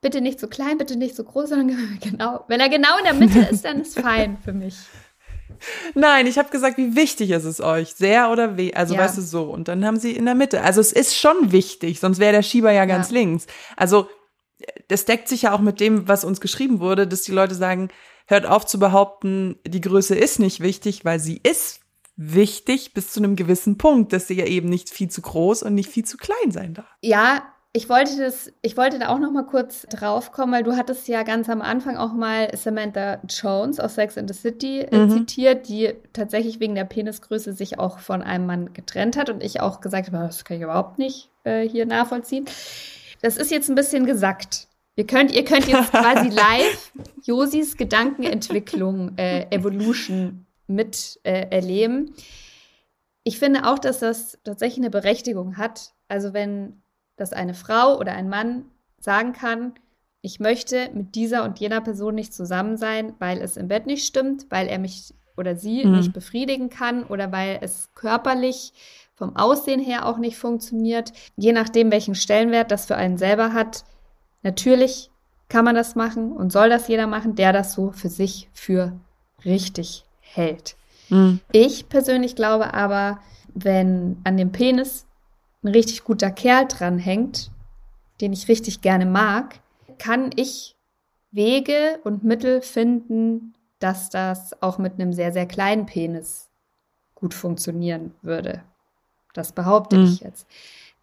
bitte 0.00 0.20
nicht 0.20 0.38
so 0.38 0.46
klein, 0.46 0.78
bitte 0.78 0.96
nicht 0.96 1.16
so 1.16 1.24
groß, 1.24 1.48
sondern 1.50 1.98
genau, 2.00 2.44
wenn 2.48 2.60
er 2.60 2.68
genau 2.68 2.96
in 2.98 3.04
der 3.04 3.14
Mitte 3.14 3.40
ist, 3.50 3.64
dann 3.64 3.80
ist 3.80 3.98
fein 3.98 4.38
für 4.44 4.52
mich. 4.52 4.76
Nein, 5.94 6.26
ich 6.26 6.38
habe 6.38 6.50
gesagt, 6.50 6.78
wie 6.78 6.94
wichtig 6.94 7.30
ist 7.30 7.44
es 7.44 7.60
euch? 7.60 7.94
Sehr 7.94 8.30
oder 8.30 8.56
weh? 8.56 8.72
Also 8.74 8.94
Ja. 8.94 9.00
weißt 9.00 9.18
du 9.18 9.22
so. 9.22 9.44
Und 9.44 9.68
dann 9.68 9.84
haben 9.84 9.98
sie 9.98 10.12
in 10.12 10.24
der 10.24 10.34
Mitte. 10.34 10.62
Also 10.62 10.80
es 10.80 10.92
ist 10.92 11.16
schon 11.16 11.52
wichtig, 11.52 12.00
sonst 12.00 12.18
wäre 12.18 12.32
der 12.32 12.42
Schieber 12.42 12.70
ja 12.72 12.84
ganz 12.84 13.10
Ja. 13.10 13.14
links. 13.14 13.46
Also 13.76 14.08
das 14.88 15.04
deckt 15.04 15.28
sich 15.28 15.42
ja 15.42 15.52
auch 15.52 15.60
mit 15.60 15.80
dem, 15.80 16.06
was 16.08 16.24
uns 16.24 16.40
geschrieben 16.40 16.80
wurde, 16.80 17.06
dass 17.06 17.22
die 17.22 17.32
Leute 17.32 17.54
sagen, 17.54 17.88
hört 18.26 18.46
auf 18.46 18.66
zu 18.66 18.78
behaupten, 18.78 19.56
die 19.66 19.80
Größe 19.80 20.14
ist 20.14 20.38
nicht 20.38 20.60
wichtig, 20.60 21.04
weil 21.04 21.20
sie 21.20 21.40
ist 21.42 21.80
wichtig 22.16 22.94
bis 22.94 23.12
zu 23.12 23.20
einem 23.20 23.36
gewissen 23.36 23.76
Punkt, 23.78 24.12
dass 24.12 24.28
sie 24.28 24.34
ja 24.34 24.46
eben 24.46 24.68
nicht 24.68 24.90
viel 24.90 25.08
zu 25.10 25.20
groß 25.20 25.62
und 25.64 25.74
nicht 25.74 25.90
viel 25.90 26.04
zu 26.04 26.16
klein 26.16 26.50
sein 26.52 26.74
darf. 26.74 26.86
Ja, 27.02 27.42
ich 27.76 27.88
wollte 27.88 28.16
das, 28.18 28.52
ich 28.62 28.76
wollte 28.76 29.00
da 29.00 29.08
auch 29.08 29.18
noch 29.18 29.32
mal 29.32 29.44
kurz 29.46 29.82
drauf 29.90 30.30
kommen, 30.30 30.52
weil 30.52 30.62
du 30.62 30.76
hattest 30.76 31.08
ja 31.08 31.24
ganz 31.24 31.48
am 31.48 31.60
Anfang 31.60 31.96
auch 31.96 32.12
mal 32.12 32.56
Samantha 32.56 33.18
Jones 33.28 33.80
aus 33.80 33.96
Sex 33.96 34.16
and 34.16 34.32
the 34.32 34.40
City 34.40 34.78
äh, 34.82 34.96
Mhm. 34.96 35.10
zitiert, 35.10 35.68
die 35.68 35.92
tatsächlich 36.12 36.60
wegen 36.60 36.76
der 36.76 36.84
Penisgröße 36.84 37.52
sich 37.52 37.80
auch 37.80 37.98
von 37.98 38.22
einem 38.22 38.46
Mann 38.46 38.72
getrennt 38.74 39.16
hat 39.16 39.28
und 39.28 39.42
ich 39.42 39.60
auch 39.60 39.80
gesagt 39.80 40.12
habe, 40.12 40.24
das 40.24 40.44
kann 40.44 40.58
ich 40.58 40.62
überhaupt 40.62 40.98
nicht 41.00 41.30
äh, 41.42 41.68
hier 41.68 41.84
nachvollziehen. 41.84 42.44
Das 43.22 43.36
ist 43.36 43.50
jetzt 43.50 43.68
ein 43.68 43.74
bisschen 43.74 44.06
gesackt. 44.06 44.68
Ihr 44.96 45.06
könnt, 45.06 45.32
ihr 45.32 45.44
könnt 45.44 45.66
jetzt 45.66 45.90
quasi 45.90 46.28
live 46.28 46.92
Josis 47.24 47.76
Gedankenentwicklung, 47.76 49.16
äh, 49.18 49.46
Evolution 49.50 50.46
mit 50.66 51.18
äh, 51.24 51.48
erleben. 51.50 52.14
Ich 53.24 53.38
finde 53.38 53.66
auch, 53.66 53.78
dass 53.78 53.98
das 54.00 54.38
tatsächlich 54.44 54.78
eine 54.78 54.90
Berechtigung 54.90 55.56
hat. 55.56 55.92
Also 56.08 56.32
wenn 56.32 56.82
das 57.16 57.32
eine 57.32 57.54
Frau 57.54 57.98
oder 57.98 58.12
ein 58.12 58.28
Mann 58.28 58.66
sagen 59.00 59.32
kann, 59.32 59.74
ich 60.20 60.40
möchte 60.40 60.90
mit 60.94 61.14
dieser 61.14 61.44
und 61.44 61.58
jener 61.58 61.80
Person 61.80 62.14
nicht 62.14 62.32
zusammen 62.32 62.76
sein, 62.76 63.14
weil 63.18 63.40
es 63.42 63.56
im 63.56 63.68
Bett 63.68 63.86
nicht 63.86 64.06
stimmt, 64.06 64.46
weil 64.50 64.68
er 64.68 64.78
mich 64.78 65.12
oder 65.36 65.56
sie 65.56 65.84
Mhm. 65.84 65.96
nicht 65.96 66.12
befriedigen 66.12 66.70
kann 66.70 67.04
oder 67.04 67.32
weil 67.32 67.58
es 67.60 67.90
körperlich 67.94 68.72
vom 69.14 69.36
Aussehen 69.36 69.80
her 69.80 70.06
auch 70.06 70.18
nicht 70.18 70.36
funktioniert. 70.36 71.12
Je 71.36 71.52
nachdem, 71.52 71.90
welchen 71.90 72.14
Stellenwert 72.14 72.70
das 72.70 72.86
für 72.86 72.96
einen 72.96 73.18
selber 73.18 73.52
hat. 73.52 73.84
Natürlich 74.44 75.10
kann 75.48 75.64
man 75.64 75.74
das 75.74 75.96
machen 75.96 76.32
und 76.32 76.52
soll 76.52 76.68
das 76.68 76.86
jeder 76.86 77.06
machen, 77.06 77.34
der 77.34 77.52
das 77.52 77.72
so 77.72 77.90
für 77.90 78.08
sich 78.08 78.48
für 78.52 78.92
richtig 79.44 80.04
hält. 80.20 80.76
Mhm. 81.08 81.40
Ich 81.50 81.88
persönlich 81.88 82.36
glaube 82.36 82.72
aber, 82.74 83.18
wenn 83.54 84.18
an 84.24 84.36
dem 84.36 84.52
Penis 84.52 85.06
ein 85.62 85.68
richtig 85.68 86.04
guter 86.04 86.30
Kerl 86.30 86.66
dranhängt, 86.68 87.50
den 88.20 88.32
ich 88.32 88.48
richtig 88.48 88.80
gerne 88.80 89.06
mag, 89.06 89.60
kann 89.98 90.30
ich 90.36 90.76
Wege 91.30 91.98
und 92.04 92.22
Mittel 92.22 92.62
finden, 92.62 93.54
dass 93.80 94.10
das 94.10 94.60
auch 94.62 94.78
mit 94.78 94.94
einem 94.94 95.12
sehr, 95.12 95.32
sehr 95.32 95.46
kleinen 95.46 95.86
Penis 95.86 96.48
gut 97.14 97.34
funktionieren 97.34 98.14
würde. 98.22 98.62
Das 99.32 99.52
behaupte 99.52 99.96
Mhm. 99.98 100.04
ich 100.04 100.20
jetzt. 100.20 100.46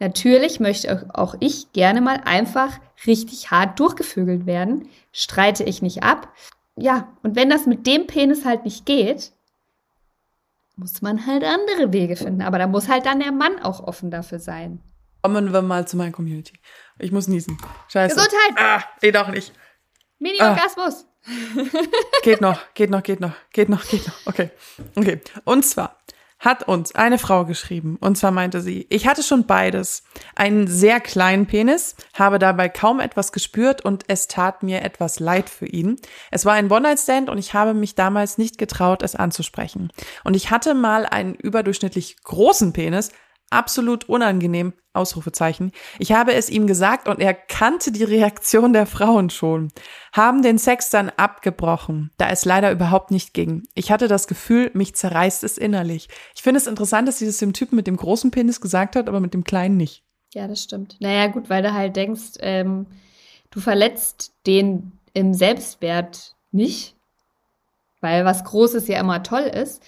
Natürlich 0.02 0.60
möchte 0.60 1.08
auch- 1.14 1.36
ich 1.40 1.72
gerne 1.74 2.02
mal 2.02 2.22
einfach 2.26 2.80
richtig 3.06 3.52
hart 3.52 3.80
durchgevögelt 3.80 4.48
werden. 4.48 4.90
Streite 5.14 5.64
ich 5.64 5.84
nicht 5.84 6.02
ab. 6.02 6.34
Ja, 6.76 7.16
und 7.22 7.36
wenn 7.36 7.52
das 7.52 7.68
mit 7.68 7.86
dem 7.86 8.08
Penis 8.08 8.44
halt 8.44 8.66
nicht 8.66 8.88
geht, 8.88 9.32
muss 10.76 11.04
man 11.04 11.28
halt 11.28 11.44
andere 11.44 11.94
Wege 11.94 12.16
finden. 12.16 12.42
Aber 12.42 12.58
da 12.58 12.66
muss 12.66 12.88
halt 12.90 13.06
dann 13.06 13.20
der 13.20 13.32
Mann 13.32 13.60
auch 13.62 13.80
offen 13.80 14.10
dafür 14.10 14.40
sein. 14.40 14.82
Kommen 15.22 15.54
wir 15.54 15.62
mal 15.62 15.88
zu 15.88 15.98
meiner 15.98 16.12
Community. 16.12 16.54
Ich 16.98 17.12
muss 17.12 17.28
niesen. 17.28 17.60
Scheiße. 17.90 18.16
Gesundheit! 18.16 18.54
Ah, 18.58 18.84
nee, 19.04 19.12
doch 19.12 19.28
nicht. 19.28 19.54
Mini-Orgasmus! 20.18 21.06
Geht 22.24 22.42
noch, 22.42 22.60
geht 22.74 22.90
noch, 22.90 23.04
geht 23.04 23.20
noch, 23.20 23.34
geht 23.54 23.70
noch, 23.70 23.88
geht 23.88 24.08
noch. 24.08 24.16
Okay. 24.26 24.50
Okay. 24.96 25.22
Und 25.44 25.64
zwar 25.64 25.96
hat 26.42 26.68
uns 26.68 26.96
eine 26.96 27.20
Frau 27.20 27.46
geschrieben. 27.46 27.98
Und 28.02 28.18
zwar 28.18 28.32
meinte 28.32 28.62
sie, 28.62 28.88
ich 28.90 29.08
hatte 29.08 29.22
schon 29.22 29.46
beides. 29.46 30.04
Einen 30.36 30.66
sehr 30.66 31.00
kleinen 31.00 31.46
Penis, 31.46 31.96
habe 32.16 32.40
dabei 32.40 32.68
kaum 32.68 33.00
etwas 33.00 33.32
gespürt 33.32 33.86
und 33.86 34.06
es 34.08 34.28
tat 34.28 34.64
mir 34.64 34.82
etwas 34.82 35.20
leid 35.20 35.50
für 35.50 35.68
ihn. 35.68 35.98
Es 36.32 36.44
war 36.44 36.54
ein 36.54 36.72
One-Night-Stand 36.72 37.30
und 37.30 37.38
ich 37.38 37.54
habe 37.54 37.76
mich 37.76 37.94
damals 37.94 38.40
nicht 38.40 38.58
getraut, 38.58 39.04
es 39.04 39.16
anzusprechen. 39.16 39.94
Und 40.24 40.36
ich 40.36 40.50
hatte 40.50 40.74
mal 40.74 41.06
einen 41.06 41.36
überdurchschnittlich 41.36 42.18
großen 42.24 42.74
Penis, 42.74 43.12
absolut 43.52 44.10
unangenehm, 44.10 44.74
Ausrufezeichen. 44.94 45.72
Ich 46.00 46.12
habe 46.12 46.34
es 46.34 46.50
ihm 46.50 46.68
gesagt 46.68 47.08
und 47.08 47.20
er 47.20 47.34
kannte 47.34 47.92
die 47.92 48.04
Reaktion 48.04 48.74
der 48.74 48.86
Frauen 48.86 49.30
schon. 49.30 49.72
Haben 50.12 50.42
den 50.42 50.58
Sex 50.58 50.90
dann 50.90 51.10
abgebrochen, 51.10 52.12
da 52.18 52.30
es 52.30 52.44
leider 52.46 52.72
überhaupt 52.72 53.12
nicht 53.12 53.34
ging. 53.34 53.64
Ich 53.74 53.92
hatte 53.92 54.08
das 54.08 54.28
Gefühl, 54.28 54.72
mich 54.74 54.96
zerreißt 54.96 55.44
es 55.44 55.58
innerlich. 55.58 56.10
Ich 56.36 56.42
finde 56.42 56.60
es 56.60 56.68
interessant, 56.68 57.08
dass 57.08 57.20
sie 57.20 57.26
das 57.26 57.38
dem 57.38 57.54
Typen 57.54 57.76
mit 57.76 57.88
dem 57.88 57.98
großen 57.98 58.32
Penis 58.32 58.60
gesagt 58.60 58.96
hat, 58.96 59.08
aber 59.08 59.20
mit 59.20 59.34
dem 59.34 59.44
kleinen 59.44 59.78
nicht. 59.78 60.04
Ja, 60.34 60.48
das 60.48 60.64
stimmt. 60.64 60.98
Naja, 61.00 61.28
gut, 61.28 61.50
weil 61.50 61.64
du 61.64 61.74
halt 61.74 61.96
denkst, 61.96 62.34
ähm, 62.40 62.88
du 63.50 63.60
verletzt 63.60 64.34
den 64.46 64.94
im 65.14 65.34
Selbstwert 65.34 66.36
nicht, 66.52 66.96
weil 68.00 68.26
was 68.26 68.44
Großes 68.44 68.88
ja 68.88 69.00
immer 69.00 69.24
toll 69.24 69.42
ist. 69.42 69.84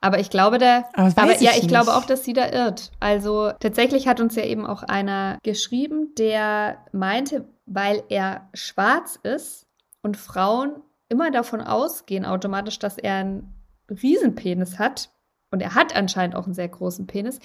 Aber 0.00 0.20
ich 0.20 0.30
glaube, 0.30 0.58
da, 0.58 0.84
Aber 0.92 1.06
aber 1.16 1.32
weiß 1.32 1.40
ja, 1.40 1.50
ich 1.52 1.62
ich 1.62 1.68
glaube 1.68 1.86
nicht. 1.86 1.96
auch, 1.96 2.04
dass 2.04 2.24
sie 2.24 2.32
da 2.32 2.48
irrt. 2.50 2.92
Also 3.00 3.50
tatsächlich 3.58 4.06
hat 4.06 4.20
uns 4.20 4.36
ja 4.36 4.44
eben 4.44 4.64
auch 4.64 4.82
einer 4.84 5.38
geschrieben, 5.42 6.14
der 6.16 6.78
meinte, 6.92 7.48
weil 7.66 8.04
er 8.08 8.48
schwarz 8.54 9.18
ist 9.22 9.66
und 10.02 10.16
Frauen 10.16 10.76
immer 11.08 11.30
davon 11.30 11.60
ausgehen 11.60 12.24
automatisch, 12.24 12.78
dass 12.78 12.96
er 12.98 13.16
einen 13.16 13.54
Riesenpenis 13.90 14.78
hat 14.78 15.10
und 15.50 15.60
er 15.60 15.74
hat 15.74 15.96
anscheinend 15.96 16.36
auch 16.36 16.44
einen 16.44 16.54
sehr 16.54 16.68
großen 16.68 17.06
Penis, 17.06 17.40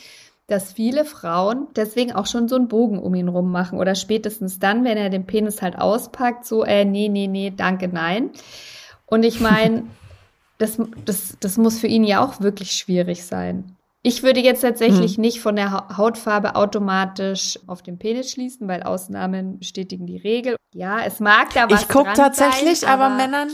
dass 0.48 0.74
viele 0.74 1.06
Frauen 1.06 1.68
deswegen 1.76 2.12
auch 2.12 2.26
schon 2.28 2.48
so 2.50 2.56
einen 2.56 2.68
Bogen 2.68 3.00
um 3.00 3.16
ihn 3.16 3.30
rum 3.30 3.52
machen 3.52 3.80
oder 3.80 3.96
spätestens 3.96 4.60
dann, 4.60 4.84
wenn 4.84 4.98
er 4.98 5.10
den 5.10 5.26
Penis 5.26 5.62
halt 5.62 5.78
auspackt, 5.78 6.46
so, 6.46 6.64
äh, 6.64 6.84
nee, 6.84 7.08
nee, 7.08 7.28
nee, 7.28 7.52
danke, 7.56 7.88
nein. 7.88 8.32
Und 9.06 9.24
ich 9.24 9.40
meine, 9.40 9.86
das, 10.58 10.78
das, 11.06 11.38
das 11.40 11.58
muss 11.58 11.80
für 11.80 11.88
ihn 11.88 12.04
ja 12.04 12.24
auch 12.24 12.40
wirklich 12.42 12.72
schwierig 12.72 13.26
sein. 13.26 13.76
Ich 14.06 14.22
würde 14.22 14.42
jetzt 14.42 14.62
tatsächlich 14.62 15.18
nicht 15.18 15.40
von 15.40 15.56
der 15.56 15.72
Ha- 15.72 15.98
Hautfarbe 15.98 16.56
automatisch 16.56 17.58
auf 17.68 17.82
den 17.82 17.98
Penis 17.98 18.32
schließen, 18.32 18.68
weil 18.68 18.84
Ausnahmen 18.84 19.60
bestätigen 19.60 20.06
die 20.06 20.18
Regel. 20.18 20.58
Ja, 20.74 21.04
es 21.06 21.22
mag 21.22 21.54
da 21.54 21.70
was 21.70 21.84
ich 21.84 21.88
guck 21.88 22.04
dran 22.06 22.16
tatsächlich, 22.16 22.80
sein, 22.80 22.90
aber, 22.90 23.10
Männern, 23.16 23.52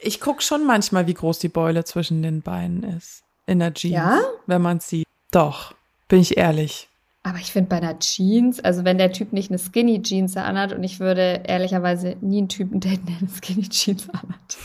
ich 0.00 0.20
guck 0.20 0.42
schon 0.42 0.66
manchmal, 0.66 1.06
wie 1.06 1.14
groß 1.14 1.38
die 1.38 1.48
Beule 1.48 1.84
zwischen 1.84 2.22
den 2.22 2.42
Beinen 2.42 2.82
ist. 2.82 3.22
In 3.46 3.60
der 3.60 3.72
Jeans. 3.72 3.94
Ja? 3.94 4.20
Wenn 4.46 4.62
man 4.62 4.80
sieht. 4.80 5.06
Doch, 5.30 5.74
bin 6.08 6.20
ich 6.20 6.36
ehrlich. 6.36 6.88
Aber 7.22 7.38
ich 7.38 7.52
finde 7.52 7.68
bei 7.68 7.76
einer 7.76 7.98
Jeans, 7.98 8.58
also 8.60 8.84
wenn 8.84 8.98
der 8.98 9.12
Typ 9.12 9.32
nicht 9.32 9.50
eine 9.50 9.58
Skinny 9.58 10.02
Jeans 10.02 10.36
anhat 10.36 10.72
und 10.72 10.82
ich 10.82 10.98
würde 10.98 11.42
ehrlicherweise 11.46 12.16
nie 12.20 12.38
einen 12.38 12.48
Typen 12.48 12.80
daten, 12.80 13.06
der 13.06 13.16
eine 13.18 13.28
Skinny 13.28 13.68
Jeans 13.68 14.08
anhat. 14.10 14.56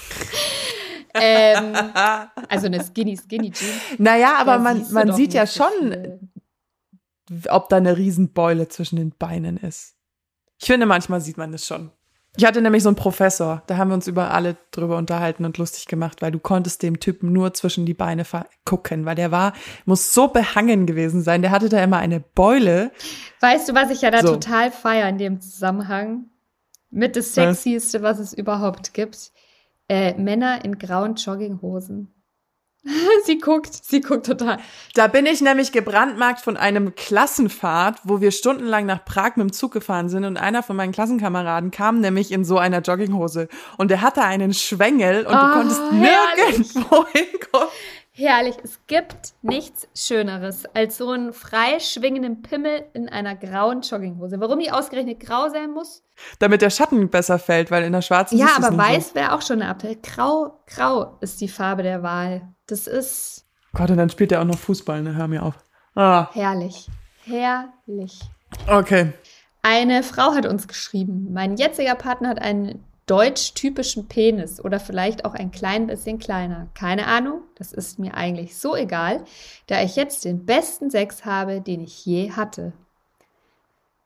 Ähm, 1.14 1.76
also 2.50 2.68
eine 2.68 2.84
Skinny 2.84 3.18
Skinny 3.18 3.52
Jeans. 3.52 3.74
Naja, 3.98 4.36
aber 4.38 4.54
da 4.54 4.60
man, 4.60 4.92
man 4.92 5.14
sieht 5.14 5.34
ja 5.34 5.48
schon, 5.48 5.68
viel. 7.30 7.50
ob 7.50 7.70
da 7.70 7.78
eine 7.78 7.98
Riesenbeule 7.98 8.68
zwischen 8.68 8.98
den 8.98 9.12
Beinen 9.12 9.58
ist. 9.58 9.96
Ich 10.60 10.68
finde, 10.68 10.86
manchmal 10.86 11.22
sieht 11.22 11.38
man 11.38 11.52
das 11.52 11.66
schon. 11.66 11.92
Ich 12.36 12.46
hatte 12.46 12.62
nämlich 12.62 12.82
so 12.82 12.90
einen 12.90 12.96
Professor, 12.96 13.62
da 13.68 13.78
haben 13.78 13.90
wir 13.90 13.94
uns 13.94 14.08
über 14.08 14.32
alle 14.32 14.58
drüber 14.72 14.98
unterhalten 14.98 15.46
und 15.46 15.60
lustig 15.60 15.86
gemacht, 15.86 16.24
weil 16.24 16.32
du 16.32 16.40
konntest 16.40 16.82
dem 16.82 17.00
Typen 17.00 17.32
nur 17.32 17.54
zwischen 17.54 17.86
die 17.86 17.94
Beine 17.94 18.24
gucken, 18.66 19.06
weil 19.06 19.16
der 19.16 19.30
war, 19.30 19.54
muss 19.86 20.14
so 20.16 20.30
behangen 20.30 20.88
gewesen 20.88 21.22
sein. 21.22 21.44
Der 21.44 21.52
hatte 21.52 21.70
da 21.70 21.84
immer 21.84 21.98
eine 21.98 22.22
Beule. 22.22 22.92
Weißt 23.40 23.70
du, 23.70 23.76
was 23.76 23.92
ich 23.92 24.02
ja 24.02 24.10
da 24.10 24.22
So. 24.22 24.34
total 24.34 24.72
feier 24.72 25.08
in 25.10 25.20
dem 25.20 25.42
Zusammenhang? 25.42 26.26
Mit 26.90 27.16
das? 27.16 27.36
Sexieste, 27.36 28.02
was 28.02 28.18
es 28.18 28.34
überhaupt 28.34 28.96
gibt. 28.96 29.32
Äh, 29.90 30.14
Männer 30.16 30.64
in 30.64 30.78
grauen 30.80 31.16
Jogginghosen. 31.16 32.10
sie 33.26 33.38
guckt, 33.38 33.74
sie 33.74 34.02
guckt 34.02 34.26
total. 34.26 34.58
Da 34.94 35.08
bin 35.08 35.26
ich 35.26 35.40
nämlich 35.40 35.72
gebrandmarkt 35.72 36.42
von 36.42 36.58
einem 36.58 36.96
Klassenfahrt, 36.96 38.00
wo 38.04 38.20
wir 38.20 38.32
stundenlang 38.32 38.86
nach 38.86 39.06
Prag 39.06 39.38
mit 39.38 39.46
dem 39.48 39.54
Zug 39.54 39.72
gefahren 39.72 40.10
sind 40.10 40.26
und 40.26 40.36
einer 40.36 40.64
von 40.64 40.76
meinen 40.76 40.92
Klassenkameraden 40.92 41.72
kam 41.72 42.02
nämlich 42.02 42.32
in 42.34 42.44
so 42.44 42.58
einer 42.58 42.82
Jogginghose 42.82 43.48
und 43.78 43.90
der 43.90 44.02
hatte 44.02 44.24
einen 44.24 44.54
Schwengel 44.54 45.26
und 45.26 45.34
Oh, 45.34 45.40
du 45.40 45.54
konntest 45.54 45.82
herrlich. 45.92 46.76
nirgendwo 46.76 47.06
hinkommen. 47.14 47.70
Herrlich. 48.16 48.56
Es 48.64 48.80
gibt 48.86 49.34
nichts 49.42 49.88
Schöneres 49.96 50.66
als 50.76 50.98
so 50.98 51.10
einen 51.10 51.34
frei 51.34 51.80
schwingenden 51.80 52.44
Pimmel 52.44 52.86
in 52.94 53.10
einer 53.10 53.36
grauen 53.36 53.82
Jogginghose. 53.82 54.40
Warum 54.40 54.60
die 54.60 54.72
ausgerechnet 54.72 55.20
grau 55.20 55.50
sein 55.50 55.72
muss? 55.72 56.04
Damit 56.38 56.62
der 56.62 56.70
Schatten 56.70 57.10
besser 57.10 57.40
fällt, 57.40 57.72
weil 57.72 57.84
in 57.84 57.92
der 57.92 58.04
schwarzen 58.04 58.38
Ja, 58.38 58.50
aber 58.56 58.78
weiß 58.78 59.16
wäre 59.16 59.34
auch 59.34 59.42
schon 59.42 59.62
eine 59.62 59.72
Abteil. 59.72 59.96
Grau, 59.96 60.60
grau 60.68 61.18
ist 61.22 61.42
die 61.42 61.48
Farbe 61.48 61.82
der 61.82 62.04
Wahl. 62.04 62.54
Das 62.68 62.86
ist. 62.86 63.48
Gott, 63.74 63.90
und 63.90 63.98
dann 63.98 64.12
spielt 64.12 64.32
er 64.32 64.42
auch 64.42 64.46
noch 64.46 64.60
Fußball, 64.60 65.02
ne? 65.02 65.16
Hör 65.16 65.28
mir 65.28 65.42
auf. 65.42 65.56
Ah, 65.96 66.30
herrlich. 66.34 66.88
Herrlich. 67.24 68.20
okay. 68.68 69.14
Eine 69.64 70.04
Frau 70.04 70.36
hat 70.36 70.46
uns 70.46 70.68
geschrieben, 70.68 71.30
mein 71.32 71.56
jetziger 71.56 71.96
Partner 71.96 72.30
hat 72.30 72.42
einen 72.42 72.84
deutsch-typischen 73.14 74.08
Penis 74.08 74.60
oder 74.60 74.80
vielleicht 74.80 75.24
auch 75.24 75.36
ein 75.36 75.52
klein 75.52 75.86
bisschen 75.86 76.18
kleiner. 76.18 76.68
Keine 76.74 77.06
Ahnung, 77.06 77.42
das 77.56 77.72
ist 77.72 78.00
mir 78.00 78.16
eigentlich 78.16 78.58
so 78.58 78.76
egal, 78.76 79.24
da 79.68 79.84
ich 79.84 79.96
jetzt 79.96 80.26
den 80.26 80.46
besten 80.48 80.90
Sex 80.90 81.24
habe, 81.24 81.62
den 81.62 81.82
ich 81.82 82.04
je 82.08 82.32
hatte. 82.32 82.74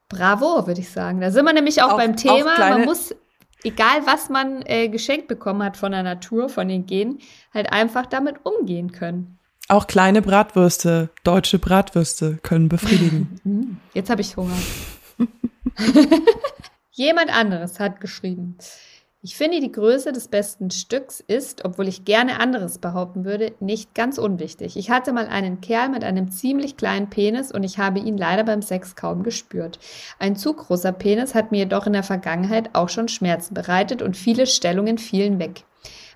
Bravo, 0.09 0.67
würde 0.67 0.81
ich 0.81 0.89
sagen. 0.91 1.21
Da 1.21 1.31
sind 1.31 1.45
wir 1.45 1.53
nämlich 1.53 1.81
auch, 1.81 1.93
Auch- 1.93 1.97
beim 1.97 2.17
Thema. 2.17 2.57
man 2.59 2.83
muss, 2.83 3.15
egal 3.63 4.05
was 4.05 4.27
man 4.27 4.61
äh, 4.65 4.89
geschenkt 4.89 5.29
bekommen 5.29 5.63
hat 5.63 5.77
von 5.77 5.93
der 5.93 6.03
Natur, 6.03 6.49
von 6.49 6.67
den 6.67 6.85
Genen, 6.85 7.19
halt 7.53 7.71
einfach 7.71 8.07
damit 8.07 8.45
umgehen 8.45 8.91
können. 8.91 9.37
Auch 9.69 9.87
kleine 9.87 10.21
Bratwürste, 10.21 11.09
deutsche 11.23 11.59
Bratwürste 11.59 12.39
können 12.43 12.67
befriedigen. 12.67 13.39
Hm, 13.43 13.77
Jetzt 13.93 14.09
habe 14.09 14.19
ich 14.19 14.35
Hunger. 14.35 14.57
Jemand 16.91 17.33
anderes 17.33 17.79
hat 17.79 18.01
geschrieben. 18.01 18.57
Ich 19.28 19.36
finde, 19.36 19.59
die 19.59 19.73
Größe 19.73 20.13
des 20.13 20.30
besten 20.30 20.71
Stücks 20.71 21.19
ist, 21.19 21.65
obwohl 21.65 21.89
ich 21.89 22.05
gerne 22.05 22.39
anderes 22.39 22.78
behaupten 22.78 23.25
würde, 23.25 23.51
nicht 23.59 23.93
ganz 23.93 24.17
unwichtig. 24.17 24.78
Ich 24.78 24.89
hatte 24.89 25.11
mal 25.11 25.28
einen 25.28 25.59
Kerl 25.59 25.89
mit 25.89 26.05
einem 26.05 26.32
ziemlich 26.32 26.78
kleinen 26.78 27.09
Penis 27.09 27.51
und 27.51 27.63
ich 27.63 27.78
habe 27.78 27.99
ihn 27.99 28.17
leider 28.17 28.45
beim 28.45 28.61
Sex 28.61 28.95
kaum 28.95 29.23
gespürt. 29.23 29.80
Ein 30.17 30.38
zu 30.38 30.53
großer 30.53 30.93
Penis 30.93 31.36
hat 31.36 31.51
mir 31.51 31.57
jedoch 31.57 31.88
in 31.88 31.91
der 31.91 32.03
Vergangenheit 32.03 32.69
auch 32.71 32.88
schon 32.88 33.09
Schmerzen 33.09 33.53
bereitet 33.53 34.01
und 34.01 34.15
viele 34.15 34.47
Stellungen 34.47 34.97
fielen 34.97 35.39
weg. 35.39 35.65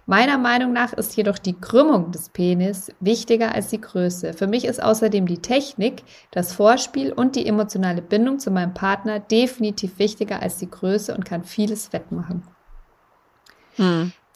Meiner 0.05 0.38
Meinung 0.38 0.72
nach 0.72 0.93
ist 0.93 1.18
jedoch 1.18 1.38
die 1.38 1.59
Krümmung 1.59 2.14
des 2.14 2.30
Penis 2.30 2.93
wichtiger 3.01 3.53
als 3.53 3.68
die 3.68 3.82
Größe. 3.82 4.32
Für 4.32 4.47
mich 4.47 4.64
ist 4.64 4.82
außerdem 4.82 5.26
die 5.26 5.41
Technik, 5.41 6.03
das 6.32 6.53
Vorspiel 6.53 7.12
und 7.12 7.36
die 7.36 7.45
emotionale 7.45 8.01
Bindung 8.01 8.39
zu 8.39 8.51
meinem 8.51 8.74
Partner 8.74 9.20
definitiv 9.20 9.99
wichtiger 9.99 10.41
als 10.41 10.59
die 10.59 10.72
Größe 10.72 11.14
und 11.14 11.26
kann 11.26 11.43
vieles 11.43 11.91
wettmachen. 11.91 12.43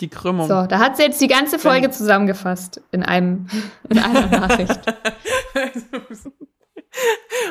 Die 0.02 0.10
Krümmung. 0.10 0.48
So, 0.48 0.66
da 0.66 0.80
hat 0.80 0.98
sie 0.98 1.04
jetzt 1.04 1.22
die 1.22 1.28
ganze 1.28 1.58
Folge 1.58 1.90
zusammengefasst 1.90 2.82
in 2.92 3.04
einem 3.04 3.48
in 3.90 4.00
einer 4.00 4.28
Nachricht. 4.40 4.80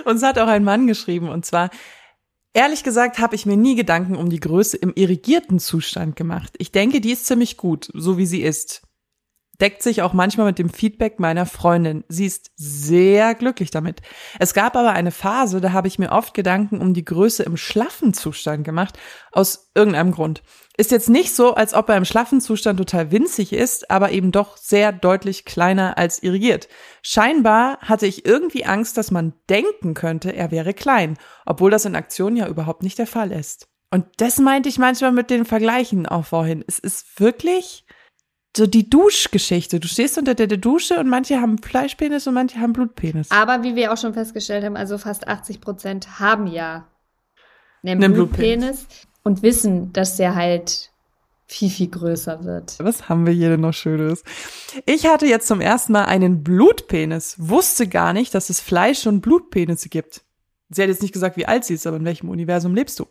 Uns 0.04 0.22
hat 0.22 0.38
auch 0.38 0.48
ein 0.48 0.64
Mann 0.64 0.86
geschrieben 0.86 1.28
und 1.28 1.44
zwar, 1.44 1.70
ehrlich 2.52 2.84
gesagt 2.84 3.18
habe 3.18 3.34
ich 3.34 3.46
mir 3.46 3.56
nie 3.56 3.74
Gedanken 3.74 4.16
um 4.16 4.28
die 4.28 4.40
Größe 4.40 4.76
im 4.76 4.92
irrigierten 4.94 5.58
Zustand 5.58 6.16
gemacht. 6.16 6.54
Ich 6.58 6.72
denke, 6.72 7.00
die 7.00 7.12
ist 7.12 7.26
ziemlich 7.26 7.56
gut, 7.56 7.90
so 7.94 8.18
wie 8.18 8.26
sie 8.26 8.42
ist. 8.42 8.82
Deckt 9.60 9.82
sich 9.82 10.02
auch 10.02 10.12
manchmal 10.12 10.46
mit 10.46 10.58
dem 10.58 10.68
Feedback 10.68 11.20
meiner 11.20 11.46
Freundin. 11.46 12.02
Sie 12.08 12.26
ist 12.26 12.50
sehr 12.56 13.34
glücklich 13.34 13.70
damit. 13.70 14.02
Es 14.40 14.52
gab 14.52 14.74
aber 14.74 14.92
eine 14.92 15.12
Phase, 15.12 15.60
da 15.60 15.72
habe 15.72 15.86
ich 15.86 15.98
mir 15.98 16.10
oft 16.10 16.34
Gedanken 16.34 16.80
um 16.80 16.92
die 16.92 17.04
Größe 17.04 17.44
im 17.44 17.56
schlaffen 17.56 18.14
Zustand 18.14 18.64
gemacht, 18.64 18.98
aus 19.30 19.70
irgendeinem 19.74 20.10
Grund. 20.10 20.42
Ist 20.76 20.90
jetzt 20.90 21.08
nicht 21.08 21.34
so, 21.34 21.54
als 21.54 21.72
ob 21.72 21.88
er 21.88 21.96
im 21.96 22.04
schlaffen 22.04 22.40
Zustand 22.40 22.78
total 22.78 23.12
winzig 23.12 23.52
ist, 23.52 23.92
aber 23.92 24.10
eben 24.10 24.32
doch 24.32 24.56
sehr 24.56 24.90
deutlich 24.90 25.44
kleiner 25.44 25.98
als 25.98 26.20
irrigiert. 26.20 26.66
Scheinbar 27.02 27.78
hatte 27.78 28.06
ich 28.06 28.26
irgendwie 28.26 28.64
Angst, 28.64 28.96
dass 28.96 29.12
man 29.12 29.34
denken 29.48 29.94
könnte, 29.94 30.34
er 30.34 30.50
wäre 30.50 30.74
klein, 30.74 31.16
obwohl 31.46 31.70
das 31.70 31.84
in 31.84 31.94
Aktion 31.94 32.34
ja 32.34 32.48
überhaupt 32.48 32.82
nicht 32.82 32.98
der 32.98 33.06
Fall 33.06 33.30
ist. 33.30 33.68
Und 33.92 34.06
das 34.16 34.38
meinte 34.38 34.68
ich 34.68 34.78
manchmal 34.80 35.12
mit 35.12 35.30
den 35.30 35.44
Vergleichen 35.44 36.06
auch 36.06 36.24
vorhin. 36.24 36.64
Es 36.66 36.80
ist 36.80 37.20
wirklich 37.20 37.83
so 38.56 38.66
die 38.66 38.88
Duschgeschichte. 38.88 39.80
Du 39.80 39.88
stehst 39.88 40.16
unter 40.16 40.34
der 40.34 40.46
Dusche 40.46 40.98
und 40.98 41.08
manche 41.08 41.40
haben 41.40 41.58
Fleischpenis 41.58 42.26
und 42.26 42.34
manche 42.34 42.58
haben 42.60 42.72
Blutpenis. 42.72 43.30
Aber 43.30 43.62
wie 43.62 43.74
wir 43.74 43.92
auch 43.92 43.96
schon 43.96 44.14
festgestellt 44.14 44.64
haben, 44.64 44.76
also 44.76 44.98
fast 44.98 45.26
80 45.26 45.60
Prozent 45.60 46.20
haben 46.20 46.46
ja 46.46 46.86
einen 47.82 48.02
Einen 48.02 48.14
Blutpenis 48.14 48.86
und 49.22 49.42
wissen, 49.42 49.92
dass 49.92 50.16
der 50.16 50.34
halt 50.34 50.90
viel, 51.46 51.70
viel 51.70 51.88
größer 51.88 52.44
wird. 52.44 52.76
Was 52.78 53.08
haben 53.08 53.26
wir 53.26 53.32
hier 53.32 53.50
denn 53.50 53.60
noch 53.60 53.74
Schönes? 53.74 54.22
Ich 54.86 55.06
hatte 55.06 55.26
jetzt 55.26 55.46
zum 55.46 55.60
ersten 55.60 55.92
Mal 55.92 56.04
einen 56.04 56.42
Blutpenis, 56.42 57.36
wusste 57.38 57.88
gar 57.88 58.12
nicht, 58.12 58.34
dass 58.34 58.50
es 58.50 58.60
Fleisch- 58.60 59.06
und 59.06 59.20
Blutpenisse 59.20 59.88
gibt. 59.88 60.22
Sie 60.70 60.82
hat 60.82 60.88
jetzt 60.88 61.02
nicht 61.02 61.12
gesagt, 61.12 61.36
wie 61.36 61.46
alt 61.46 61.64
sie 61.64 61.74
ist, 61.74 61.86
aber 61.86 61.98
in 61.98 62.04
welchem 62.04 62.30
Universum 62.30 62.74
lebst 62.74 62.98
du? 62.98 63.06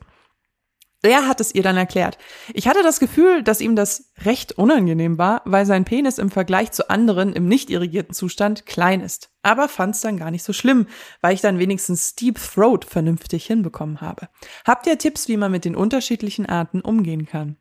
Er 1.06 1.28
hat 1.28 1.42
es 1.42 1.54
ihr 1.54 1.64
dann 1.64 1.76
erklärt. 1.76 2.18
Ich 2.54 2.68
hatte 2.68 2.82
das 2.82 3.02
Gefühl, 3.02 3.44
dass 3.44 3.60
ihm 3.60 3.76
das 3.76 4.14
recht 4.24 4.54
unangenehm 4.54 5.18
war, 5.18 5.42
weil 5.44 5.66
sein 5.66 5.84
Penis 5.84 6.18
im 6.18 6.32
Vergleich 6.32 6.72
zu 6.72 6.90
anderen 6.90 7.34
im 7.34 7.46
nicht 7.46 7.70
irrigierten 7.70 8.14
Zustand 8.14 8.66
klein 8.66 9.02
ist. 9.02 9.30
Aber 9.42 9.68
fand 9.68 9.96
es 9.96 10.02
dann 10.02 10.18
gar 10.18 10.32
nicht 10.32 10.44
so 10.44 10.54
schlimm, 10.54 10.88
weil 11.20 11.34
ich 11.34 11.42
dann 11.42 11.60
wenigstens 11.60 12.16
Deep 12.16 12.40
Throat 12.40 12.86
vernünftig 12.86 13.46
hinbekommen 13.46 14.00
habe. 14.00 14.30
Habt 14.66 14.88
ihr 14.88 14.98
Tipps, 14.98 15.28
wie 15.28 15.36
man 15.36 15.52
mit 15.52 15.66
den 15.66 15.76
unterschiedlichen 15.76 16.46
Arten 16.46 16.80
umgehen 16.80 17.26
kann? 17.26 17.58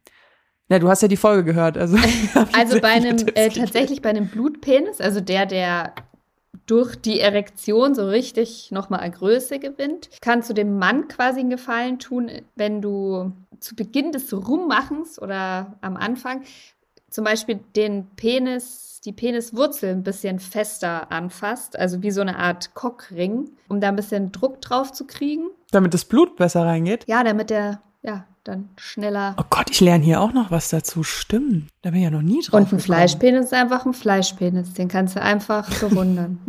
Na, 0.68 0.78
du 0.78 0.88
hast 0.88 1.02
ja 1.02 1.08
die 1.08 1.16
Folge 1.16 1.42
gehört, 1.42 1.76
also. 1.76 1.98
Also 2.52 2.80
bei 2.80 2.88
einem, 2.88 3.16
äh, 3.34 3.48
tatsächlich 3.48 4.02
bei 4.02 4.10
einem 4.10 4.28
Blutpenis, 4.28 5.00
also 5.00 5.20
der, 5.20 5.46
der 5.46 5.94
durch 6.66 6.96
die 6.96 7.20
Erektion 7.20 7.94
so 7.94 8.06
richtig 8.08 8.70
nochmal 8.70 9.00
an 9.00 9.12
Größe 9.12 9.58
gewinnt, 9.58 10.10
kannst 10.20 10.48
du 10.50 10.54
dem 10.54 10.78
Mann 10.78 11.08
quasi 11.08 11.40
einen 11.40 11.50
Gefallen 11.50 11.98
tun, 11.98 12.30
wenn 12.56 12.80
du 12.80 13.32
zu 13.60 13.76
Beginn 13.76 14.12
des 14.12 14.32
Rummachens 14.32 15.20
oder 15.20 15.76
am 15.80 15.96
Anfang 15.96 16.42
zum 17.10 17.24
Beispiel 17.24 17.60
den 17.76 18.06
Penis, 18.16 19.00
die 19.04 19.12
Peniswurzel 19.12 19.90
ein 19.90 20.02
bisschen 20.02 20.38
fester 20.38 21.12
anfasst, 21.12 21.78
also 21.78 22.02
wie 22.02 22.10
so 22.10 22.22
eine 22.22 22.38
Art 22.38 22.74
Cockring, 22.74 23.50
um 23.68 23.80
da 23.80 23.88
ein 23.88 23.96
bisschen 23.96 24.32
Druck 24.32 24.60
drauf 24.62 24.92
zu 24.92 25.06
kriegen. 25.06 25.50
Damit 25.70 25.92
das 25.92 26.06
Blut 26.06 26.36
besser 26.36 26.64
reingeht. 26.64 27.04
Ja, 27.06 27.22
damit 27.22 27.50
der, 27.50 27.82
ja, 28.02 28.26
dann 28.44 28.70
schneller. 28.76 29.36
Oh 29.38 29.44
Gott, 29.50 29.70
ich 29.70 29.80
lerne 29.80 30.04
hier 30.04 30.20
auch 30.20 30.32
noch 30.32 30.50
was 30.50 30.68
dazu. 30.70 31.02
Stimmt. 31.02 31.68
Da 31.82 31.90
bin 31.90 32.00
ich 32.00 32.04
ja 32.04 32.10
noch 32.10 32.22
nie 32.22 32.42
drauf. 32.42 32.54
Und 32.54 32.60
ein 32.60 32.64
gekommen. 32.64 32.80
Fleischpenis 32.80 33.46
ist 33.46 33.54
einfach 33.54 33.86
ein 33.86 33.94
Fleischpenis. 33.94 34.74
Den 34.74 34.88
kannst 34.88 35.16
du 35.16 35.22
einfach 35.22 35.68
bewundern. 35.80 36.40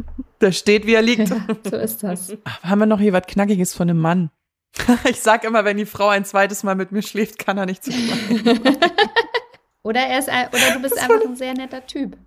Der 0.41 0.51
steht, 0.51 0.85
wie 0.85 0.95
er 0.95 1.01
liegt. 1.01 1.29
ja, 1.29 1.37
so 1.69 1.75
ist 1.77 2.03
das. 2.03 2.33
Ach, 2.43 2.63
haben 2.63 2.79
wir 2.79 2.85
noch 2.85 2.99
hier 2.99 3.13
was 3.13 3.27
Knackiges 3.27 3.73
von 3.73 3.89
einem 3.89 3.99
Mann? 3.99 4.29
ich 5.09 5.21
sag 5.21 5.43
immer, 5.43 5.65
wenn 5.65 5.77
die 5.77 5.85
Frau 5.85 6.07
ein 6.09 6.25
zweites 6.25 6.63
Mal 6.63 6.75
mit 6.75 6.91
mir 6.91 7.01
schläft, 7.01 7.39
kann 7.39 7.57
er 7.57 7.65
nicht 7.65 7.83
zu. 7.83 7.91
Oder 9.83 10.01
er 10.01 10.19
ist 10.19 10.29
ein, 10.29 10.47
oder 10.47 10.75
du 10.75 10.81
bist 10.81 10.97
einfach 10.97 11.25
ein 11.25 11.35
sehr 11.35 11.53
netter 11.53 11.85
Typ. 11.85 12.17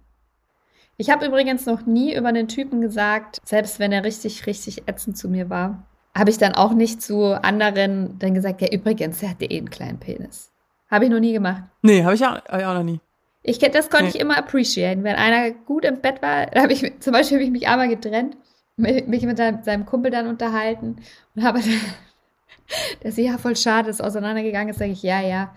Ich 0.99 1.09
habe 1.09 1.27
übrigens 1.27 1.65
noch 1.65 1.87
nie 1.87 2.15
über 2.15 2.29
einen 2.29 2.49
Typen 2.49 2.83
gesagt, 2.83 3.41
selbst 3.45 3.79
wenn 3.79 3.93
er 3.93 4.05
richtig, 4.05 4.47
richtig 4.47 4.87
ätzend 4.87 5.17
zu 5.17 5.29
mir 5.29 5.49
war, 5.49 5.87
habe 6.17 6.31
ich 6.31 6.39
dann 6.39 6.55
auch 6.55 6.73
nicht 6.73 7.03
zu 7.03 7.35
anderen 7.43 8.19
dann 8.19 8.35
gesagt, 8.35 8.61
ja 8.63 8.69
übrigens, 8.73 9.23
er 9.23 9.31
hatte 9.31 9.45
eh 9.45 9.59
einen 9.59 9.71
kleinen 9.71 9.99
Penis. 10.01 10.51
Habe 10.91 11.05
ich 11.05 11.11
noch 11.11 11.21
nie 11.21 11.33
gemacht. 11.33 11.65
nee, 11.83 12.03
habe 12.05 12.15
ich, 12.15 12.25
auch- 12.25 12.37
hab 12.45 12.59
ich 12.61 12.65
auch 12.65 12.75
noch 12.75 12.83
nie. 12.83 13.01
Ich, 13.43 13.59
das 13.59 13.91
konnte 13.91 14.05
Nee. 14.07 14.11
ich 14.15 14.21
immer 14.21 14.37
appreciaten. 14.39 15.05
Wenn 15.05 15.15
einer 15.17 15.51
gut 15.53 15.85
im 15.85 16.01
Bett 16.01 16.23
war, 16.23 16.47
da 16.53 16.63
habe 16.63 16.73
ich, 16.73 17.01
zum 17.01 17.13
Beispiel 17.13 17.37
habe 17.39 17.45
ich 17.45 17.51
mich 17.51 17.69
einmal 17.69 17.89
getrennt, 17.89 18.37
mich 18.77 19.07
mich 19.07 19.23
mit 19.25 19.37
seinem, 19.37 19.63
seinem 19.63 19.85
Kumpel 19.87 20.11
dann 20.11 20.27
unterhalten 20.27 20.97
und 21.35 21.45
habe 21.45 21.61
dann, 21.61 21.71
der 23.03 23.11
ist 23.11 23.19
ja 23.19 23.39
voll 23.39 23.57
schade, 23.57 23.91
ist 23.91 24.03
auseinandergegangen 24.03 24.71
ist, 24.71 24.79
sage 24.79 24.93
ich, 24.93 25.03
ja, 25.03 25.21
ja. 25.21 25.53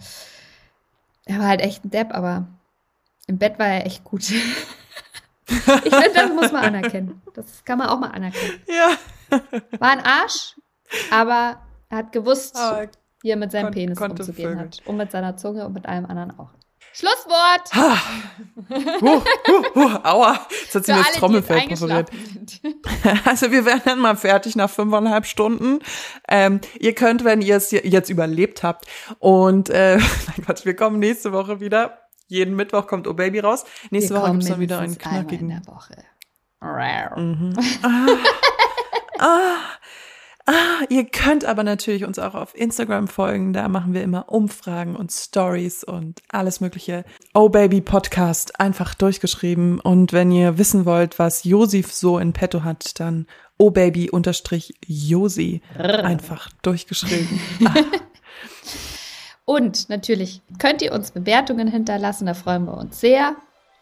Er 1.26 1.40
war 1.40 1.48
halt 1.48 1.62
echt 1.62 1.86
ein 1.86 1.90
Depp, 1.92 2.14
aber 2.14 2.48
im 3.28 3.38
Bett 3.38 3.60
war 3.60 3.68
er 3.68 3.86
echt 3.86 4.04
gut. 4.04 4.30
ich 4.32 4.36
finde, 5.56 6.12
das 6.14 6.30
muss 6.34 6.52
man 6.52 6.64
anerkennen. 6.66 7.22
Das 7.34 7.64
kann 7.66 7.78
man 7.78 7.88
auch 7.88 8.00
mal 8.00 8.10
anerkennen. 8.12 8.60
Ja. 8.68 8.90
War 9.80 9.90
ein 9.92 10.02
Arsch, 10.04 10.56
aber 11.12 11.62
er 11.90 11.98
hat 11.98 12.12
gewusst, 12.12 12.56
Aber 12.58 12.88
wie 13.22 13.30
er 13.32 13.38
mit 13.38 13.52
seinem 13.52 13.66
kon- 13.66 13.74
Penis 13.74 14.00
umzugehen 14.00 14.50
Vögel. 14.52 14.60
hat. 14.66 14.82
Und 14.86 14.98
mit 14.98 15.12
seiner 15.12 15.38
Zunge 15.38 15.66
und 15.66 15.74
mit 15.74 15.86
allem 15.86 16.06
anderen 16.06 16.38
auch. 16.40 16.50
Schlusswort! 16.92 17.70
huh, 17.76 19.22
huh, 19.46 19.64
huh, 19.76 20.00
aua, 20.04 20.40
jetzt 20.64 20.74
hat 20.76 20.86
sie 20.86 20.92
mir 20.94 20.98
das 21.04 21.12
Trommelfell 21.14 21.58
jetzt 21.60 21.68
perforiert. 21.70 22.10
Also 23.26 23.52
wir 23.52 23.64
werden 23.66 23.82
dann 23.86 24.00
mal 24.00 24.16
fertig 24.18 24.56
nach 24.56 24.70
fünfeinhalb 24.70 25.26
Stunden. 25.28 25.80
Ähm, 26.28 26.60
ihr 26.80 26.96
könnt, 26.96 27.24
wenn 27.24 27.42
ihr 27.42 27.58
es 27.58 27.70
jetzt 27.72 28.10
überlebt 28.10 28.64
habt 28.64 28.86
und 29.20 29.70
äh, 29.70 29.98
mein 30.38 30.46
Gott, 30.48 30.66
wir 30.66 30.76
kommen 30.76 31.00
nächste 31.00 31.32
Woche 31.32 31.60
wieder. 31.60 32.00
Jeden 32.28 32.56
Mittwoch 32.56 32.88
kommt 32.88 33.08
Oh 33.08 33.14
Baby 33.14 33.40
raus. 33.40 33.66
Nächste 33.92 34.14
Wir 34.16 34.18
Woche 34.22 34.28
kommen 34.28 34.40
gibt's 34.40 34.52
dann 34.52 34.60
wieder 34.60 34.80
einen 34.80 34.98
knackigen. 34.98 35.50
der 35.50 35.68
Woche. 35.68 35.96
Einmal 36.60 37.12
in 37.18 37.54
der 37.54 37.58
Woche. 37.58 37.66
Mhm. 37.86 38.18
Ah, 39.20 39.58
ah, 40.46 40.84
ihr 40.90 41.06
könnt 41.06 41.44
aber 41.44 41.64
natürlich 41.64 42.06
uns 42.06 42.20
auch 42.20 42.36
auf 42.36 42.56
Instagram 42.56 43.08
folgen. 43.08 43.52
Da 43.54 43.68
machen 43.68 43.94
wir 43.94 44.02
immer 44.02 44.30
Umfragen 44.30 44.96
und 44.96 45.12
Stories 45.12 45.84
und 45.84 46.22
alles 46.30 46.62
mögliche. 46.62 47.04
Oh 47.34 47.50
Baby 47.50 47.82
Podcast 47.82 48.60
einfach 48.60 48.96
durchgeschrieben. 48.96 49.80
Und 49.80 50.14
wenn 50.14 50.32
ihr 50.32 50.58
wissen 50.58 50.86
wollt, 50.86 51.20
was 51.20 51.44
Josif 51.44 51.92
so 51.92 52.18
in 52.18 52.34
petto 52.34 52.64
hat, 52.64 53.00
dann 53.00 53.28
Oh 53.58 53.72
Baby 53.72 54.10
unterstrich 54.10 54.74
Josi 54.88 55.62
einfach 55.78 56.50
durchgeschrieben. 56.62 57.40
Ah, 57.66 57.84
Und 59.44 59.90
natürlich 59.90 60.42
könnt 60.60 60.82
ihr 60.82 60.94
uns 60.94 61.12
Bewertungen 61.12 61.68
hinterlassen, 61.68 62.28
da 62.28 62.34
freuen 62.36 62.66
wir 62.66 62.78
uns 62.78 63.00
sehr. 63.02 63.36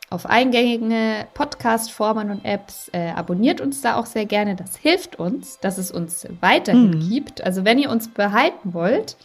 Auf 0.10 0.26
eingängigen 0.26 0.94
Podcast-Formen 1.34 2.32
und 2.32 2.46
Apps 2.46 2.90
äh, 2.94 3.10
abonniert 3.10 3.60
uns 3.60 3.82
da 3.82 3.96
auch 3.98 4.06
sehr 4.06 4.26
gerne. 4.26 4.56
Das 4.56 4.78
hilft 4.78 5.20
uns, 5.20 5.60
dass 5.60 5.78
es 5.78 5.92
uns 5.92 6.26
weiterhin 6.40 6.92
Mhm. 6.92 7.10
gibt. 7.10 7.44
Also 7.44 7.66
wenn 7.66 7.78
ihr 7.78 7.90
uns 7.90 8.08
behalten 8.08 8.74
wollt, 8.74 9.18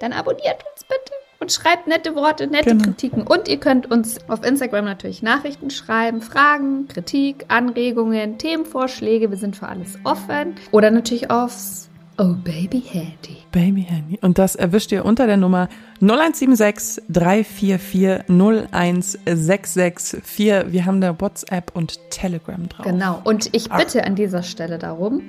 dann 0.00 0.12
abonniert 0.12 0.64
uns 0.72 0.84
bitte 0.84 1.12
und 1.40 1.50
schreibt 1.50 1.88
nette 1.88 2.14
Worte, 2.14 2.46
nette 2.46 2.70
Genau. 2.70 2.84
Kritiken. 2.84 3.26
Und 3.26 3.48
ihr 3.48 3.58
könnt 3.58 3.90
uns 3.90 4.18
auf 4.28 4.44
Instagram 4.44 4.84
natürlich 4.84 5.22
Nachrichten 5.22 5.70
schreiben, 5.70 6.22
Fragen, 6.22 6.86
Kritik, 6.86 7.46
Anregungen, 7.48 8.38
Themenvorschläge. 8.38 9.30
Wir 9.30 9.36
sind 9.36 9.56
für 9.56 9.66
alles 9.66 9.98
offen. 10.04 10.54
Oder 10.70 10.92
natürlich 10.92 11.28
aufs 11.30 11.87
Oh 12.20 12.34
Baby 12.34 12.80
Handy. 12.80 13.36
Baby 13.52 13.82
Handy. 13.82 14.18
Und 14.20 14.38
das 14.38 14.56
erwischt 14.56 14.90
ihr 14.90 15.04
unter 15.04 15.28
der 15.28 15.36
Nummer 15.36 15.68
0176 16.00 17.04
344 17.08 18.28
01664. 18.28 20.72
Wir 20.72 20.84
haben 20.84 21.00
da 21.00 21.20
WhatsApp 21.20 21.70
und 21.76 22.00
Telegram 22.10 22.68
drauf. 22.68 22.84
Genau. 22.84 23.20
Und 23.22 23.54
ich 23.54 23.70
bitte 23.70 24.02
an 24.02 24.16
dieser 24.16 24.42
Stelle 24.42 24.78
darum, 24.78 25.22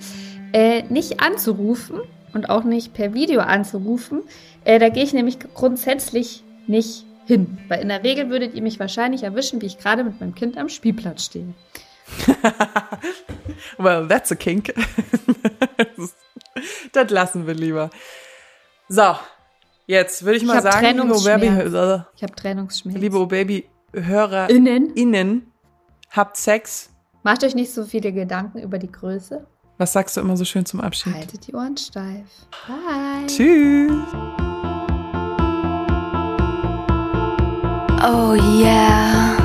äh, 0.52 0.82
nicht 0.90 1.22
anzurufen 1.22 2.00
und 2.34 2.50
auch 2.50 2.64
nicht 2.64 2.96
per 2.96 3.14
Video 3.14 3.42
anzurufen. 3.42 4.24
Äh, 4.64 4.80
da 4.80 4.90
gehe 4.90 5.04
ich 5.04 5.14
nämlich 5.14 5.38
grundsätzlich 5.54 6.44
nicht 6.66 7.06
hin. 7.28 7.60
Weil 7.68 7.82
in 7.82 7.90
der 7.90 8.04
Regel 8.04 8.32
würdet 8.32 8.56
ihr 8.56 8.64
mich 8.64 8.80
wahrscheinlich 8.80 9.22
erwischen, 9.22 9.62
wie 9.62 9.68
ich 9.68 9.78
gerade 9.78 10.04
mit 10.04 10.20
meinem 10.20 10.34
Kind 10.34 10.58
am 10.58 10.70
Spielplatz 10.70 11.26
stehe. 11.26 11.54
Well, 13.78 14.08
that's 14.08 14.32
a 14.32 14.36
kink. 14.36 14.74
das 16.94 17.10
lassen 17.10 17.48
wir 17.48 17.54
lieber. 17.54 17.90
So, 18.88 19.16
jetzt 19.88 20.24
würde 20.24 20.38
ich 20.38 20.44
Ich 20.44 20.48
mal 20.48 20.62
sagen, 20.62 20.86
liebe 20.86 21.02
Oh 21.14 21.24
Baby, 21.24 21.48
Trennungsschmerz. 21.48 22.02
Ich 22.16 22.24
habe 22.24 22.36
Trennungsschmerz. 22.36 22.98
liebe 23.00 23.18
Oh 23.18 23.26
Baby 23.26 23.70
Hörer 23.94 24.50
Innen. 24.50 24.94
innen, 24.94 25.52
habt 26.12 26.38
Sex. 26.38 26.90
Macht 27.24 27.44
euch 27.44 27.56
nicht 27.56 27.74
so 27.74 27.86
viele 27.86 28.14
Gedanken 28.14 28.60
über 28.60 28.78
die 28.78 28.92
Größe. 28.92 29.46
Was 29.78 29.94
sagst 29.94 30.18
du 30.18 30.22
immer 30.22 30.38
so 30.38 30.46
schön 30.46 30.66
zum 30.66 30.82
Abschied? 30.82 31.14
Haltet 31.14 31.48
die 31.48 31.54
Ohren 31.56 31.78
steif. 31.78 32.28
Bye. 32.68 33.26
Tschüss. 33.28 33.92
Oh 38.02 38.34
yeah. 38.34 39.39